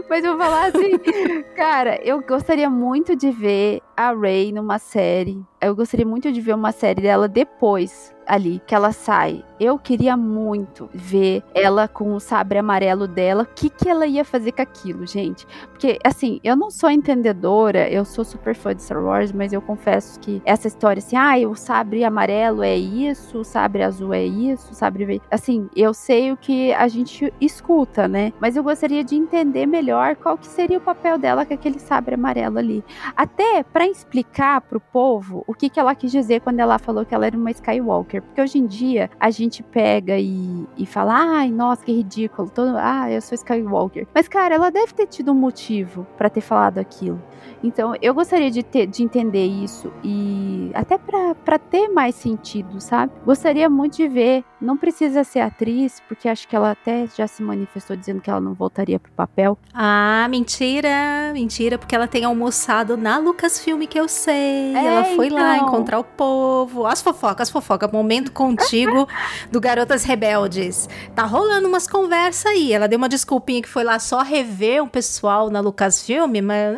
mas 0.10 0.26
vou 0.26 0.38
falar 0.38 0.68
assim, 0.68 1.44
cara, 1.56 2.00
eu 2.04 2.22
gostaria 2.22 2.70
muito 2.70 3.16
de 3.16 3.32
ver 3.32 3.82
a 3.96 4.12
Ray 4.12 4.52
numa 4.52 4.80
série. 4.80 5.42
Eu 5.62 5.76
gostaria 5.76 6.06
muito 6.06 6.32
de 6.32 6.42
ver 6.42 6.54
uma 6.56 6.72
série 6.72 7.02
dela 7.02 7.28
depois 7.28 8.14
ali 8.28 8.62
que 8.66 8.76
ela 8.76 8.92
sai. 8.92 9.44
Eu 9.60 9.78
queria 9.78 10.18
muito 10.18 10.90
ver 10.94 11.44
ela 11.54 11.88
com 11.88 12.14
o 12.14 12.20
sabre 12.20 12.58
amarelo 12.58 13.08
dela. 13.08 13.44
O 13.44 13.56
que 13.56 13.70
que 13.70 13.90
ela 13.90 14.06
ia 14.06 14.26
fazer 14.26 14.52
com 14.52 14.62
aquilo, 14.62 15.06
gente? 15.06 15.46
Porque, 15.70 16.00
assim, 16.04 16.40
eu 16.44 16.56
não 16.56 16.70
sou 16.70 16.90
entendedora, 16.90 17.90
eu 17.90 18.04
sou 18.06 18.24
super 18.24 18.56
fã 18.56 18.76
de 18.76 18.84
Star 18.84 19.04
Wars, 19.04 19.32
mas 19.32 19.54
eu 19.54 19.62
confesso 19.62 20.20
que 20.20 20.42
essa 20.46 20.68
história, 20.68 21.00
assim, 21.00 21.16
ah, 21.16 21.36
o 21.48 21.56
sabre 21.56 22.04
amarelo 22.04 22.64
é 22.64 22.76
isso, 22.76 23.40
o 23.40 23.44
sabre 23.44 23.84
azul 23.84 24.14
é 24.14 24.24
isso, 24.24 24.72
o 24.72 24.76
sabre. 24.76 25.06
ve-" 25.06 25.22
Assim, 25.32 25.70
eu 25.76 25.94
sei 25.94 26.32
o 26.32 26.38
que 26.38 26.74
a 26.74 26.88
gente 26.88 27.34
escuta, 27.40 28.08
né? 28.08 28.34
Mas 28.40 28.56
eu 28.56 28.64
gostaria 28.64 29.04
de 29.04 29.16
entender 29.16 29.66
melhor 29.74 30.16
qual 30.16 30.38
que 30.38 30.46
seria 30.46 30.78
o 30.78 30.82
papel 30.82 31.18
dela 31.18 31.48
com 31.48 31.54
aquele 31.56 31.80
sabre 31.80 32.14
amarelo 32.14 32.60
ali. 32.60 32.84
Até 33.18 33.64
pra 33.64 33.88
explicar 33.88 34.62
pro 34.62 34.80
povo 34.80 35.44
o 35.48 35.54
que, 35.56 35.68
que 35.68 35.80
ela 35.80 35.96
quis 35.96 36.12
dizer 36.12 36.42
quando 36.42 36.60
ela 36.60 36.78
falou 36.78 37.04
que 37.04 37.16
ela 37.16 37.26
era 37.26 37.36
uma 37.36 37.50
Skywalker. 37.50 38.22
Porque 38.22 38.40
hoje 38.40 38.60
em 38.60 38.68
dia 38.68 39.10
a 39.20 39.32
gente 39.32 39.64
pega 39.64 40.20
e, 40.20 40.68
e 40.78 40.86
fala, 40.86 41.40
ai, 41.40 41.50
nossa, 41.50 41.84
que 41.84 41.92
ridículo. 41.92 42.52
Todo, 42.52 42.76
ah, 42.78 43.10
eu 43.12 43.20
sou 43.20 43.34
Skywalker. 43.36 44.06
Mas, 44.14 44.28
cara, 44.28 44.54
ela 44.54 44.70
deve 44.70 44.94
ter 44.94 45.08
tido 45.08 45.32
um 45.32 45.36
motivo 45.36 46.06
pra 46.18 46.30
ter 46.30 46.42
falado 46.42 46.78
aquilo. 46.78 47.20
Então, 47.64 47.96
eu 48.02 48.14
gostaria 48.14 48.52
de, 48.52 48.62
ter, 48.62 48.86
de 48.86 49.04
entender 49.04 49.46
isso 49.46 49.92
e 50.04 50.70
até 50.74 50.98
pra 50.98 51.34
pra 51.44 51.60
ter 51.60 51.88
mais 51.88 52.16
sentido, 52.16 52.80
sabe? 52.80 53.12
Gostaria 53.26 53.70
muito 53.70 53.98
de 53.98 54.08
ver. 54.08 54.44
Não 54.60 54.78
precisa 54.78 55.24
ser 55.24 55.42
atriz, 55.42 56.02
porque 56.08 56.30
acho 56.30 56.48
que 56.48 56.56
ela 56.56 56.72
até 56.72 57.06
já 57.16 57.28
se 57.28 57.44
manifestou 57.44 57.96
dizendo 57.96 58.22
que 58.22 58.30
ela 58.30 58.40
não 58.40 58.54
voltaria 58.54 59.00
pro 59.00 59.12
papel. 59.12 59.58
Ah, 59.74 60.26
mentira, 60.30 60.90
mentira, 61.34 61.78
porque 61.78 61.94
ela 61.94 62.08
tem 62.08 62.24
almoçado 62.24 62.96
na 62.96 63.18
Lucasfilm 63.18 63.82
que 63.86 64.00
eu 64.00 64.08
sei. 64.08 64.74
É, 64.76 64.86
ela 64.86 65.04
foi 65.16 65.30
lá 65.30 65.58
então. 65.58 65.68
encontrar 65.68 66.00
o 66.00 66.04
povo. 66.04 66.86
As 66.86 67.02
fofocas, 67.02 67.48
as 67.48 67.52
fofocas, 67.52 67.92
momento 67.92 68.32
contigo 68.32 69.08
do 69.52 69.60
Garotas 69.60 70.04
Rebeldes. 70.04 70.88
Tá 71.14 71.24
rolando 71.24 71.68
umas 71.68 71.88
conversas 71.88 72.46
aí. 72.46 72.72
Ela 72.72 72.88
deu 72.88 72.98
uma 72.98 73.10
desculpinha 73.10 73.62
que 73.62 73.70
foi 73.70 73.84
lá 73.84 74.00
só 74.00 74.22
rever 74.22 74.82
o 74.82 74.88
pessoal 74.88 75.50
na 75.50 75.60
Lucasfilm, 75.60 76.42
mas 76.42 76.78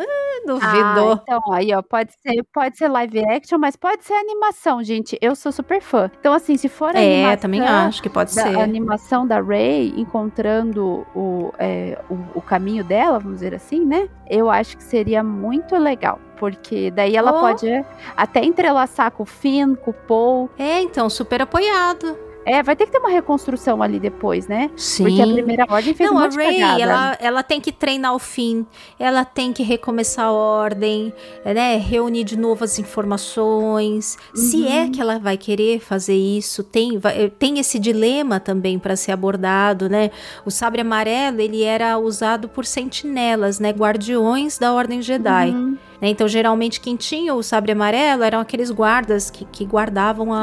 ah, 0.61 0.74
duvidou. 0.83 1.13
Ah, 1.13 1.19
então, 1.23 1.53
aí, 1.53 1.73
ó, 1.73 1.81
pode 1.81 2.11
ser, 2.21 2.43
pode 2.53 2.77
ser 2.77 2.87
live 2.87 3.19
action, 3.25 3.57
mas 3.57 3.75
pode 3.75 4.03
ser 4.03 4.13
animação, 4.13 4.83
gente. 4.83 5.17
Eu 5.21 5.35
sou 5.35 5.51
super 5.51 5.81
fã. 5.81 6.09
Então, 6.19 6.33
assim, 6.33 6.57
se 6.57 6.69
for 6.69 6.95
é, 6.95 7.23
animação, 7.23 7.37
também 7.41 7.61
acho 7.61 8.01
que 8.01 8.09
pode 8.09 8.31
ser. 8.31 8.55
a 8.57 8.63
animação 8.63 9.27
da 9.27 9.39
Ray 9.41 9.93
encontrando 9.97 11.05
o, 11.15 11.51
é, 11.59 11.97
o, 12.09 12.39
o 12.39 12.41
caminho 12.41 12.83
dela, 12.83 13.19
vamos 13.19 13.35
dizer 13.39 13.53
assim, 13.53 13.85
né? 13.85 14.09
Eu 14.29 14.49
acho 14.49 14.77
que 14.77 14.83
seria 14.83 15.23
muito 15.23 15.75
legal. 15.77 16.19
Porque 16.37 16.91
daí 16.91 17.15
ela 17.15 17.31
Oh. 17.31 17.39
pode 17.39 17.67
é, 17.67 17.85
até 18.15 18.43
entrelaçar 18.43 19.09
com 19.11 19.23
o 19.23 19.25
Finn, 19.25 19.73
com 19.75 19.91
o 19.91 19.93
Paul. 19.93 20.49
É, 20.57 20.81
então, 20.81 21.09
super 21.09 21.41
apoiado. 21.41 22.17
É, 22.45 22.61
vai 22.61 22.75
ter 22.75 22.85
que 22.85 22.91
ter 22.91 22.99
uma 22.99 23.09
reconstrução 23.09 23.81
ali 23.81 23.99
depois, 23.99 24.47
né? 24.47 24.69
Sim. 24.77 25.03
Porque 25.05 25.21
a 25.21 25.27
primeira 25.27 25.65
ordem 25.67 25.93
fez 25.95 26.09
Não, 26.09 26.17
um 26.17 26.19
a 26.19 26.27
Ray, 26.29 26.61
ela, 26.81 27.17
ela 27.19 27.43
tem 27.43 27.59
que 27.59 27.71
treinar 27.71 28.13
o 28.13 28.19
fim, 28.19 28.65
ela 28.99 29.25
tem 29.25 29.51
que 29.51 29.63
recomeçar 29.63 30.25
a 30.25 30.31
ordem, 30.31 31.11
né? 31.43 31.77
Reunir 31.77 32.23
de 32.23 32.37
novo 32.37 32.63
as 32.63 32.77
informações. 32.77 34.17
Se 34.33 34.57
Uhum. 34.57 34.67
é 34.71 34.89
que 34.89 35.01
ela 35.01 35.19
vai 35.19 35.37
querer 35.37 35.79
fazer 35.79 36.15
isso, 36.15 36.63
tem, 36.63 36.97
vai- 36.97 37.29
tem 37.29 37.59
esse 37.59 37.79
dilema 37.79 38.39
também 38.39 38.77
para 38.79 38.95
ser 38.95 39.11
abordado, 39.11 39.89
né? 39.89 40.11
O 40.45 40.51
sabre 40.51 40.81
amarelo, 40.81 41.41
ele 41.41 41.63
era 41.63 41.97
usado 41.97 42.47
por 42.47 42.65
sentinelas, 42.65 43.59
né? 43.59 43.71
Guardiões 43.71 44.57
da 44.57 44.73
Ordem 44.73 45.01
Jedi. 45.01 45.49
Uhum. 45.49 45.77
Né? 46.05 46.11
Então, 46.11 46.27
geralmente, 46.27 46.79
quem 46.79 46.95
tinha 46.95 47.33
o 47.33 47.41
sabre 47.41 47.71
amarelo 47.71 48.21
eram 48.21 48.39
aqueles 48.39 48.69
guardas 48.69 49.31
que, 49.31 49.43
que 49.45 49.65
guardavam 49.65 50.31
a, 50.31 50.37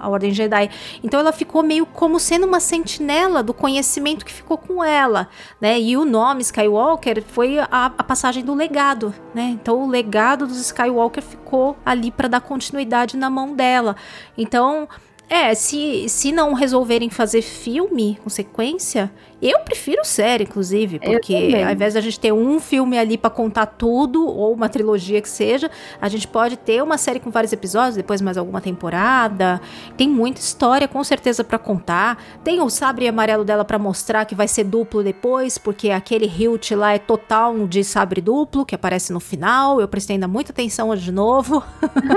a, 0.00 0.06
a, 0.06 0.08
Ordem 0.08 0.32
Jedi. 0.32 0.70
Então, 1.04 1.20
ela 1.20 1.30
ficou 1.30 1.62
meio 1.62 1.84
como 1.84 2.18
sendo 2.18 2.46
uma 2.46 2.58
sentinela 2.58 3.42
do 3.42 3.52
conhecimento 3.52 4.24
que 4.24 4.32
ficou 4.32 4.56
com 4.56 4.82
ela. 4.82 5.28
Né? 5.60 5.78
E 5.78 5.94
o 5.94 6.06
nome 6.06 6.40
Skywalker 6.40 7.22
foi 7.22 7.58
a, 7.58 7.66
a 7.70 8.02
passagem 8.02 8.42
do 8.42 8.54
legado. 8.54 9.12
Né? 9.34 9.58
Então, 9.60 9.82
o 9.82 9.90
legado 9.90 10.46
dos 10.46 10.58
Skywalker 10.58 11.22
ficou 11.22 11.76
ali 11.84 12.10
para 12.10 12.26
dar 12.26 12.40
continuidade 12.40 13.14
na 13.14 13.28
mão 13.28 13.54
dela. 13.54 13.94
Então. 14.38 14.88
É, 15.30 15.54
se, 15.54 16.08
se 16.08 16.32
não 16.32 16.54
resolverem 16.54 17.10
fazer 17.10 17.42
filme 17.42 18.18
com 18.24 18.30
sequência, 18.30 19.12
eu 19.40 19.60
prefiro 19.60 20.04
série, 20.04 20.44
inclusive, 20.44 20.98
porque 20.98 21.52
ao 21.64 21.72
invés 21.72 21.94
da 21.94 22.00
gente 22.00 22.18
ter 22.18 22.32
um 22.32 22.58
filme 22.58 22.98
ali 22.98 23.16
para 23.16 23.30
contar 23.30 23.66
tudo, 23.66 24.26
ou 24.26 24.52
uma 24.52 24.68
trilogia 24.68 25.22
que 25.22 25.28
seja, 25.28 25.70
a 26.00 26.08
gente 26.08 26.26
pode 26.26 26.56
ter 26.56 26.82
uma 26.82 26.98
série 26.98 27.20
com 27.20 27.30
vários 27.30 27.52
episódios, 27.52 27.94
depois 27.94 28.20
mais 28.20 28.36
alguma 28.36 28.60
temporada. 28.60 29.60
Tem 29.96 30.08
muita 30.08 30.40
história, 30.40 30.88
com 30.88 31.04
certeza, 31.04 31.44
para 31.44 31.58
contar. 31.58 32.18
Tem 32.42 32.60
o 32.60 32.68
sabre 32.68 33.06
amarelo 33.06 33.44
dela 33.44 33.64
para 33.64 33.78
mostrar 33.78 34.24
que 34.24 34.34
vai 34.34 34.48
ser 34.48 34.64
duplo 34.64 35.04
depois, 35.04 35.56
porque 35.56 35.90
aquele 35.90 36.26
hilt 36.26 36.72
lá 36.72 36.94
é 36.94 36.98
total 36.98 37.66
de 37.68 37.84
sabre 37.84 38.20
duplo, 38.20 38.66
que 38.66 38.74
aparece 38.74 39.12
no 39.12 39.20
final. 39.20 39.80
Eu 39.80 39.86
prestei 39.86 40.14
ainda 40.14 40.26
muita 40.26 40.50
atenção 40.50 40.88
hoje 40.88 41.04
de 41.04 41.12
novo. 41.12 41.62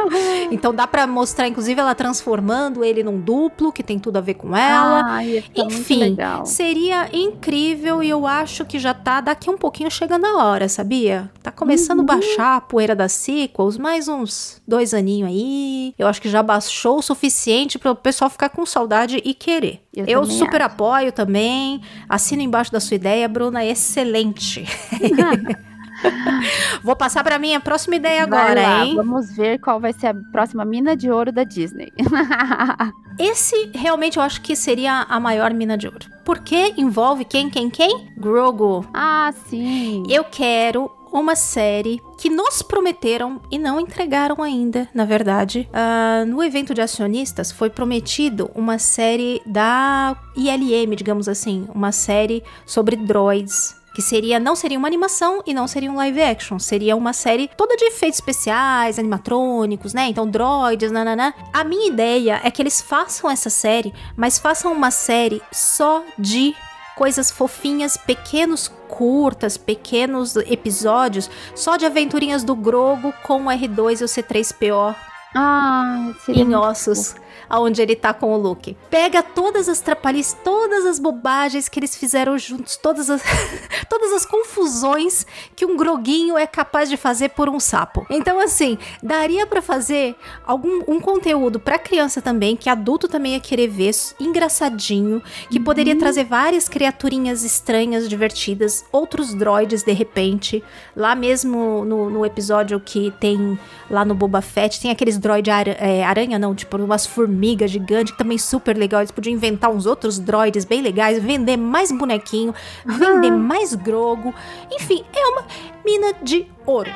então 0.50 0.74
dá 0.74 0.88
para 0.88 1.06
mostrar, 1.06 1.48
inclusive, 1.48 1.80
ela 1.80 1.94
transformando 1.94 2.84
ele 2.84 3.04
num 3.04 3.20
duplo, 3.20 3.72
que 3.72 3.84
tem 3.84 4.00
tudo 4.00 4.18
a 4.18 4.22
ver 4.22 4.34
com 4.34 4.58
ela. 4.58 5.24
Enfim, 5.56 6.18
seria 6.46 7.11
incrível 7.14 8.02
e 8.02 8.10
eu 8.10 8.26
acho 8.26 8.66
que 8.66 8.80
já 8.80 8.94
tá 8.94 9.22
daqui 9.22 9.50
um 9.50 9.58
pouquinho 9.58 9.90
chegando 9.92 10.26
a 10.26 10.44
hora, 10.44 10.68
sabia? 10.70 11.30
Tá 11.42 11.52
começando 11.52 12.00
uhum. 12.00 12.06
a 12.06 12.16
baixar 12.16 12.56
a 12.58 12.62
poeira 12.62 12.96
das 12.96 13.12
sequels, 13.12 13.78
mais 13.78 14.08
uns 14.08 14.62
dois 14.68 14.94
aninhos 14.94 15.30
aí. 15.30 15.94
Eu 15.98 16.08
acho 16.08 16.22
que 16.22 16.30
já 16.30 16.42
baixou 16.42 17.00
o 17.00 17.02
suficiente 17.02 17.78
para 17.78 17.92
o 17.92 17.96
pessoal 17.96 18.30
ficar 18.30 18.50
com 18.50 18.66
saudade 18.66 19.22
e 19.24 19.34
querer. 19.34 19.82
Eu, 19.96 20.06
eu 20.06 20.26
super 20.26 20.62
acho. 20.62 20.74
apoio 20.74 21.12
também. 21.12 21.82
Assino 22.08 22.42
embaixo 22.42 22.72
da 22.72 22.80
sua 22.80 22.96
ideia, 22.96 23.28
Bruna, 23.28 23.66
excelente. 23.66 24.66
Vou 26.84 26.96
passar 26.96 27.24
para 27.24 27.40
minha 27.40 27.60
próxima 27.60 27.96
ideia 27.96 28.24
agora, 28.24 28.62
lá, 28.62 28.86
hein? 28.86 28.96
Vamos 28.96 29.36
ver 29.36 29.60
qual 29.60 29.80
vai 29.80 29.94
ser 29.94 30.08
a 30.08 30.14
próxima 30.32 30.66
mina 30.66 30.96
de 30.96 31.10
ouro 31.10 31.32
da 31.32 31.44
Disney. 31.44 31.92
Esse 33.20 33.72
realmente 33.74 34.18
eu 34.18 34.24
acho 34.24 34.42
que 34.42 34.56
seria 34.56 35.06
a 35.08 35.20
maior 35.20 35.54
mina 35.54 35.78
de 35.78 35.88
ouro. 35.88 36.08
Porque 36.24 36.74
envolve 36.78 37.26
quem, 37.26 37.50
quem, 37.50 37.70
quem? 37.70 38.12
Grogu. 38.18 38.86
Ah, 38.94 39.32
sim. 39.48 40.04
Eu 40.10 40.24
quero 40.24 40.90
uma 41.12 41.36
série 41.36 42.02
que 42.18 42.30
nos 42.30 42.62
prometeram 42.62 43.42
e 43.52 43.58
não 43.58 43.80
entregaram 43.80 44.42
ainda, 44.42 44.88
na 44.94 45.04
verdade. 45.04 45.68
Uh, 45.72 46.26
no 46.26 46.42
evento 46.42 46.74
de 46.74 46.82
acionistas 46.82 47.52
foi 47.52 47.70
prometido 47.70 48.50
uma 48.56 48.80
série 48.80 49.42
da 49.46 50.16
ILM, 50.36 50.96
digamos 50.96 51.28
assim, 51.28 51.68
uma 51.74 51.92
série 51.92 52.44
sobre 52.66 52.96
droids 52.96 53.81
que 53.94 54.02
seria 54.02 54.40
não 54.40 54.56
seria 54.56 54.78
uma 54.78 54.88
animação 54.88 55.42
e 55.46 55.54
não 55.54 55.68
seria 55.68 55.92
um 55.92 55.96
live 55.96 56.22
action, 56.22 56.60
seria 56.60 56.96
uma 56.96 57.14
série 57.14 57.50
toda 57.58 57.76
de 57.76 57.86
efeitos 57.86 58.20
especiais, 58.20 58.98
animatrônicos, 58.98 59.94
né? 59.94 60.08
Então 60.08 60.28
droids, 60.28 60.92
nananã. 60.92 61.34
A 61.54 61.64
minha 61.64 61.88
ideia 61.88 62.42
é 62.44 62.52
que 62.52 62.62
eles 62.62 62.82
façam 62.82 63.30
essa 63.30 63.50
série, 63.50 63.94
mas 64.16 64.40
façam 64.40 64.72
uma 64.72 64.92
série 64.92 65.42
só 65.52 66.04
de 66.18 66.56
coisas 66.96 67.32
fofinhas, 67.32 67.98
pequenos 67.98 68.70
curtas, 68.88 69.58
pequenos 69.58 70.36
episódios, 70.36 71.30
só 71.56 71.78
de 71.78 71.86
aventurinhas 71.86 72.44
do 72.44 72.56
Grogo 72.56 73.14
com 73.24 73.46
o 73.46 73.50
R2 73.50 74.02
e 74.02 74.04
o 74.04 74.08
C3PO 74.08 74.96
ah, 75.34 76.12
em 76.28 76.56
ossos 76.56 77.16
aonde 77.52 77.82
ele 77.82 77.98
tá 77.98 78.14
com 78.14 78.34
o 78.34 78.38
Luke. 78.38 78.78
Pega 78.90 79.22
todas 79.22 79.68
as 79.68 79.82
trapalhices, 79.82 80.38
todas 80.42 80.86
as 80.86 80.98
bobagens 80.98 81.68
que 81.68 81.78
eles 81.78 81.98
fizeram 81.98 82.38
juntos, 82.38 82.78
todas 82.78 83.10
as, 83.10 83.22
todas 83.90 84.14
as 84.14 84.26
confusões 84.26 85.28
que 85.54 85.66
um 85.66 85.76
groguinho 85.76 86.38
é 86.38 86.48
capaz 86.48 86.90
de 86.90 86.96
fazer 86.96 87.30
por 87.30 87.50
um 87.50 87.60
sapo. 87.60 88.08
Então, 88.10 88.40
assim, 88.40 88.78
daria 89.04 89.46
para 89.46 89.62
fazer 89.62 90.16
algum 90.46 90.82
um 90.88 91.02
conteúdo 91.02 91.60
para 91.60 91.78
criança 91.78 92.22
também, 92.22 92.56
que 92.56 92.70
adulto 92.70 93.10
também 93.10 93.34
ia 93.34 93.40
querer 93.42 93.68
ver, 93.68 93.92
engraçadinho, 94.18 95.22
que 95.50 95.58
uhum. 95.58 95.64
poderia 95.66 95.98
trazer 95.98 96.24
várias 96.24 96.70
criaturinhas 96.70 97.44
estranhas, 97.44 98.08
divertidas, 98.08 98.86
outros 98.94 99.34
droids 99.34 99.84
de 99.84 99.92
repente. 99.92 100.64
Lá 100.96 101.16
mesmo 101.16 101.84
no, 101.84 102.10
no 102.10 102.26
episódio 102.26 102.80
que 102.80 103.12
tem 103.20 103.60
lá 103.90 104.06
no 104.06 104.16
Boba 104.16 104.42
Fett, 104.42 104.80
tem 104.80 104.90
aqueles 104.90 105.18
droid 105.18 105.50
ar, 105.50 105.68
é, 105.68 106.06
aranha, 106.06 106.40
não, 106.40 106.56
tipo 106.56 106.78
umas 106.78 107.06
formigas 107.06 107.41
formiga 107.42 107.68
gigante, 107.68 108.16
também 108.16 108.38
super 108.38 108.78
legal. 108.78 109.02
Eles 109.02 109.10
podiam 109.10 109.34
inventar 109.34 109.72
uns 109.72 109.88
outros 109.88 110.20
droids 110.20 110.64
bem 110.64 110.80
legais, 110.80 111.18
vender 111.18 111.58
mais 111.58 111.92
bonequinho, 111.92 112.54
vender 112.86 113.32
mais 113.32 113.74
grogo. 113.74 114.34
Enfim, 114.72 115.04
é 115.12 115.26
uma 115.28 115.44
mina 115.84 116.14
de 116.22 116.48
ouro. 116.68 116.92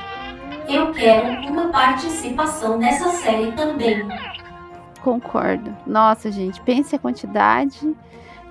Eu 0.70 0.92
quero 0.92 1.52
uma 1.52 1.70
participação 1.70 2.78
nessa 2.78 3.10
série 3.10 3.52
também. 3.54 4.08
Concordo. 5.02 5.76
Nossa, 5.86 6.32
gente, 6.32 6.62
pense 6.62 6.96
a 6.96 7.00
quantidade 7.00 7.96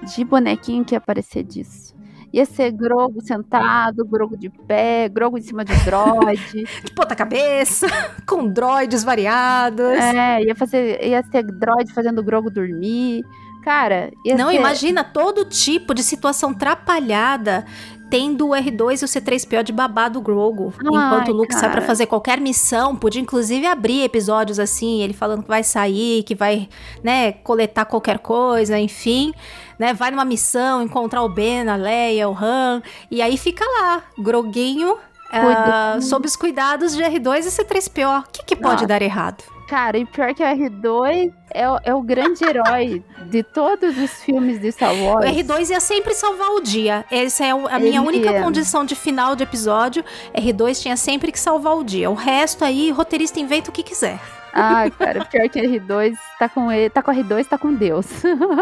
de 0.02 0.24
bonequinho 0.24 0.84
que 0.84 0.96
ia 0.96 0.98
aparecer 0.98 1.44
disso. 1.44 1.93
Ia 2.34 2.44
ser 2.44 2.72
Grogo 2.72 3.20
sentado, 3.22 4.04
Grogo 4.04 4.36
de 4.36 4.50
pé, 4.50 5.08
Grogo 5.08 5.38
em 5.38 5.40
cima 5.40 5.64
de 5.64 5.72
droid. 5.84 6.64
de 6.84 6.92
ponta 6.92 7.14
cabeça, 7.14 7.86
com 8.26 8.48
droids 8.48 9.04
variados. 9.04 9.86
É, 9.86 10.42
ia 10.42 10.54
fazer, 10.56 11.00
ia 11.00 11.22
ser 11.30 11.44
droid 11.44 11.92
fazendo 11.92 12.24
Grogo 12.24 12.50
dormir. 12.50 13.22
Cara, 13.62 14.10
Não, 14.36 14.50
ser... 14.50 14.56
imagina 14.56 15.04
todo 15.04 15.44
tipo 15.44 15.94
de 15.94 16.02
situação 16.02 16.52
trapalhada 16.52 17.64
tendo 18.10 18.48
o 18.48 18.50
R2 18.50 19.02
e 19.02 19.04
o 19.04 19.08
C3PO 19.08 19.62
de 19.62 19.72
babá 19.72 20.08
do 20.08 20.20
Grogu. 20.20 20.72
Ai, 20.78 20.86
enquanto 20.88 21.28
o 21.28 21.32
Luke 21.32 21.48
cara. 21.48 21.60
sai 21.60 21.70
para 21.70 21.82
fazer 21.82 22.06
qualquer 22.06 22.40
missão, 22.40 22.94
podia 22.94 23.22
inclusive 23.22 23.64
abrir 23.64 24.02
episódios 24.02 24.58
assim, 24.58 25.02
ele 25.02 25.12
falando 25.14 25.42
que 25.42 25.48
vai 25.48 25.62
sair, 25.62 26.22
que 26.24 26.34
vai, 26.34 26.68
né, 27.02 27.32
coletar 27.32 27.84
qualquer 27.84 28.18
coisa, 28.18 28.78
enfim 28.78 29.32
né? 29.78 29.94
Vai 29.94 30.10
numa 30.10 30.24
missão, 30.24 30.82
encontrar 30.82 31.22
o 31.22 31.28
Ben, 31.28 31.68
a 31.68 31.76
Leia, 31.76 32.28
o 32.28 32.36
Han, 32.36 32.82
e 33.10 33.20
aí 33.22 33.36
fica 33.36 33.64
lá, 33.64 34.02
groguinho, 34.18 34.92
uh, 34.94 36.00
sob 36.02 36.26
os 36.26 36.36
cuidados 36.36 36.94
de 36.94 37.02
R2 37.02 37.46
e 37.46 37.48
C3PO. 37.48 38.20
O 38.20 38.30
que, 38.32 38.44
que 38.44 38.56
pode 38.56 38.74
Nossa. 38.74 38.86
dar 38.86 39.02
errado? 39.02 39.42
Cara, 39.66 39.96
e 39.96 40.04
pior 40.04 40.34
que 40.34 40.42
o 40.42 40.46
R2 40.46 41.32
é, 41.50 41.68
o, 41.68 41.80
é 41.82 41.94
o 41.94 42.02
grande 42.02 42.44
herói 42.44 43.02
de 43.30 43.42
todos 43.42 43.96
os 43.96 44.10
filmes 44.22 44.60
de 44.60 44.70
Star 44.70 44.94
Wars. 44.94 45.24
O 45.24 45.34
R2 45.34 45.70
ia 45.70 45.80
sempre 45.80 46.14
salvar 46.14 46.50
o 46.50 46.60
dia. 46.60 47.04
Essa 47.10 47.46
é 47.46 47.50
a 47.50 47.78
minha 47.78 48.00
Ele 48.00 48.06
única 48.06 48.42
condição 48.42 48.84
de 48.84 48.94
final 48.94 49.34
de 49.34 49.42
episódio. 49.42 50.04
R2 50.34 50.82
tinha 50.82 50.96
sempre 50.96 51.32
que 51.32 51.40
salvar 51.40 51.76
o 51.76 51.84
dia. 51.84 52.10
O 52.10 52.14
resto 52.14 52.64
aí, 52.64 52.90
roteirista 52.90 53.40
inventa 53.40 53.70
o 53.70 53.72
que 53.72 53.82
quiser. 53.82 54.20
Ah, 54.56 54.88
cara, 54.96 55.24
pior 55.24 55.48
que 55.48 55.60
R2 55.60 56.14
tá 56.38 56.48
com 56.48 56.70
ele, 56.70 56.88
tá 56.88 57.02
com 57.02 57.10
R2, 57.10 57.44
tá 57.44 57.58
com 57.58 57.74
Deus. 57.74 58.06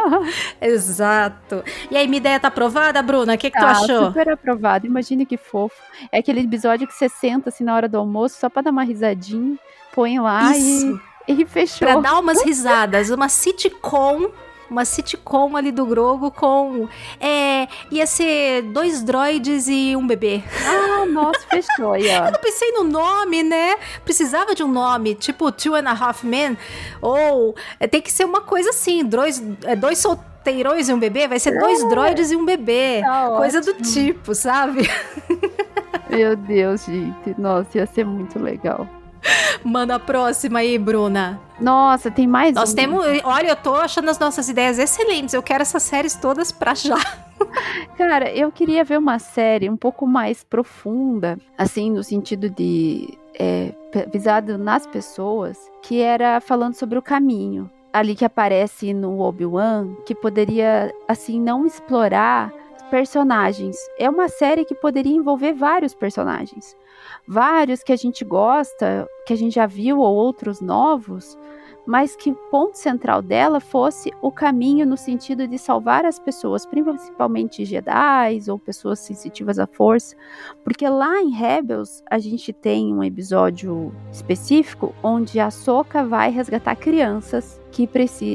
Exato. 0.58 1.62
E 1.90 1.96
aí, 1.96 2.08
minha 2.08 2.16
ideia 2.16 2.40
tá 2.40 2.48
aprovada, 2.48 3.02
Bruna? 3.02 3.34
O 3.34 3.38
que, 3.38 3.50
que 3.50 3.58
tu 3.58 3.64
ah, 3.64 3.72
achou? 3.72 4.06
Super 4.06 4.30
aprovada. 4.30 4.86
Imagine 4.86 5.26
que 5.26 5.36
fofo. 5.36 5.76
É 6.10 6.18
aquele 6.18 6.40
episódio 6.40 6.86
que 6.86 6.94
você 6.94 7.10
senta 7.10 7.50
assim 7.50 7.62
na 7.62 7.74
hora 7.74 7.88
do 7.88 7.98
almoço 7.98 8.38
só 8.38 8.48
pra 8.48 8.62
dar 8.62 8.70
uma 8.70 8.84
risadinha, 8.84 9.58
põe 9.94 10.18
lá 10.18 10.56
Isso. 10.56 10.98
e, 11.28 11.42
e 11.42 11.44
fechou. 11.44 11.86
Pra 11.86 12.00
dar 12.00 12.18
umas 12.18 12.42
risadas, 12.42 13.10
uma 13.10 13.28
sitcom 13.28 14.30
uma 14.72 14.84
sitcom 14.84 15.56
ali 15.56 15.70
do 15.70 15.86
Grogo 15.86 16.30
com. 16.30 16.88
É, 17.20 17.68
ia 17.90 18.06
ser 18.06 18.62
dois 18.62 19.02
droids 19.02 19.68
e 19.68 19.94
um 19.94 20.06
bebê. 20.06 20.42
Ah, 20.66 21.06
nossa, 21.06 21.40
fechou 21.48 21.92
aí, 21.92 22.08
ó. 22.08 22.26
Eu 22.26 22.32
não 22.32 22.40
pensei 22.40 22.72
no 22.72 22.84
nome, 22.84 23.42
né? 23.42 23.76
Precisava 24.04 24.54
de 24.54 24.64
um 24.64 24.68
nome, 24.68 25.14
tipo 25.14 25.52
Two 25.52 25.74
and 25.74 25.88
a 25.88 25.92
Half 25.92 26.24
Men. 26.24 26.56
Ou 27.00 27.54
é, 27.78 27.86
tem 27.86 28.00
que 28.00 28.10
ser 28.10 28.24
uma 28.24 28.40
coisa 28.40 28.70
assim: 28.70 29.04
dois, 29.04 29.42
é, 29.64 29.76
dois 29.76 29.98
solteirões 29.98 30.88
e 30.88 30.92
um 30.92 30.98
bebê. 30.98 31.28
Vai 31.28 31.38
ser 31.38 31.58
dois 31.58 31.82
é. 31.82 31.88
droids 31.88 32.32
e 32.32 32.36
um 32.36 32.44
bebê. 32.44 33.00
Tá 33.02 33.28
coisa 33.36 33.58
ótimo. 33.58 33.74
do 33.74 33.82
tipo, 33.82 34.34
sabe? 34.34 34.88
Meu 36.08 36.34
Deus, 36.36 36.84
gente. 36.84 37.34
Nossa, 37.38 37.78
ia 37.78 37.86
ser 37.86 38.04
muito 38.04 38.38
legal. 38.38 38.88
Manda 39.64 39.96
a 39.96 39.98
próxima 39.98 40.60
aí, 40.60 40.78
Bruna. 40.78 41.40
Nossa, 41.60 42.10
tem 42.10 42.26
mais 42.26 42.54
Nós 42.54 42.72
um. 42.72 42.76
temos. 42.76 43.04
Olha, 43.24 43.48
eu 43.48 43.56
tô 43.56 43.74
achando 43.74 44.08
as 44.10 44.18
nossas 44.18 44.48
ideias 44.48 44.78
excelentes. 44.78 45.34
Eu 45.34 45.42
quero 45.42 45.62
essas 45.62 45.82
séries 45.82 46.14
todas 46.16 46.50
pra 46.50 46.74
já. 46.74 46.96
Cara, 47.96 48.30
eu 48.32 48.50
queria 48.50 48.84
ver 48.84 48.98
uma 48.98 49.18
série 49.18 49.68
um 49.68 49.76
pouco 49.76 50.06
mais 50.06 50.42
profunda, 50.44 51.38
assim, 51.56 51.90
no 51.90 52.02
sentido 52.02 52.48
de. 52.50 53.16
É, 53.38 53.72
visado 54.12 54.58
nas 54.58 54.86
pessoas, 54.86 55.56
que 55.82 56.00
era 56.00 56.40
falando 56.40 56.74
sobre 56.74 56.98
o 56.98 57.02
caminho. 57.02 57.70
Ali 57.92 58.14
que 58.14 58.24
aparece 58.24 58.92
no 58.94 59.20
Obi-Wan, 59.20 59.94
que 60.06 60.14
poderia, 60.14 60.92
assim, 61.06 61.38
não 61.40 61.66
explorar 61.66 62.50
personagens. 62.90 63.76
É 63.98 64.08
uma 64.08 64.28
série 64.28 64.64
que 64.64 64.74
poderia 64.74 65.14
envolver 65.14 65.52
vários 65.54 65.94
personagens. 65.94 66.76
Vários 67.26 67.82
que 67.82 67.92
a 67.92 67.96
gente 67.96 68.24
gosta, 68.24 69.08
que 69.26 69.32
a 69.32 69.36
gente 69.36 69.54
já 69.54 69.66
viu, 69.66 69.98
ou 69.98 70.14
outros 70.14 70.60
novos, 70.60 71.38
mas 71.86 72.14
que 72.14 72.30
o 72.30 72.34
ponto 72.34 72.78
central 72.78 73.20
dela 73.20 73.60
fosse 73.60 74.12
o 74.20 74.30
caminho 74.30 74.86
no 74.86 74.96
sentido 74.96 75.48
de 75.48 75.58
salvar 75.58 76.04
as 76.04 76.18
pessoas, 76.18 76.64
principalmente 76.64 77.64
Jedi 77.64 78.38
ou 78.48 78.58
pessoas 78.58 79.00
sensitivas 79.00 79.58
à 79.58 79.66
força, 79.66 80.14
porque 80.62 80.88
lá 80.88 81.20
em 81.20 81.30
Rebels 81.30 82.02
a 82.08 82.18
gente 82.18 82.52
tem 82.52 82.94
um 82.94 83.02
episódio 83.02 83.92
específico 84.12 84.94
onde 85.02 85.40
a 85.40 85.50
Soka 85.50 86.04
vai 86.04 86.30
resgatar 86.30 86.76
crianças 86.76 87.60
que, 87.72 87.88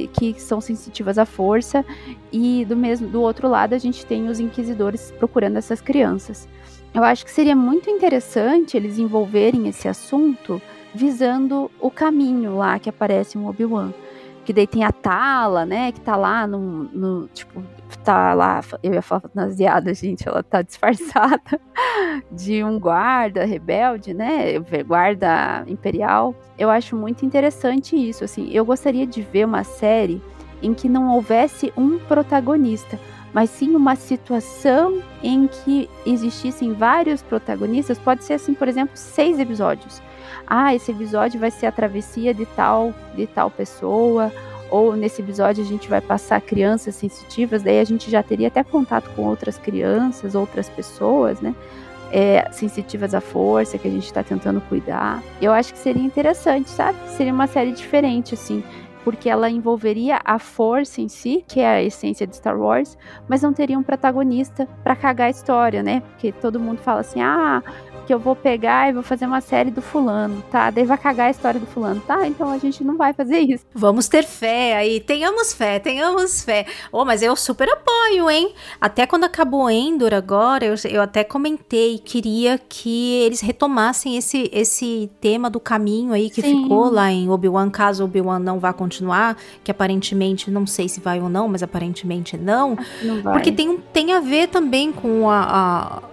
que 0.07 0.41
são 0.41 0.59
sensitivas 0.59 1.17
à 1.17 1.25
força 1.25 1.85
e 2.31 2.65
do 2.65 2.75
mesmo 2.75 3.07
do 3.07 3.21
outro 3.21 3.47
lado 3.47 3.73
a 3.73 3.77
gente 3.77 4.05
tem 4.05 4.27
os 4.27 4.39
inquisidores 4.39 5.11
procurando 5.11 5.57
essas 5.57 5.79
crianças. 5.79 6.47
Eu 6.93 7.03
acho 7.03 7.25
que 7.25 7.31
seria 7.31 7.55
muito 7.55 7.89
interessante 7.89 8.75
eles 8.75 8.97
envolverem 8.97 9.67
esse 9.67 9.87
assunto 9.87 10.61
visando 10.93 11.69
o 11.79 11.91
caminho 11.91 12.57
lá 12.57 12.79
que 12.79 12.89
aparece 12.89 13.37
um 13.37 13.47
Obi-Wan. 13.47 13.93
Que 14.43 14.53
daí 14.53 14.65
tem 14.65 14.83
a 14.83 14.91
Tala, 14.91 15.65
né? 15.65 15.91
Que 15.91 15.99
tá 15.99 16.15
lá 16.15 16.47
no, 16.47 16.83
no. 16.85 17.27
Tipo, 17.27 17.61
tá 18.01 18.33
lá. 18.33 18.61
Eu 18.81 18.93
ia 18.93 19.01
falar 19.01 19.19
fantasiada, 19.19 19.93
gente. 19.93 20.25
Ela 20.25 20.41
tá 20.41 20.61
disfarçada 20.63 21.59
de 22.31 22.63
um 22.63 22.79
guarda 22.79 23.43
rebelde, 23.43 24.13
né? 24.13 24.57
Guarda 24.85 25.65
imperial. 25.67 26.33
Eu 26.57 26.69
acho 26.69 26.95
muito 26.95 27.25
interessante 27.25 27.95
isso. 27.97 28.23
Assim, 28.23 28.49
eu 28.51 28.63
gostaria 28.63 29.05
de 29.05 29.21
ver 29.21 29.45
uma 29.45 29.65
série 29.65 30.21
em 30.61 30.73
que 30.73 30.87
não 30.87 31.09
houvesse 31.09 31.71
um 31.77 31.99
protagonista, 31.99 32.97
mas 33.33 33.49
sim 33.49 33.75
uma 33.75 33.95
situação 33.95 35.01
em 35.21 35.47
que 35.47 35.89
existissem 36.05 36.73
vários 36.73 37.21
protagonistas. 37.21 37.97
Pode 37.97 38.23
ser 38.23 38.33
assim, 38.33 38.53
por 38.53 38.67
exemplo, 38.67 38.95
seis 38.95 39.39
episódios 39.39 40.01
ah, 40.47 40.73
esse 40.73 40.91
episódio 40.91 41.39
vai 41.39 41.51
ser 41.51 41.65
a 41.65 41.71
travessia 41.71 42.33
de 42.33 42.45
tal, 42.45 42.93
de 43.13 43.27
tal 43.27 43.51
pessoa, 43.51 44.31
ou 44.71 44.95
nesse 44.95 45.21
episódio 45.21 45.61
a 45.61 45.67
gente 45.67 45.89
vai 45.89 45.99
passar 45.99 46.39
crianças 46.39 46.95
sensitivas, 46.95 47.61
daí 47.61 47.79
a 47.79 47.83
gente 47.83 48.09
já 48.09 48.23
teria 48.23 48.47
até 48.47 48.63
contato 48.63 49.09
com 49.13 49.23
outras 49.23 49.57
crianças, 49.57 50.35
outras 50.35 50.69
pessoas, 50.69 51.41
né? 51.41 51.53
É, 52.09 52.47
sensitivas 52.53 53.13
à 53.13 53.19
força, 53.19 53.77
que 53.77 53.85
a 53.85 53.91
gente 53.91 54.05
está 54.05 54.23
tentando 54.23 54.61
cuidar. 54.61 55.21
Eu 55.41 55.51
acho 55.51 55.73
que 55.73 55.79
seria 55.79 56.01
interessante, 56.01 56.69
sabe? 56.69 56.97
Seria 57.09 57.33
uma 57.33 57.47
série 57.47 57.73
diferente, 57.73 58.33
assim, 58.33 58.63
porque 59.07 59.29
ela 59.29 59.49
envolveria 59.49 60.19
a 60.25 60.37
força 60.37 60.99
em 60.99 61.07
si, 61.07 61.41
que 61.47 61.61
é 61.61 61.65
a 61.65 61.81
essência 61.81 62.27
de 62.27 62.35
Star 62.35 62.59
Wars, 62.59 62.97
mas 63.25 63.41
não 63.41 63.53
teria 63.53 63.79
um 63.79 63.81
protagonista 63.81 64.67
para 64.83 64.97
cagar 64.97 65.27
a 65.27 65.29
história, 65.29 65.81
né? 65.81 66.01
Porque 66.01 66.33
todo 66.33 66.59
mundo 66.59 66.79
fala 66.79 66.99
assim: 66.99 67.21
ah, 67.21 67.63
que 68.07 68.13
eu 68.13 68.17
vou 68.17 68.37
pegar 68.37 68.89
e 68.89 68.93
vou 68.93 69.03
fazer 69.03 69.25
uma 69.25 69.41
série 69.41 69.69
do 69.69 69.81
fulano, 69.81 70.41
tá? 70.49 70.71
Daí 70.71 70.85
vai 70.85 70.97
cagar 70.97 71.27
a 71.27 71.29
história 71.29 71.59
do 71.59 71.65
fulano, 71.65 72.01
tá? 72.07 72.25
Então 72.25 72.49
a 72.49 72.57
gente 72.57 72.81
não 72.81 72.95
vai 72.95 73.11
fazer 73.11 73.39
isso. 73.39 73.65
Vamos 73.75 74.07
ter 74.07 74.23
fé 74.23 74.77
aí, 74.77 75.01
tenhamos 75.01 75.53
fé, 75.53 75.77
tenhamos 75.77 76.41
fé. 76.41 76.65
Oh, 76.89 77.03
mas 77.03 77.21
eu 77.21 77.35
super 77.35 77.67
apoio, 77.69 78.29
hein? 78.29 78.53
Até 78.79 79.05
quando 79.05 79.25
acabou 79.25 79.69
Endor 79.69 80.13
agora, 80.13 80.65
eu, 80.65 80.75
eu 80.89 81.01
até 81.01 81.25
comentei, 81.25 81.99
queria 81.99 82.57
que 82.57 83.15
eles 83.25 83.41
retomassem 83.41 84.15
esse, 84.15 84.49
esse 84.53 85.11
tema 85.19 85.49
do 85.49 85.59
caminho 85.59 86.13
aí 86.13 86.29
que 86.29 86.41
Sim. 86.41 86.63
ficou 86.63 86.89
lá 86.89 87.11
em 87.11 87.29
Obi-Wan, 87.29 87.69
caso 87.69 88.05
Obi-Wan 88.05 88.39
não 88.39 88.57
vá 88.57 88.71
continuar, 88.71 89.35
que 89.65 89.69
aparentemente, 89.69 90.49
não 90.49 90.65
sei 90.65 90.87
se 90.87 91.01
vai 91.01 91.19
ou 91.19 91.27
não, 91.27 91.49
mas 91.49 91.61
aparentemente 91.61 92.37
não. 92.37 92.77
não 93.03 93.21
vai. 93.21 93.33
Porque 93.33 93.51
tem, 93.51 93.77
tem 93.91 94.13
a 94.13 94.21
ver 94.21 94.47
também 94.47 94.93
com 94.93 95.29
a, 95.29 95.41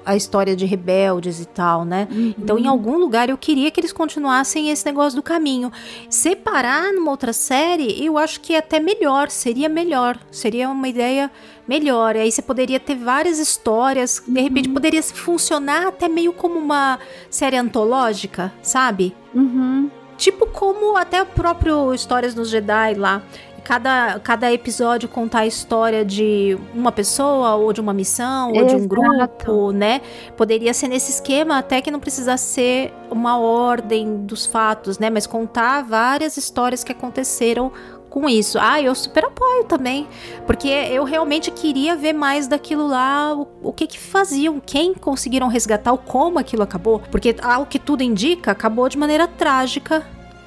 a, 0.04 0.12
a 0.12 0.16
história 0.16 0.56
de 0.56 0.66
rebeldes 0.66 1.40
e 1.40 1.44
tal 1.46 1.83
né? 1.84 2.08
Uhum. 2.10 2.34
Então, 2.38 2.58
em 2.58 2.66
algum 2.66 2.96
lugar, 2.96 3.28
eu 3.28 3.38
queria 3.38 3.70
que 3.70 3.80
eles 3.80 3.92
continuassem 3.92 4.70
esse 4.70 4.84
negócio 4.84 5.16
do 5.16 5.22
caminho. 5.22 5.72
Separar 6.08 6.92
numa 6.92 7.10
outra 7.10 7.32
série, 7.32 8.04
eu 8.04 8.18
acho 8.18 8.40
que 8.40 8.54
é 8.54 8.58
até 8.58 8.80
melhor, 8.80 9.30
seria 9.30 9.68
melhor, 9.68 10.18
seria 10.30 10.68
uma 10.68 10.88
ideia 10.88 11.30
melhor. 11.66 12.16
E 12.16 12.20
aí 12.20 12.32
você 12.32 12.42
poderia 12.42 12.78
ter 12.78 12.96
várias 12.96 13.38
histórias, 13.38 14.22
de 14.26 14.40
repente 14.40 14.68
uhum. 14.68 14.74
poderia 14.74 15.02
funcionar 15.02 15.88
até 15.88 16.08
meio 16.08 16.32
como 16.32 16.58
uma 16.58 16.98
série 17.30 17.56
antológica, 17.56 18.52
sabe? 18.62 19.14
Uhum. 19.34 19.90
Tipo 20.16 20.46
como 20.46 20.96
até 20.96 21.22
o 21.22 21.26
próprio 21.26 21.92
Histórias 21.92 22.34
dos 22.34 22.48
Jedi 22.48 22.94
lá 22.94 23.22
cada, 23.64 24.20
cada 24.20 24.52
episódio 24.52 25.08
contar 25.08 25.40
a 25.40 25.46
história 25.46 26.04
de 26.04 26.56
uma 26.74 26.92
pessoa, 26.92 27.54
ou 27.54 27.72
de 27.72 27.80
uma 27.80 27.94
missão, 27.94 28.52
ou 28.52 28.66
de 28.66 28.76
um 28.76 28.86
grupo, 28.86 29.72
né? 29.72 30.02
Poderia 30.36 30.74
ser 30.74 30.88
nesse 30.88 31.10
esquema, 31.10 31.58
até 31.58 31.80
que 31.80 31.90
não 31.90 31.98
precisasse 31.98 32.52
ser 32.52 32.92
uma 33.10 33.38
ordem 33.38 34.24
dos 34.24 34.44
fatos, 34.44 34.98
né? 34.98 35.08
Mas 35.08 35.26
contar 35.26 35.82
várias 35.82 36.36
histórias 36.36 36.84
que 36.84 36.92
aconteceram 36.92 37.72
com 38.14 38.28
isso. 38.28 38.58
Ah, 38.60 38.80
eu 38.80 38.94
super 38.94 39.24
apoio 39.24 39.64
também, 39.64 40.06
porque 40.46 40.68
eu 40.68 41.02
realmente 41.02 41.50
queria 41.50 41.96
ver 41.96 42.12
mais 42.12 42.46
daquilo 42.46 42.86
lá, 42.86 43.34
o, 43.34 43.48
o 43.60 43.72
que 43.72 43.88
que 43.88 43.98
faziam, 43.98 44.60
quem 44.64 44.94
conseguiram 44.94 45.48
resgatar, 45.48 45.92
o 45.92 45.98
como 45.98 46.38
aquilo 46.38 46.62
acabou, 46.62 47.00
porque 47.10 47.34
ao 47.42 47.66
que 47.66 47.76
tudo 47.76 48.04
indica, 48.04 48.52
acabou 48.52 48.88
de 48.88 48.96
maneira 48.96 49.26
trágica 49.26 50.06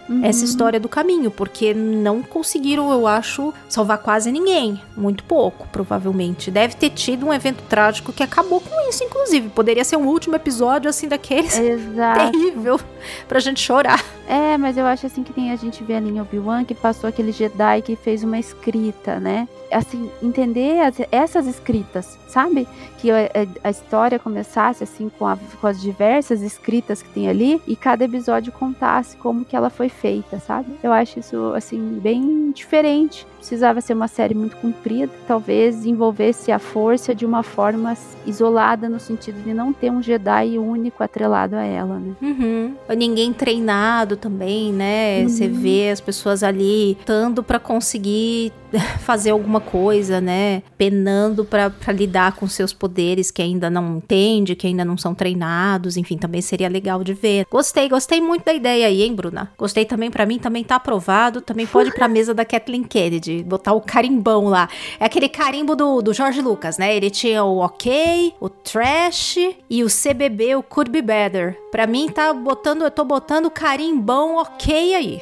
uhum. 0.09 0.23
essa 0.23 0.43
história 0.43 0.79
do 0.79 0.89
caminho, 0.89 1.29
porque 1.29 1.73
não 1.73 2.21
conseguiram, 2.21 2.91
eu 2.91 3.07
acho, 3.07 3.53
salvar 3.69 3.99
quase 3.99 4.31
ninguém. 4.31 4.81
Muito 4.95 5.23
pouco, 5.23 5.67
provavelmente. 5.69 6.51
Deve 6.51 6.75
ter 6.75 6.89
tido 6.89 7.25
um 7.25 7.33
evento 7.33 7.63
trágico 7.69 8.13
que 8.13 8.23
acabou 8.23 8.61
com 8.61 8.89
isso, 8.89 9.03
inclusive. 9.03 9.49
Poderia 9.49 9.83
ser 9.83 9.97
um 9.97 10.07
último 10.07 10.35
episódio, 10.35 10.89
assim, 10.89 11.07
daqueles 11.07 11.57
Exato. 11.59 12.31
terrível 12.31 12.79
pra 13.27 13.39
gente 13.39 13.59
chorar. 13.59 14.03
É, 14.27 14.57
mas 14.57 14.77
eu 14.77 14.85
acho 14.85 15.05
assim 15.05 15.23
que 15.23 15.31
tem 15.31 15.51
a 15.51 15.55
gente 15.55 15.83
vê 15.83 15.95
ali 15.95 16.09
em 16.09 16.19
Obi-Wan 16.19 16.65
que 16.65 16.75
passou 16.75 17.07
aquele 17.07 17.31
Jedi 17.31 17.81
que 17.81 17.95
fez 17.95 18.23
uma 18.23 18.37
escrita, 18.37 19.19
né? 19.19 19.47
Assim, 19.71 20.09
entender 20.21 20.79
as, 20.79 20.95
essas 21.11 21.47
escritas, 21.47 22.17
sabe? 22.27 22.67
Que 22.97 23.11
a, 23.11 23.29
a, 23.63 23.69
história 23.69 24.17
começasse 24.17 24.83
assim 24.83 25.09
com, 25.09 25.25
a, 25.25 25.37
com 25.59 25.67
as 25.67 25.81
diversas 25.81 26.41
escritas 26.41 27.01
que 27.01 27.09
tem 27.09 27.29
ali 27.29 27.61
e 27.67 27.75
cada 27.75 28.05
episódio 28.05 28.51
contasse 28.51 29.17
como 29.17 29.45
que 29.45 29.55
ela 29.55 29.69
foi 29.69 29.89
feita, 29.89 30.39
sabe? 30.39 30.77
Eu 30.81 30.91
acho 30.91 31.19
isso 31.19 31.53
assim 31.53 31.99
bem 32.01 32.51
diferente 32.51 33.25
precisava 33.47 33.79
ser 33.79 33.93
uma 33.93 34.09
série 34.09 34.35
muito 34.35 34.57
comprida, 34.57 35.09
talvez 35.25 35.85
envolvesse 35.85 36.51
a 36.51 36.59
força 36.59 37.15
de 37.15 37.25
uma 37.25 37.43
forma 37.43 37.95
isolada, 38.25 38.89
no 38.89 38.99
sentido 38.99 39.41
de 39.41 39.53
não 39.53 39.71
ter 39.71 39.89
um 39.89 40.03
Jedi 40.03 40.57
único 40.57 41.01
atrelado 41.01 41.55
a 41.55 41.63
ela, 41.63 41.97
né? 41.97 42.13
Uhum. 42.21 42.75
Ninguém 42.97 43.31
treinado 43.31 44.17
também, 44.17 44.73
né? 44.73 45.21
Uhum. 45.21 45.29
Você 45.29 45.47
vê 45.47 45.89
as 45.89 46.01
pessoas 46.01 46.43
ali 46.43 46.89
lutando 46.99 47.41
para 47.41 47.57
conseguir 47.57 48.51
fazer 48.99 49.29
alguma 49.29 49.61
coisa, 49.61 50.19
né? 50.19 50.61
Penando 50.77 51.45
para 51.45 51.71
lidar 51.93 52.33
com 52.33 52.47
seus 52.47 52.73
poderes 52.73 53.31
que 53.31 53.41
ainda 53.41 53.69
não 53.69 53.97
entende, 53.97 54.55
que 54.55 54.67
ainda 54.67 54.83
não 54.83 54.97
são 54.97 55.15
treinados, 55.15 55.95
enfim, 55.95 56.17
também 56.17 56.41
seria 56.41 56.67
legal 56.67 57.01
de 57.01 57.13
ver. 57.13 57.45
Gostei, 57.49 57.87
gostei 57.87 58.19
muito 58.19 58.43
da 58.43 58.53
ideia 58.53 58.87
aí, 58.87 59.03
hein, 59.03 59.15
Bruna? 59.15 59.49
Gostei 59.57 59.85
também, 59.85 60.11
para 60.11 60.25
mim 60.25 60.37
também 60.37 60.65
tá 60.65 60.75
aprovado, 60.75 61.39
também 61.39 61.65
pode 61.65 61.89
ir 61.89 61.93
pra 61.93 62.07
mesa 62.09 62.33
da 62.33 62.43
Kathleen 62.43 62.83
Kennedy 62.83 63.36
botar 63.43 63.73
o 63.73 63.81
carimbão 63.81 64.45
lá. 64.45 64.69
É 64.99 65.05
aquele 65.05 65.29
carimbo 65.29 65.75
do, 65.75 66.01
do 66.01 66.13
Jorge 66.13 66.41
Lucas, 66.41 66.77
né? 66.77 66.95
Ele 66.95 67.09
tinha 67.09 67.43
o 67.43 67.59
ok, 67.59 68.33
o 68.39 68.49
trash 68.49 69.37
e 69.69 69.83
o 69.83 69.87
CBB, 69.87 70.55
o 70.55 70.63
could 70.63 70.91
be 70.91 71.01
better. 71.01 71.57
Pra 71.71 71.87
mim, 71.87 72.09
tá 72.09 72.33
botando, 72.33 72.83
eu 72.83 72.91
tô 72.91 73.03
botando 73.03 73.49
carimbão 73.49 74.37
ok 74.37 74.95
aí. 74.95 75.21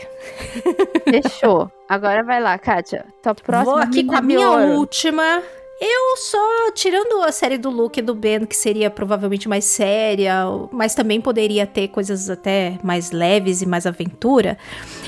Fechou. 1.04 1.72
Agora 1.88 2.24
vai 2.24 2.42
lá, 2.42 2.58
Kátia. 2.58 3.06
Tua 3.22 3.36
próxima. 3.36 3.76
Vou 3.76 3.82
aqui 3.82 4.04
com 4.04 4.16
a 4.16 4.22
minha 4.22 4.50
última. 4.50 5.44
Eu 5.80 6.16
só, 6.18 6.72
tirando 6.74 7.22
a 7.24 7.32
série 7.34 7.58
do 7.58 7.70
Luke 7.70 8.00
e 8.00 8.04
do 8.04 8.16
Ben, 8.16 8.46
que 8.46 8.56
seria 8.56 8.90
provavelmente 8.90 9.50
mais 9.50 9.66
séria, 9.66 10.46
mas 10.72 10.96
também 10.96 11.20
poderia 11.20 11.68
ter 11.68 11.90
coisas 11.90 12.30
até 12.30 12.80
mais 12.82 13.12
leves 13.12 13.62
e 13.62 13.66
mais 13.66 13.86
aventura, 13.86 14.58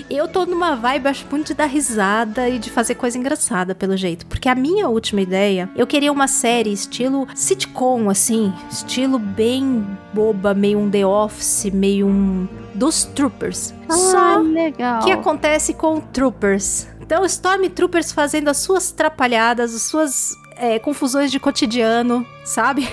eu 0.10 0.28
tô 0.28 0.46
numa 0.46 0.76
vibe, 0.76 1.08
acho 1.08 1.26
muito 1.32 1.48
de 1.48 1.54
dar 1.54 1.68
risada 1.68 2.50
e 2.50 2.60
de 2.60 2.70
fazer 2.70 2.96
coisa 2.96 3.18
engraçada, 3.18 3.74
pelo 3.74 3.96
jeito. 3.96 4.26
Porque 4.26 4.50
a 4.50 4.56
minha 4.56 4.90
última 4.90 5.22
ideia, 5.22 5.70
eu 5.76 5.88
queria 5.88 6.12
uma 6.12 6.28
série 6.28 6.74
estilo 6.74 7.26
sitcom, 7.34 8.10
assim, 8.10 8.54
estilo 8.70 9.18
bem 9.18 9.88
boba, 10.14 10.54
meio 10.54 10.80
um 10.80 10.90
The 10.92 11.06
Office, 11.06 11.72
meio 11.74 12.08
um. 12.08 12.48
dos 12.76 13.06
Troopers. 13.06 13.74
Ah, 13.88 13.94
Só 13.94 14.38
legal. 14.40 15.02
que 15.02 15.12
acontece 15.12 15.74
com 15.74 16.02
Troopers. 16.02 16.88
Então, 17.00 17.24
Stormtroopers 17.24 18.12
fazendo 18.12 18.50
as 18.50 18.58
suas 18.58 18.92
trapalhadas, 18.92 19.74
as 19.74 19.84
suas 19.84 20.36
é, 20.60 20.80
confusões 20.80 21.32
de 21.32 21.40
cotidiano, 21.40 22.26
sabe? 22.44 22.88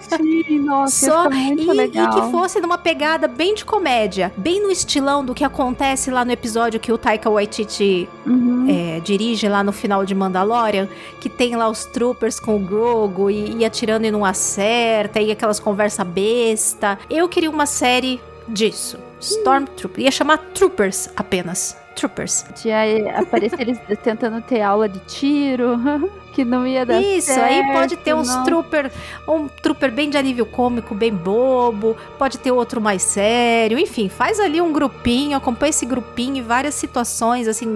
Sim, 0.00 0.58
nossa, 0.60 1.06
Só 1.06 1.30
e, 1.30 1.54
legal. 1.72 2.18
e 2.18 2.22
que 2.22 2.30
fosse 2.30 2.60
numa 2.60 2.78
pegada 2.78 3.28
bem 3.28 3.54
de 3.54 3.64
comédia, 3.64 4.32
bem 4.36 4.62
no 4.62 4.70
estilão 4.70 5.24
do 5.24 5.34
que 5.34 5.44
acontece 5.44 6.10
lá 6.10 6.24
no 6.24 6.32
episódio 6.32 6.80
que 6.80 6.92
o 6.92 6.98
Taika 6.98 7.28
Waititi 7.30 8.08
Uhum. 8.26 8.66
é, 8.68 9.00
dirige 9.00 9.48
lá 9.48 9.62
no 9.64 9.72
final 9.72 10.04
de 10.04 10.14
Mandalorian, 10.14 10.88
que 11.20 11.28
tem 11.28 11.56
lá 11.56 11.68
os 11.68 11.84
troopers 11.84 12.38
com 12.38 12.56
o 12.56 12.58
Grogu 12.58 13.30
e, 13.30 13.56
e 13.58 13.64
atirando 13.64 14.04
e 14.06 14.10
não 14.10 14.24
acerta, 14.24 15.20
e 15.20 15.30
aquelas 15.30 15.58
conversa 15.60 16.04
besta. 16.04 16.98
Eu 17.08 17.28
queria 17.28 17.50
uma 17.50 17.66
série 17.66 18.20
disso. 18.48 18.98
Stormtrooper. 19.20 20.04
Ia 20.04 20.10
chamar 20.10 20.38
Troopers 20.54 21.08
apenas. 21.16 21.76
Troopers. 21.96 22.46
Eh, 22.64 23.10
aparecer 23.14 23.60
eles 23.60 23.78
tentando 24.02 24.40
ter 24.40 24.62
aula 24.62 24.88
de 24.88 25.00
tiro, 25.00 25.76
que 26.32 26.44
não 26.44 26.66
ia 26.66 26.86
dar 26.86 26.98
Isso, 27.02 27.26
certo. 27.34 27.42
aí 27.44 27.72
pode 27.74 27.96
ter 27.98 28.14
uns 28.14 28.28
não. 28.34 28.44
trooper, 28.44 28.90
um 29.28 29.48
trooper 29.48 29.90
bem 29.92 30.08
de 30.08 30.16
alívio 30.16 30.46
cômico, 30.46 30.94
bem 30.94 31.12
bobo, 31.12 31.94
pode 32.16 32.38
ter 32.38 32.52
outro 32.52 32.80
mais 32.80 33.02
sério, 33.02 33.78
enfim, 33.78 34.08
faz 34.08 34.40
ali 34.40 34.62
um 34.62 34.72
grupinho, 34.72 35.36
acompanha 35.36 35.70
esse 35.70 35.84
grupinho 35.84 36.36
em 36.38 36.42
várias 36.42 36.74
situações, 36.74 37.46
assim, 37.48 37.66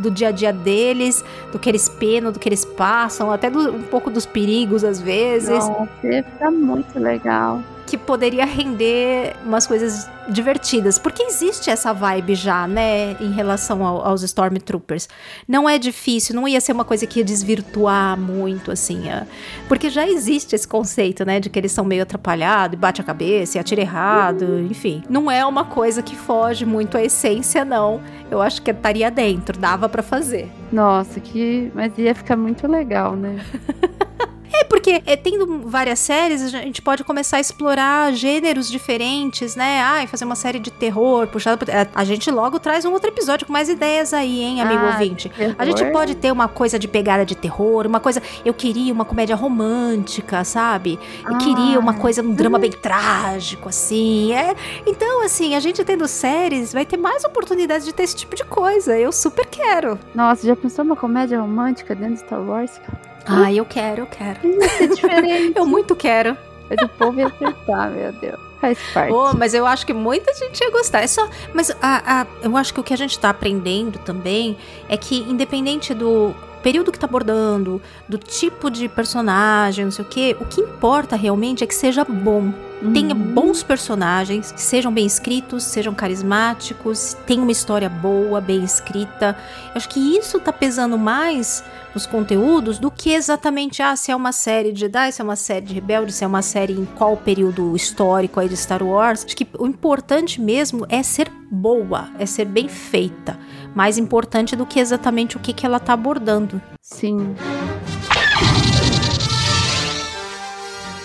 do 0.00 0.10
dia 0.10 0.28
a 0.28 0.32
dia 0.32 0.52
deles, 0.52 1.22
do 1.52 1.58
que 1.58 1.68
eles 1.68 1.88
penam, 1.88 2.32
do 2.32 2.38
que 2.40 2.48
eles 2.48 2.64
passam, 2.64 3.30
até 3.30 3.48
do- 3.48 3.74
um 3.76 3.82
pouco 3.82 4.10
dos 4.10 4.26
perigos 4.26 4.82
às 4.82 5.00
vezes, 5.00 5.50
Nossa, 5.68 5.88
ia 6.02 6.24
ficar 6.24 6.50
muito 6.50 6.98
legal. 6.98 7.62
Que 7.88 7.96
poderia 7.96 8.44
render 8.44 9.34
umas 9.44 9.66
coisas 9.66 10.08
divertidas, 10.28 10.98
porque 10.98 11.22
existe 11.22 11.70
essa 11.70 11.92
vibe 11.94 12.34
já, 12.34 12.66
né, 12.68 13.16
em 13.18 13.32
relação 13.32 13.84
ao- 13.84 14.06
aos 14.06 14.22
Stormtroopers. 14.22 15.08
Não 15.48 15.66
é 15.68 15.78
difícil, 15.78 16.34
não 16.36 16.46
ia 16.46 16.60
ser 16.60 16.72
uma 16.72 16.84
coisa 16.84 17.06
que 17.06 17.20
ia 17.20 17.24
desvirtuar 17.24 18.18
muito, 18.18 18.70
assim, 18.70 19.08
a- 19.08 19.26
porque 19.66 19.88
já 19.88 20.06
existe 20.06 20.54
esse 20.54 20.68
conceito, 20.68 21.24
né, 21.24 21.40
de 21.40 21.48
que 21.48 21.58
eles 21.58 21.72
são 21.72 21.84
meio 21.84 22.02
atrapalhados, 22.02 22.74
e 22.74 22.76
bate 22.78 23.00
a 23.00 23.04
cabeça, 23.04 23.56
e 23.56 23.60
atira 23.60 23.80
errado, 23.80 24.60
enfim. 24.70 25.02
Não 25.08 25.30
é 25.30 25.44
uma 25.46 25.64
coisa 25.64 26.02
que 26.02 26.14
foge 26.14 26.66
muito 26.66 26.98
à 26.98 27.02
essência, 27.02 27.64
não. 27.64 28.00
Eu 28.30 28.42
acho 28.42 28.60
que 28.60 28.70
estaria 28.70 29.10
dentro, 29.10 29.58
dava 29.58 29.88
pra 29.88 30.02
fazer. 30.02 30.50
Nossa, 30.70 31.18
que. 31.20 31.72
Mas 31.74 31.96
ia 31.96 32.14
ficar 32.14 32.36
muito 32.36 32.68
legal, 32.68 33.16
né? 33.16 33.38
É 34.88 34.98
porque 34.98 35.10
é, 35.10 35.16
tendo 35.16 35.68
várias 35.68 35.98
séries, 35.98 36.42
a 36.42 36.48
gente 36.48 36.80
pode 36.80 37.04
começar 37.04 37.36
a 37.36 37.40
explorar 37.40 38.12
gêneros 38.12 38.70
diferentes, 38.70 39.54
né? 39.54 39.80
Ai, 39.82 40.06
fazer 40.06 40.24
uma 40.24 40.34
série 40.34 40.58
de 40.58 40.70
terror, 40.70 41.26
puxada 41.26 41.56
por... 41.56 41.66
A 41.94 42.04
gente 42.04 42.30
logo 42.30 42.58
traz 42.58 42.84
um 42.84 42.92
outro 42.92 43.10
episódio 43.10 43.46
com 43.46 43.52
mais 43.52 43.68
ideias 43.68 44.14
aí, 44.14 44.40
hein, 44.40 44.60
amigo 44.60 44.82
Ah, 44.84 44.92
ouvinte? 44.92 45.30
A 45.58 45.64
gente 45.64 45.84
pode 45.86 46.14
ter 46.14 46.32
uma 46.32 46.48
coisa 46.48 46.78
de 46.78 46.88
pegada 46.88 47.24
de 47.26 47.34
terror, 47.34 47.86
uma 47.86 48.00
coisa. 48.00 48.22
Eu 48.44 48.54
queria 48.54 48.92
uma 48.92 49.04
comédia 49.04 49.36
romântica, 49.36 50.42
sabe? 50.44 50.98
Eu 51.26 51.34
Ah. 51.34 51.38
queria 51.38 51.78
uma 51.78 51.94
coisa, 51.94 52.22
um 52.22 52.32
drama 52.32 52.58
bem 52.58 52.70
trágico, 52.70 53.68
assim. 53.68 54.32
É. 54.32 54.54
Então, 54.86 55.22
assim, 55.24 55.54
a 55.54 55.60
gente 55.60 55.84
tendo 55.84 56.06
séries 56.08 56.72
vai 56.72 56.86
ter 56.86 56.96
mais 56.96 57.24
oportunidades 57.24 57.86
de 57.86 57.92
ter 57.92 58.04
esse 58.04 58.16
tipo 58.16 58.34
de 58.34 58.44
coisa. 58.44 58.98
Eu 58.98 59.12
super 59.12 59.46
quero. 59.46 59.98
Nossa, 60.14 60.46
já 60.46 60.56
pensou 60.56 60.84
uma 60.84 60.96
comédia 60.96 61.40
romântica 61.40 61.94
dentro 61.94 62.14
de 62.14 62.20
Star 62.20 62.40
Wars? 62.40 62.80
Ai, 63.28 63.58
eu 63.60 63.64
quero, 63.64 64.02
eu 64.02 64.06
quero. 64.06 64.40
Ser 64.76 64.88
diferente. 64.88 65.56
Eu 65.56 65.66
muito 65.66 65.94
quero. 65.96 66.36
Mas 66.68 66.78
o 66.82 66.88
povo 66.88 67.18
ia 67.18 67.26
acertar, 67.28 67.90
meu 67.90 68.12
Deus. 68.12 68.38
Faz 68.60 68.78
parte. 68.92 69.12
Oh, 69.12 69.32
mas 69.36 69.54
eu 69.54 69.64
acho 69.66 69.86
que 69.86 69.92
muita 69.94 70.34
gente 70.34 70.60
ia 70.60 70.70
gostar. 70.70 71.00
É 71.02 71.06
só, 71.06 71.28
mas 71.54 71.70
a, 71.80 72.20
a- 72.22 72.26
eu 72.42 72.56
acho 72.56 72.74
que 72.74 72.80
o 72.80 72.82
que 72.82 72.92
a 72.92 72.96
gente 72.96 73.18
tá 73.18 73.30
aprendendo 73.30 73.98
também 74.00 74.56
é 74.88 74.96
que, 74.96 75.18
independente 75.30 75.94
do 75.94 76.34
período 76.68 76.92
que 76.92 76.98
tá 76.98 77.06
abordando, 77.06 77.80
do 78.06 78.18
tipo 78.18 78.70
de 78.70 78.90
personagem, 78.90 79.86
não 79.86 79.90
sei 79.90 80.04
o 80.04 80.08
quê, 80.08 80.36
o 80.38 80.44
que 80.44 80.60
importa 80.60 81.16
realmente 81.16 81.64
é 81.64 81.66
que 81.66 81.74
seja 81.74 82.04
bom. 82.04 82.52
Tenha 82.92 83.14
Uhum. 83.14 83.34
bons 83.34 83.62
personagens, 83.62 84.52
que 84.52 84.60
sejam 84.60 84.92
bem 84.92 85.06
escritos, 85.06 85.64
sejam 85.64 85.94
carismáticos, 85.94 87.16
tenha 87.26 87.42
uma 87.42 87.50
história 87.50 87.88
boa, 87.88 88.38
bem 88.38 88.62
escrita. 88.62 89.34
Eu 89.68 89.72
acho 89.76 89.88
que 89.88 89.98
isso 89.98 90.38
tá 90.38 90.52
pesando 90.52 90.96
mais 90.98 91.64
nos 91.94 92.06
conteúdos 92.06 92.78
do 92.78 92.90
que 92.90 93.12
exatamente 93.12 93.82
ah, 93.82 93.96
se 93.96 94.12
é 94.12 94.16
uma 94.16 94.30
série 94.30 94.70
de 94.70 94.80
Jedi, 94.80 95.10
se 95.10 95.20
é 95.20 95.24
uma 95.24 95.34
série 95.34 95.66
de 95.66 95.74
Rebelde, 95.74 96.12
se 96.12 96.22
é 96.22 96.26
uma 96.26 96.42
série 96.42 96.74
em 96.74 96.84
qual 96.84 97.16
período 97.16 97.74
histórico 97.74 98.38
aí 98.38 98.48
de 98.48 98.56
Star 98.56 98.82
Wars. 98.82 99.24
Acho 99.24 99.34
que 99.34 99.48
o 99.58 99.66
importante 99.66 100.40
mesmo 100.40 100.86
é 100.88 101.02
ser 101.02 101.28
boa, 101.50 102.10
é 102.18 102.26
ser 102.26 102.44
bem 102.44 102.68
feita. 102.68 103.38
Mais 103.78 103.96
importante 103.96 104.56
do 104.56 104.66
que 104.66 104.80
exatamente 104.80 105.36
o 105.36 105.38
que, 105.38 105.52
que 105.52 105.64
ela 105.64 105.78
tá 105.78 105.92
abordando. 105.92 106.60
Sim. 106.82 107.36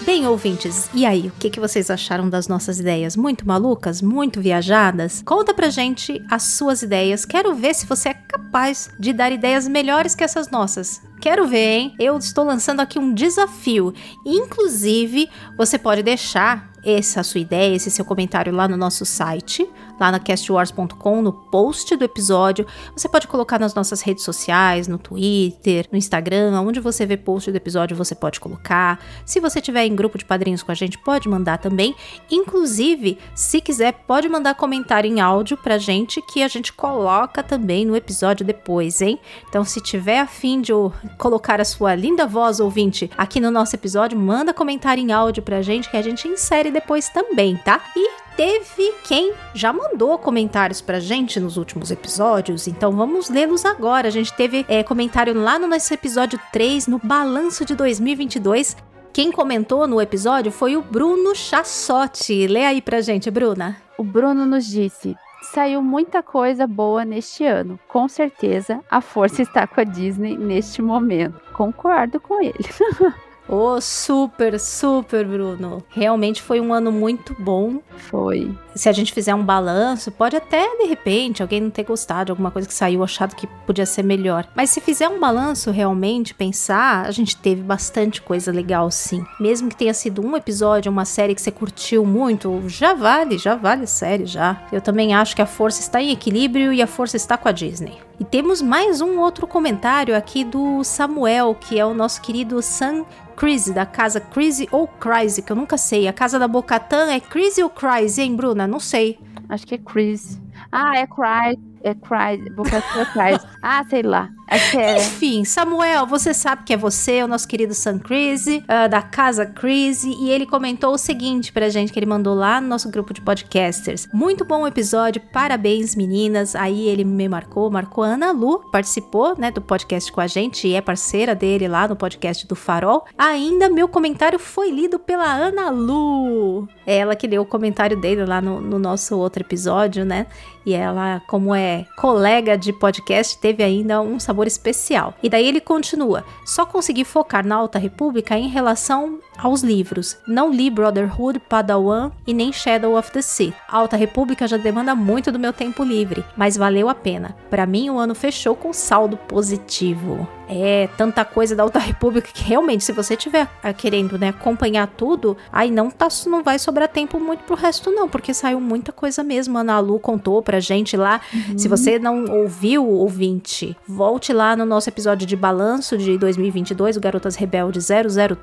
Bem, 0.04 0.26
ouvintes, 0.26 0.90
e 0.92 1.06
aí, 1.06 1.28
o 1.28 1.32
que, 1.40 1.52
que 1.52 1.60
vocês 1.60 1.92
acharam 1.92 2.28
das 2.28 2.48
nossas 2.48 2.80
ideias? 2.80 3.16
Muito 3.16 3.48
malucas? 3.48 4.02
Muito 4.02 4.42
viajadas? 4.42 5.22
Conta 5.24 5.54
pra 5.54 5.70
gente 5.70 6.20
as 6.32 6.42
suas 6.42 6.82
ideias. 6.82 7.26
Quero 7.26 7.54
ver 7.54 7.76
se 7.76 7.86
você 7.86 8.10
é 8.10 8.14
capaz 8.16 8.90
de 9.00 9.14
dar 9.14 9.32
ideias 9.32 9.68
melhores 9.68 10.16
que 10.16 10.24
essas 10.24 10.50
nossas. 10.50 11.00
Quero 11.22 11.48
ver, 11.48 11.78
hein? 11.78 11.96
Eu 12.00 12.18
estou 12.18 12.44
lançando 12.44 12.80
aqui 12.80 12.98
um 12.98 13.14
desafio. 13.14 13.94
Inclusive, 14.26 15.30
você 15.56 15.78
pode 15.78 16.02
deixar 16.02 16.74
essa 16.84 17.24
sua 17.24 17.40
ideia, 17.40 17.76
esse 17.76 17.90
seu 17.90 18.04
comentário 18.04 18.54
lá 18.54 18.68
no 18.68 18.76
nosso 18.76 19.06
site, 19.06 19.70
lá 20.04 20.12
na 20.12 20.20
castwars.com, 20.20 21.22
no 21.22 21.32
post 21.32 21.96
do 21.96 22.04
episódio. 22.04 22.66
Você 22.96 23.08
pode 23.08 23.28
colocar 23.28 23.58
nas 23.58 23.74
nossas 23.74 24.02
redes 24.02 24.24
sociais, 24.24 24.88
no 24.88 24.98
Twitter, 24.98 25.88
no 25.92 25.98
Instagram, 25.98 26.60
onde 26.60 26.80
você 26.80 27.06
vê 27.06 27.16
post 27.16 27.50
do 27.50 27.56
episódio, 27.56 27.96
você 27.96 28.14
pode 28.14 28.40
colocar. 28.40 29.00
Se 29.26 29.40
você 29.40 29.62
tiver 29.62 29.86
em 29.86 29.96
grupo 29.96 30.18
de 30.18 30.26
padrinhos 30.26 30.62
com 30.62 30.72
a 30.72 30.76
gente, 30.76 30.98
pode 30.98 31.30
mandar 31.30 31.58
também. 31.58 31.96
Inclusive, 32.30 33.18
se 33.34 33.62
quiser, 33.62 33.94
pode 34.06 34.28
mandar 34.28 34.56
comentário 34.56 35.10
em 35.10 35.22
áudio 35.22 35.56
pra 35.56 35.78
gente 35.78 36.22
que 36.22 36.44
a 36.44 36.48
gente 36.48 36.74
coloca 36.74 37.42
também 37.42 37.86
no 37.86 37.96
episódio 37.96 38.46
depois, 38.46 39.02
hein? 39.02 39.20
Então, 39.48 39.64
se 39.64 39.80
tiver 39.80 40.20
afim 40.20 40.62
de 40.62 40.74
colocar 41.18 41.62
a 41.62 41.66
sua 41.66 41.96
linda 41.96 42.28
voz 42.28 42.60
ouvinte 42.60 43.10
aqui 43.18 43.40
no 43.40 43.52
nosso 43.52 43.76
episódio, 43.76 44.20
manda 44.20 44.54
comentário 44.54 45.02
em 45.02 45.12
áudio 45.12 45.42
pra 45.42 45.62
gente 45.62 45.90
que 45.90 45.96
a 45.96 46.02
gente 46.02 46.28
insere 46.28 46.72
depois 46.72 47.08
também, 47.10 47.56
tá? 47.58 47.82
E 47.96 48.23
teve 48.36 48.94
quem 49.04 49.34
já 49.54 49.72
mandou 49.72 50.18
comentários 50.18 50.82
pra 50.82 51.00
gente 51.00 51.40
nos 51.40 51.58
últimos 51.58 51.92
episódios, 51.92 52.68
então 52.68 52.92
vamos 52.92 53.30
lê-los 53.30 53.66
agora. 53.66 54.08
A 54.08 54.12
gente 54.12 54.34
teve 54.34 54.66
é, 54.68 54.84
comentário 54.84 55.34
lá 55.34 55.58
no 55.60 55.68
nosso 55.68 55.94
episódio 55.94 56.40
3, 56.52 56.88
no 56.88 57.00
balanço 57.04 57.66
de 57.66 57.76
2022. 57.76 58.76
Quem 59.12 59.32
comentou 59.32 59.88
no 59.88 60.02
episódio 60.02 60.52
foi 60.52 60.76
o 60.76 60.82
Bruno 60.82 61.36
Chassotti. 61.36 62.48
Lê 62.48 62.66
aí 62.66 62.82
pra 62.82 63.02
gente, 63.02 63.30
Bruna. 63.30 63.78
O 63.98 64.04
Bruno 64.04 64.46
nos 64.46 64.66
disse: 64.66 65.16
saiu 65.54 65.82
muita 65.84 66.24
coisa 66.24 66.66
boa 66.66 67.06
neste 67.06 67.46
ano. 67.46 67.80
Com 67.88 68.08
certeza, 68.08 68.80
a 68.90 69.02
força 69.02 69.42
está 69.42 69.68
com 69.68 69.82
a 69.82 69.84
Disney 69.84 70.36
neste 70.36 70.82
momento. 70.82 71.40
Concordo 71.54 72.20
com 72.20 72.42
ele. 72.42 72.54
Ô, 73.48 73.80
super, 73.82 74.60
super, 74.60 75.26
Bruno. 75.28 75.84
Realmente 75.90 76.42
foi 76.42 76.60
um 76.62 76.74
ano 76.74 76.92
muito 76.92 77.36
bom. 77.40 77.80
Foi. 77.98 78.52
Se 78.76 78.90
a 78.90 78.92
gente 78.92 79.14
fizer 79.14 79.36
um 79.36 79.44
balanço, 79.44 80.12
pode 80.12 80.36
até, 80.36 80.68
de 80.78 80.86
repente, 80.86 81.42
alguém 81.42 81.62
não 81.62 81.70
ter 81.70 81.84
gostado 81.84 82.32
alguma 82.32 82.50
coisa 82.50 82.68
que 82.68 82.74
saiu, 82.74 83.04
achado 83.04 83.36
que 83.36 83.48
podia 83.66 83.86
ser 83.86 84.04
melhor. 84.04 84.48
Mas 84.56 84.72
se 84.72 84.82
fizer 84.82 85.08
um 85.08 85.20
balanço 85.20 85.70
realmente, 85.70 86.34
pensar, 86.34 87.06
a 87.06 87.12
gente 87.12 87.38
teve 87.38 87.62
bastante 87.62 88.22
coisa 88.22 88.52
legal, 88.52 88.90
sim. 88.90 89.24
Mesmo 89.40 89.70
que 89.70 89.76
tenha 89.76 89.94
sido 89.94 90.26
um 90.26 90.36
episódio, 90.36 90.92
uma 90.92 91.06
série 91.06 91.36
que 91.36 91.42
você 91.42 91.52
curtiu 91.52 92.06
muito, 92.06 92.64
já 92.68 92.94
vale, 92.94 93.38
já 93.38 93.56
vale 93.56 93.84
a 93.84 93.88
série, 93.88 94.26
já. 94.26 94.62
Eu 94.72 94.82
também 94.82 95.14
acho 95.14 95.36
que 95.36 95.42
a 95.42 95.46
força 95.46 95.82
está 95.82 96.02
em 96.02 96.12
equilíbrio 96.12 96.74
e 96.74 96.82
a 96.82 96.88
força 96.88 97.16
está 97.16 97.38
com 97.38 97.48
a 97.48 97.52
Disney. 97.52 97.98
E 98.20 98.24
temos 98.24 98.62
mais 98.62 99.02
um 99.02 99.20
outro 99.20 99.48
comentário 99.48 100.16
aqui 100.16 100.44
do 100.44 100.84
Samuel, 100.84 101.56
que 101.56 101.80
é 101.80 101.86
o 101.86 101.94
nosso 101.94 102.22
querido 102.22 102.62
Sam 102.62 103.06
Crazy, 103.36 103.74
da 103.74 103.86
casa 103.86 104.20
Crazy 104.20 104.68
ou 104.72 104.88
Crazy, 104.88 105.42
que 105.42 105.52
eu 105.52 105.56
nunca 105.56 105.78
sei. 105.78 106.08
A 106.08 106.14
casa 106.14 106.38
da 106.38 106.48
Bocatã 106.48 107.12
é 107.12 107.20
Crazy 107.20 107.64
ou 107.64 107.70
Crazy, 107.70 108.22
hein, 108.22 108.36
Bruna? 108.36 108.63
Não 108.68 108.80
sei. 108.80 109.20
Acho 109.50 109.66
que 109.68 109.76
é 109.76 109.78
Chris. 109.78 110.42
Ah, 110.72 110.98
é 110.98 111.08
Cry. 111.08 111.58
É 111.84 111.94
Cry. 111.94 112.50
Boca 112.52 112.78
é 112.78 113.06
Cry. 113.06 113.48
Ah, 113.66 113.82
sei 113.90 114.02
lá. 114.02 114.30
É. 114.76 114.98
Enfim, 114.98 115.46
Samuel, 115.46 116.06
você 116.06 116.34
sabe 116.34 116.64
que 116.64 116.74
é 116.74 116.78
você, 116.78 117.24
o 117.24 117.28
nosso 117.30 117.48
querido 117.48 117.74
Sam 117.74 117.98
Crazy, 117.98 118.62
ah, 118.68 118.88
da 118.88 119.02
casa 119.02 119.46
Crazy, 119.46 120.10
e 120.20 120.30
ele 120.30 120.46
comentou 120.46 120.94
o 120.94 120.98
seguinte 120.98 121.52
pra 121.52 121.70
gente, 121.70 121.94
que 121.94 121.98
ele 121.98 122.06
mandou 122.06 122.36
lá 122.36 122.60
no 122.60 122.68
nosso 122.68 122.92
grupo 122.92 123.14
de 123.14 123.22
podcasters. 123.22 124.08
Muito 124.14 124.44
bom 124.44 124.68
episódio, 124.68 125.22
parabéns 125.32 125.96
meninas. 125.96 126.56
Aí 126.56 126.90
ele 126.90 127.06
me 127.06 127.30
marcou, 127.30 127.72
marcou 127.72 128.04
Ana 128.04 128.32
Lu, 128.32 128.60
participou, 128.70 129.34
né, 129.38 129.50
do 129.50 129.62
podcast 129.62 130.12
com 130.12 130.20
a 130.20 130.28
gente 130.28 130.68
e 130.68 130.74
é 130.76 130.82
parceira 130.82 131.34
dele 131.34 131.70
lá 131.70 131.88
no 131.88 131.96
podcast 131.96 132.46
do 132.46 132.56
Farol. 132.56 133.06
Ainda 133.18 133.70
meu 133.70 133.88
comentário 133.88 134.38
foi 134.38 134.70
lido 134.72 135.00
pela 135.00 135.34
Ana 135.34 135.70
Lu. 135.70 136.68
É 136.86 136.98
ela 136.98 137.16
que 137.16 137.28
leu 137.28 137.44
o 137.44 137.46
comentário 137.46 137.96
dele 137.96 138.26
lá 138.26 138.42
no, 138.42 138.60
no 138.60 138.78
nosso 138.78 139.18
outro 139.18 139.42
episódio, 139.42 140.04
né? 140.04 140.28
E 140.66 140.74
ela, 140.74 141.22
como 141.28 141.54
é 141.54 141.73
é 141.74 141.86
colega 141.96 142.58
de 142.58 142.72
podcast 142.72 143.38
teve 143.38 143.64
ainda 143.64 144.00
um 144.02 144.20
sabor 144.20 144.46
especial. 144.46 145.14
E 145.24 145.30
daí 145.30 145.48
ele 145.48 145.60
continua: 145.60 146.24
só 146.46 146.66
consegui 146.66 147.04
focar 147.04 147.46
na 147.46 147.56
Alta 147.56 147.80
República 147.80 148.38
em 148.38 148.48
relação 148.48 149.20
aos 149.38 149.62
livros. 149.62 150.18
Não 150.28 150.52
li 150.52 150.70
Brotherhood, 150.70 151.40
Padawan 151.40 152.12
e 152.26 152.34
nem 152.34 152.52
Shadow 152.52 152.98
of 152.98 153.12
the 153.12 153.22
Sea. 153.22 153.54
A 153.68 153.78
Alta 153.78 153.98
República 153.98 154.48
já 154.48 154.58
demanda 154.58 154.96
muito 154.96 155.32
do 155.32 155.40
meu 155.40 155.54
tempo 155.54 155.84
livre, 155.84 156.24
mas 156.36 156.58
valeu 156.58 156.90
a 156.90 156.96
pena. 156.96 157.36
Para 157.50 157.66
mim, 157.66 157.90
o 157.90 157.98
ano 157.98 158.16
fechou 158.16 158.56
com 158.56 158.74
saldo 158.74 159.18
positivo. 159.18 160.28
É 160.48 160.90
tanta 160.98 161.24
coisa 161.24 161.56
da 161.56 161.64
Alta 161.64 161.80
República 161.80 162.30
que 162.32 162.44
realmente, 162.44 162.84
se 162.84 162.92
você 162.92 163.16
tiver 163.16 163.48
ah, 163.64 163.74
querendo 163.74 164.18
né, 164.18 164.30
acompanhar 164.30 164.88
tudo, 164.88 165.38
aí 165.52 165.72
não, 165.72 165.90
tá, 165.90 166.08
não 166.28 166.44
vai 166.44 166.60
sobrar 166.60 166.88
tempo 166.88 167.20
muito 167.20 167.44
pro 167.44 167.56
resto, 167.56 167.90
não, 167.90 168.10
porque 168.10 168.34
saiu 168.34 168.60
muita 168.60 168.92
coisa 168.92 169.24
mesmo. 169.24 169.58
A 169.58 169.62
Ana 169.62 169.80
Lu 169.80 170.00
contou 170.00 170.42
pra 170.42 170.60
gente 170.60 170.98
lá. 170.98 171.22
Uhum. 171.34 171.58
Se 171.58 171.68
você 171.68 171.98
não 171.98 172.26
ouviu, 172.26 172.86
ouvinte, 172.88 173.76
volte 173.88 174.34
lá 174.34 174.56
no 174.56 174.66
nosso 174.66 174.90
episódio 174.90 175.26
de 175.26 175.36
balanço 175.36 175.98
de 175.98 176.18
2022, 176.18 176.98
o 176.98 177.00
Garotas 177.00 177.36
Rebeldes 177.36 177.88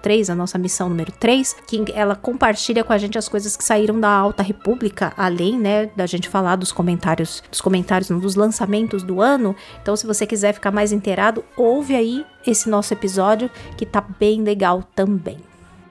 003, 0.01 0.31
a 0.31 0.35
nossa 0.35 0.59
missão 0.59 0.80
número 0.89 1.13
3, 1.13 1.57
que 1.67 1.85
ela 1.95 2.15
compartilha 2.15 2.83
com 2.83 2.93
a 2.93 2.99
gente 2.99 3.19
as 3.19 3.29
coisas 3.29 3.57
que 3.57 3.65
saíram 3.65 3.99
da 3.99 4.11
Alta 4.11 4.43
República, 4.43 5.13
além, 5.17 5.59
né, 5.59 5.87
da 5.97 6.07
gente 6.07 6.29
falar 6.29 6.57
dos 6.57 6.73
comentários, 6.73 7.43
dos 7.51 7.61
comentários 7.61 8.09
dos 8.09 8.35
lançamentos 8.35 9.03
do 9.03 9.21
ano. 9.21 9.55
Então, 9.83 9.97
se 9.97 10.07
você 10.07 10.27
quiser 10.27 10.53
ficar 10.53 10.71
mais 10.71 10.93
inteirado, 10.93 11.45
ouve 11.57 11.95
aí 11.95 12.25
esse 12.47 12.69
nosso 12.69 12.93
episódio 12.95 13.51
que 13.77 13.85
tá 13.85 14.01
bem 14.01 14.43
legal 14.43 14.83
também. 14.95 15.39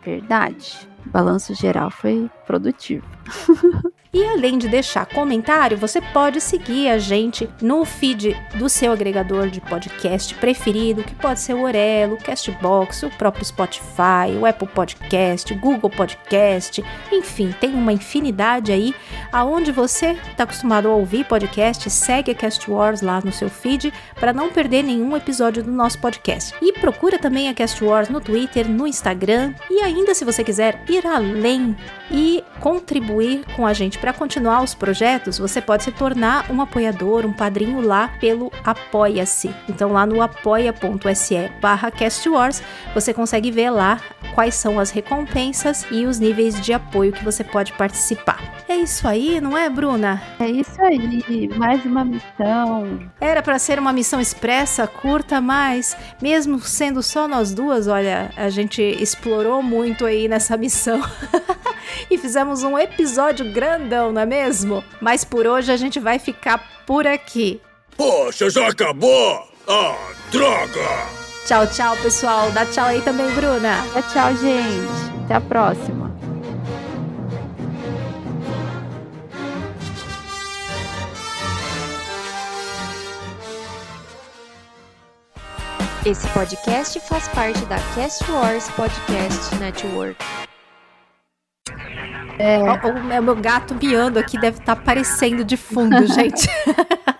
Verdade. 0.03 0.87
Balanço 1.05 1.53
geral 1.53 1.89
foi 1.89 2.29
produtivo. 2.45 3.05
E 4.11 4.23
além 4.25 4.57
de 4.57 4.67
deixar 4.67 5.05
comentário, 5.05 5.77
você 5.77 6.01
pode 6.01 6.41
seguir 6.41 6.89
a 6.89 6.97
gente 6.97 7.47
no 7.61 7.85
feed 7.85 8.35
do 8.55 8.67
seu 8.67 8.91
agregador 8.91 9.49
de 9.49 9.61
podcast 9.61 10.33
preferido, 10.33 11.03
que 11.03 11.13
pode 11.13 11.39
ser 11.39 11.53
o 11.53 11.61
Orelo, 11.61 12.15
o 12.15 12.23
Castbox, 12.23 13.03
o 13.03 13.09
próprio 13.11 13.45
Spotify, 13.45 14.35
o 14.39 14.47
Apple 14.47 14.67
Podcast, 14.67 15.53
o 15.53 15.59
Google 15.59 15.91
Podcast, 15.91 16.83
enfim, 17.11 17.53
tem 17.59 17.75
uma 17.75 17.93
infinidade 17.93 18.71
aí. 18.71 18.95
Aonde 19.31 19.71
você 19.71 20.17
está 20.31 20.43
acostumado 20.43 20.87
a 20.87 20.95
ouvir 20.95 21.25
podcast, 21.25 21.87
segue 21.87 22.31
a 22.31 22.35
Cast 22.35 22.69
Wars 22.69 23.03
lá 23.03 23.21
no 23.23 23.31
seu 23.31 23.47
feed 23.47 23.93
para 24.15 24.33
não 24.33 24.49
perder 24.49 24.83
nenhum 24.83 25.15
episódio 25.15 25.63
do 25.63 25.71
nosso 25.71 25.99
podcast. 25.99 26.55
E 26.63 26.73
procura 26.73 27.19
também 27.19 27.47
a 27.47 27.53
Cast 27.53 27.83
Wars 27.83 28.09
no 28.09 28.19
Twitter, 28.19 28.67
no 28.67 28.87
Instagram 28.87 29.53
e 29.69 29.81
ainda 29.81 30.15
se 30.15 30.25
você 30.25 30.43
quiser 30.43 30.83
ir 30.89 31.05
além 31.05 31.77
e 32.09 32.43
contribuir 32.59 33.45
com 33.55 33.65
a 33.65 33.73
gente 33.73 33.97
para 33.97 34.13
continuar 34.13 34.61
os 34.61 34.73
projetos, 34.73 35.37
você 35.37 35.61
pode 35.61 35.83
se 35.83 35.91
tornar 35.91 36.49
um 36.51 36.61
apoiador, 36.61 37.25
um 37.25 37.33
padrinho 37.33 37.81
lá 37.81 38.09
pelo 38.19 38.51
Apoia-se. 38.63 39.53
Então 39.67 39.93
lá 39.93 40.05
no 40.05 40.21
apoia.se 40.21 41.51
barra 41.61 41.91
castwars, 41.91 42.61
você 42.93 43.13
consegue 43.13 43.51
ver 43.51 43.69
lá 43.69 43.99
quais 44.33 44.55
são 44.55 44.79
as 44.79 44.91
recompensas 44.91 45.85
e 45.91 46.05
os 46.05 46.19
níveis 46.19 46.59
de 46.61 46.73
apoio 46.73 47.11
que 47.11 47.23
você 47.23 47.43
pode 47.43 47.73
participar. 47.73 48.63
É 48.67 48.75
isso 48.75 49.07
aí, 49.07 49.41
não 49.41 49.57
é, 49.57 49.69
Bruna? 49.69 50.21
É 50.39 50.47
isso 50.49 50.81
aí, 50.81 51.49
mais 51.57 51.83
uma 51.85 52.05
missão. 52.05 53.11
Era 53.19 53.41
para 53.41 53.57
ser 53.59 53.79
uma 53.79 53.91
missão 53.91 54.19
expressa, 54.19 54.87
curta, 54.87 55.41
mas 55.41 55.97
mesmo 56.21 56.59
sendo 56.59 57.01
só 57.01 57.27
nós 57.27 57.53
duas, 57.53 57.87
olha, 57.87 58.31
a 58.37 58.49
gente 58.49 58.81
explorou 58.81 59.61
muito 59.61 60.05
aí 60.05 60.27
nessa 60.27 60.55
missão. 60.55 61.01
e 62.09 62.17
fizemos 62.17 62.63
um 62.63 62.77
episódio 62.77 63.51
grandão, 63.51 64.11
não 64.11 64.21
é 64.21 64.25
mesmo? 64.25 64.83
Mas 65.01 65.23
por 65.23 65.47
hoje 65.47 65.71
a 65.71 65.77
gente 65.77 65.99
vai 65.99 66.19
ficar 66.19 66.83
por 66.85 67.07
aqui. 67.07 67.61
Poxa, 67.97 68.49
já 68.49 68.67
acabou? 68.67 69.47
Ah, 69.67 69.95
droga! 70.31 71.28
Tchau, 71.45 71.65
tchau, 71.67 71.97
pessoal. 71.97 72.51
Dá 72.51 72.65
tchau 72.65 72.85
aí 72.85 73.01
também, 73.01 73.29
Bruna. 73.33 73.83
Dá 73.93 74.01
tchau, 74.01 74.35
gente. 74.35 75.23
Até 75.25 75.35
a 75.35 75.41
próxima. 75.41 76.09
Esse 86.05 86.27
podcast 86.29 86.99
faz 87.01 87.27
parte 87.27 87.63
da 87.65 87.77
Cast 87.93 88.23
Wars 88.31 88.69
Podcast 88.69 89.53
Network. 89.55 90.48
É. 92.39 92.57
O, 92.57 93.19
o, 93.19 93.23
meu 93.23 93.35
gato 93.35 93.75
miando 93.75 94.17
aqui 94.17 94.39
deve 94.39 94.59
estar 94.59 94.73
tá 94.73 94.81
aparecendo 94.81 95.43
de 95.43 95.57
fundo, 95.57 96.07
gente. 96.07 96.47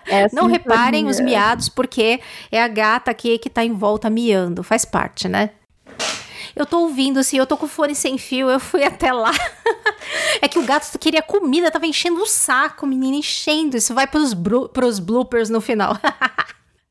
É 0.08 0.26
Não 0.32 0.46
reparem 0.46 1.06
os 1.06 1.20
miados, 1.20 1.68
porque 1.68 2.20
é 2.50 2.62
a 2.62 2.66
gata 2.66 3.10
aqui 3.10 3.36
que 3.38 3.50
tá 3.50 3.62
em 3.62 3.74
volta 3.74 4.08
miando. 4.08 4.62
Faz 4.62 4.86
parte, 4.86 5.28
né? 5.28 5.50
Eu 6.56 6.64
tô 6.64 6.80
ouvindo, 6.80 7.20
assim, 7.20 7.36
eu 7.36 7.46
tô 7.46 7.56
com 7.56 7.68
fone 7.68 7.94
sem 7.94 8.18
fio, 8.18 8.50
eu 8.50 8.58
fui 8.58 8.82
até 8.84 9.12
lá. 9.12 9.32
é 10.40 10.48
que 10.48 10.58
o 10.58 10.64
gato 10.64 10.98
queria 10.98 11.22
comida, 11.22 11.70
tava 11.70 11.86
enchendo 11.86 12.20
o 12.20 12.26
saco, 12.26 12.86
menina, 12.86 13.16
enchendo. 13.16 13.76
Isso 13.76 13.94
vai 13.94 14.06
pros, 14.06 14.34
pros 14.72 14.98
bloopers 14.98 15.50
no 15.50 15.60
final. 15.60 15.96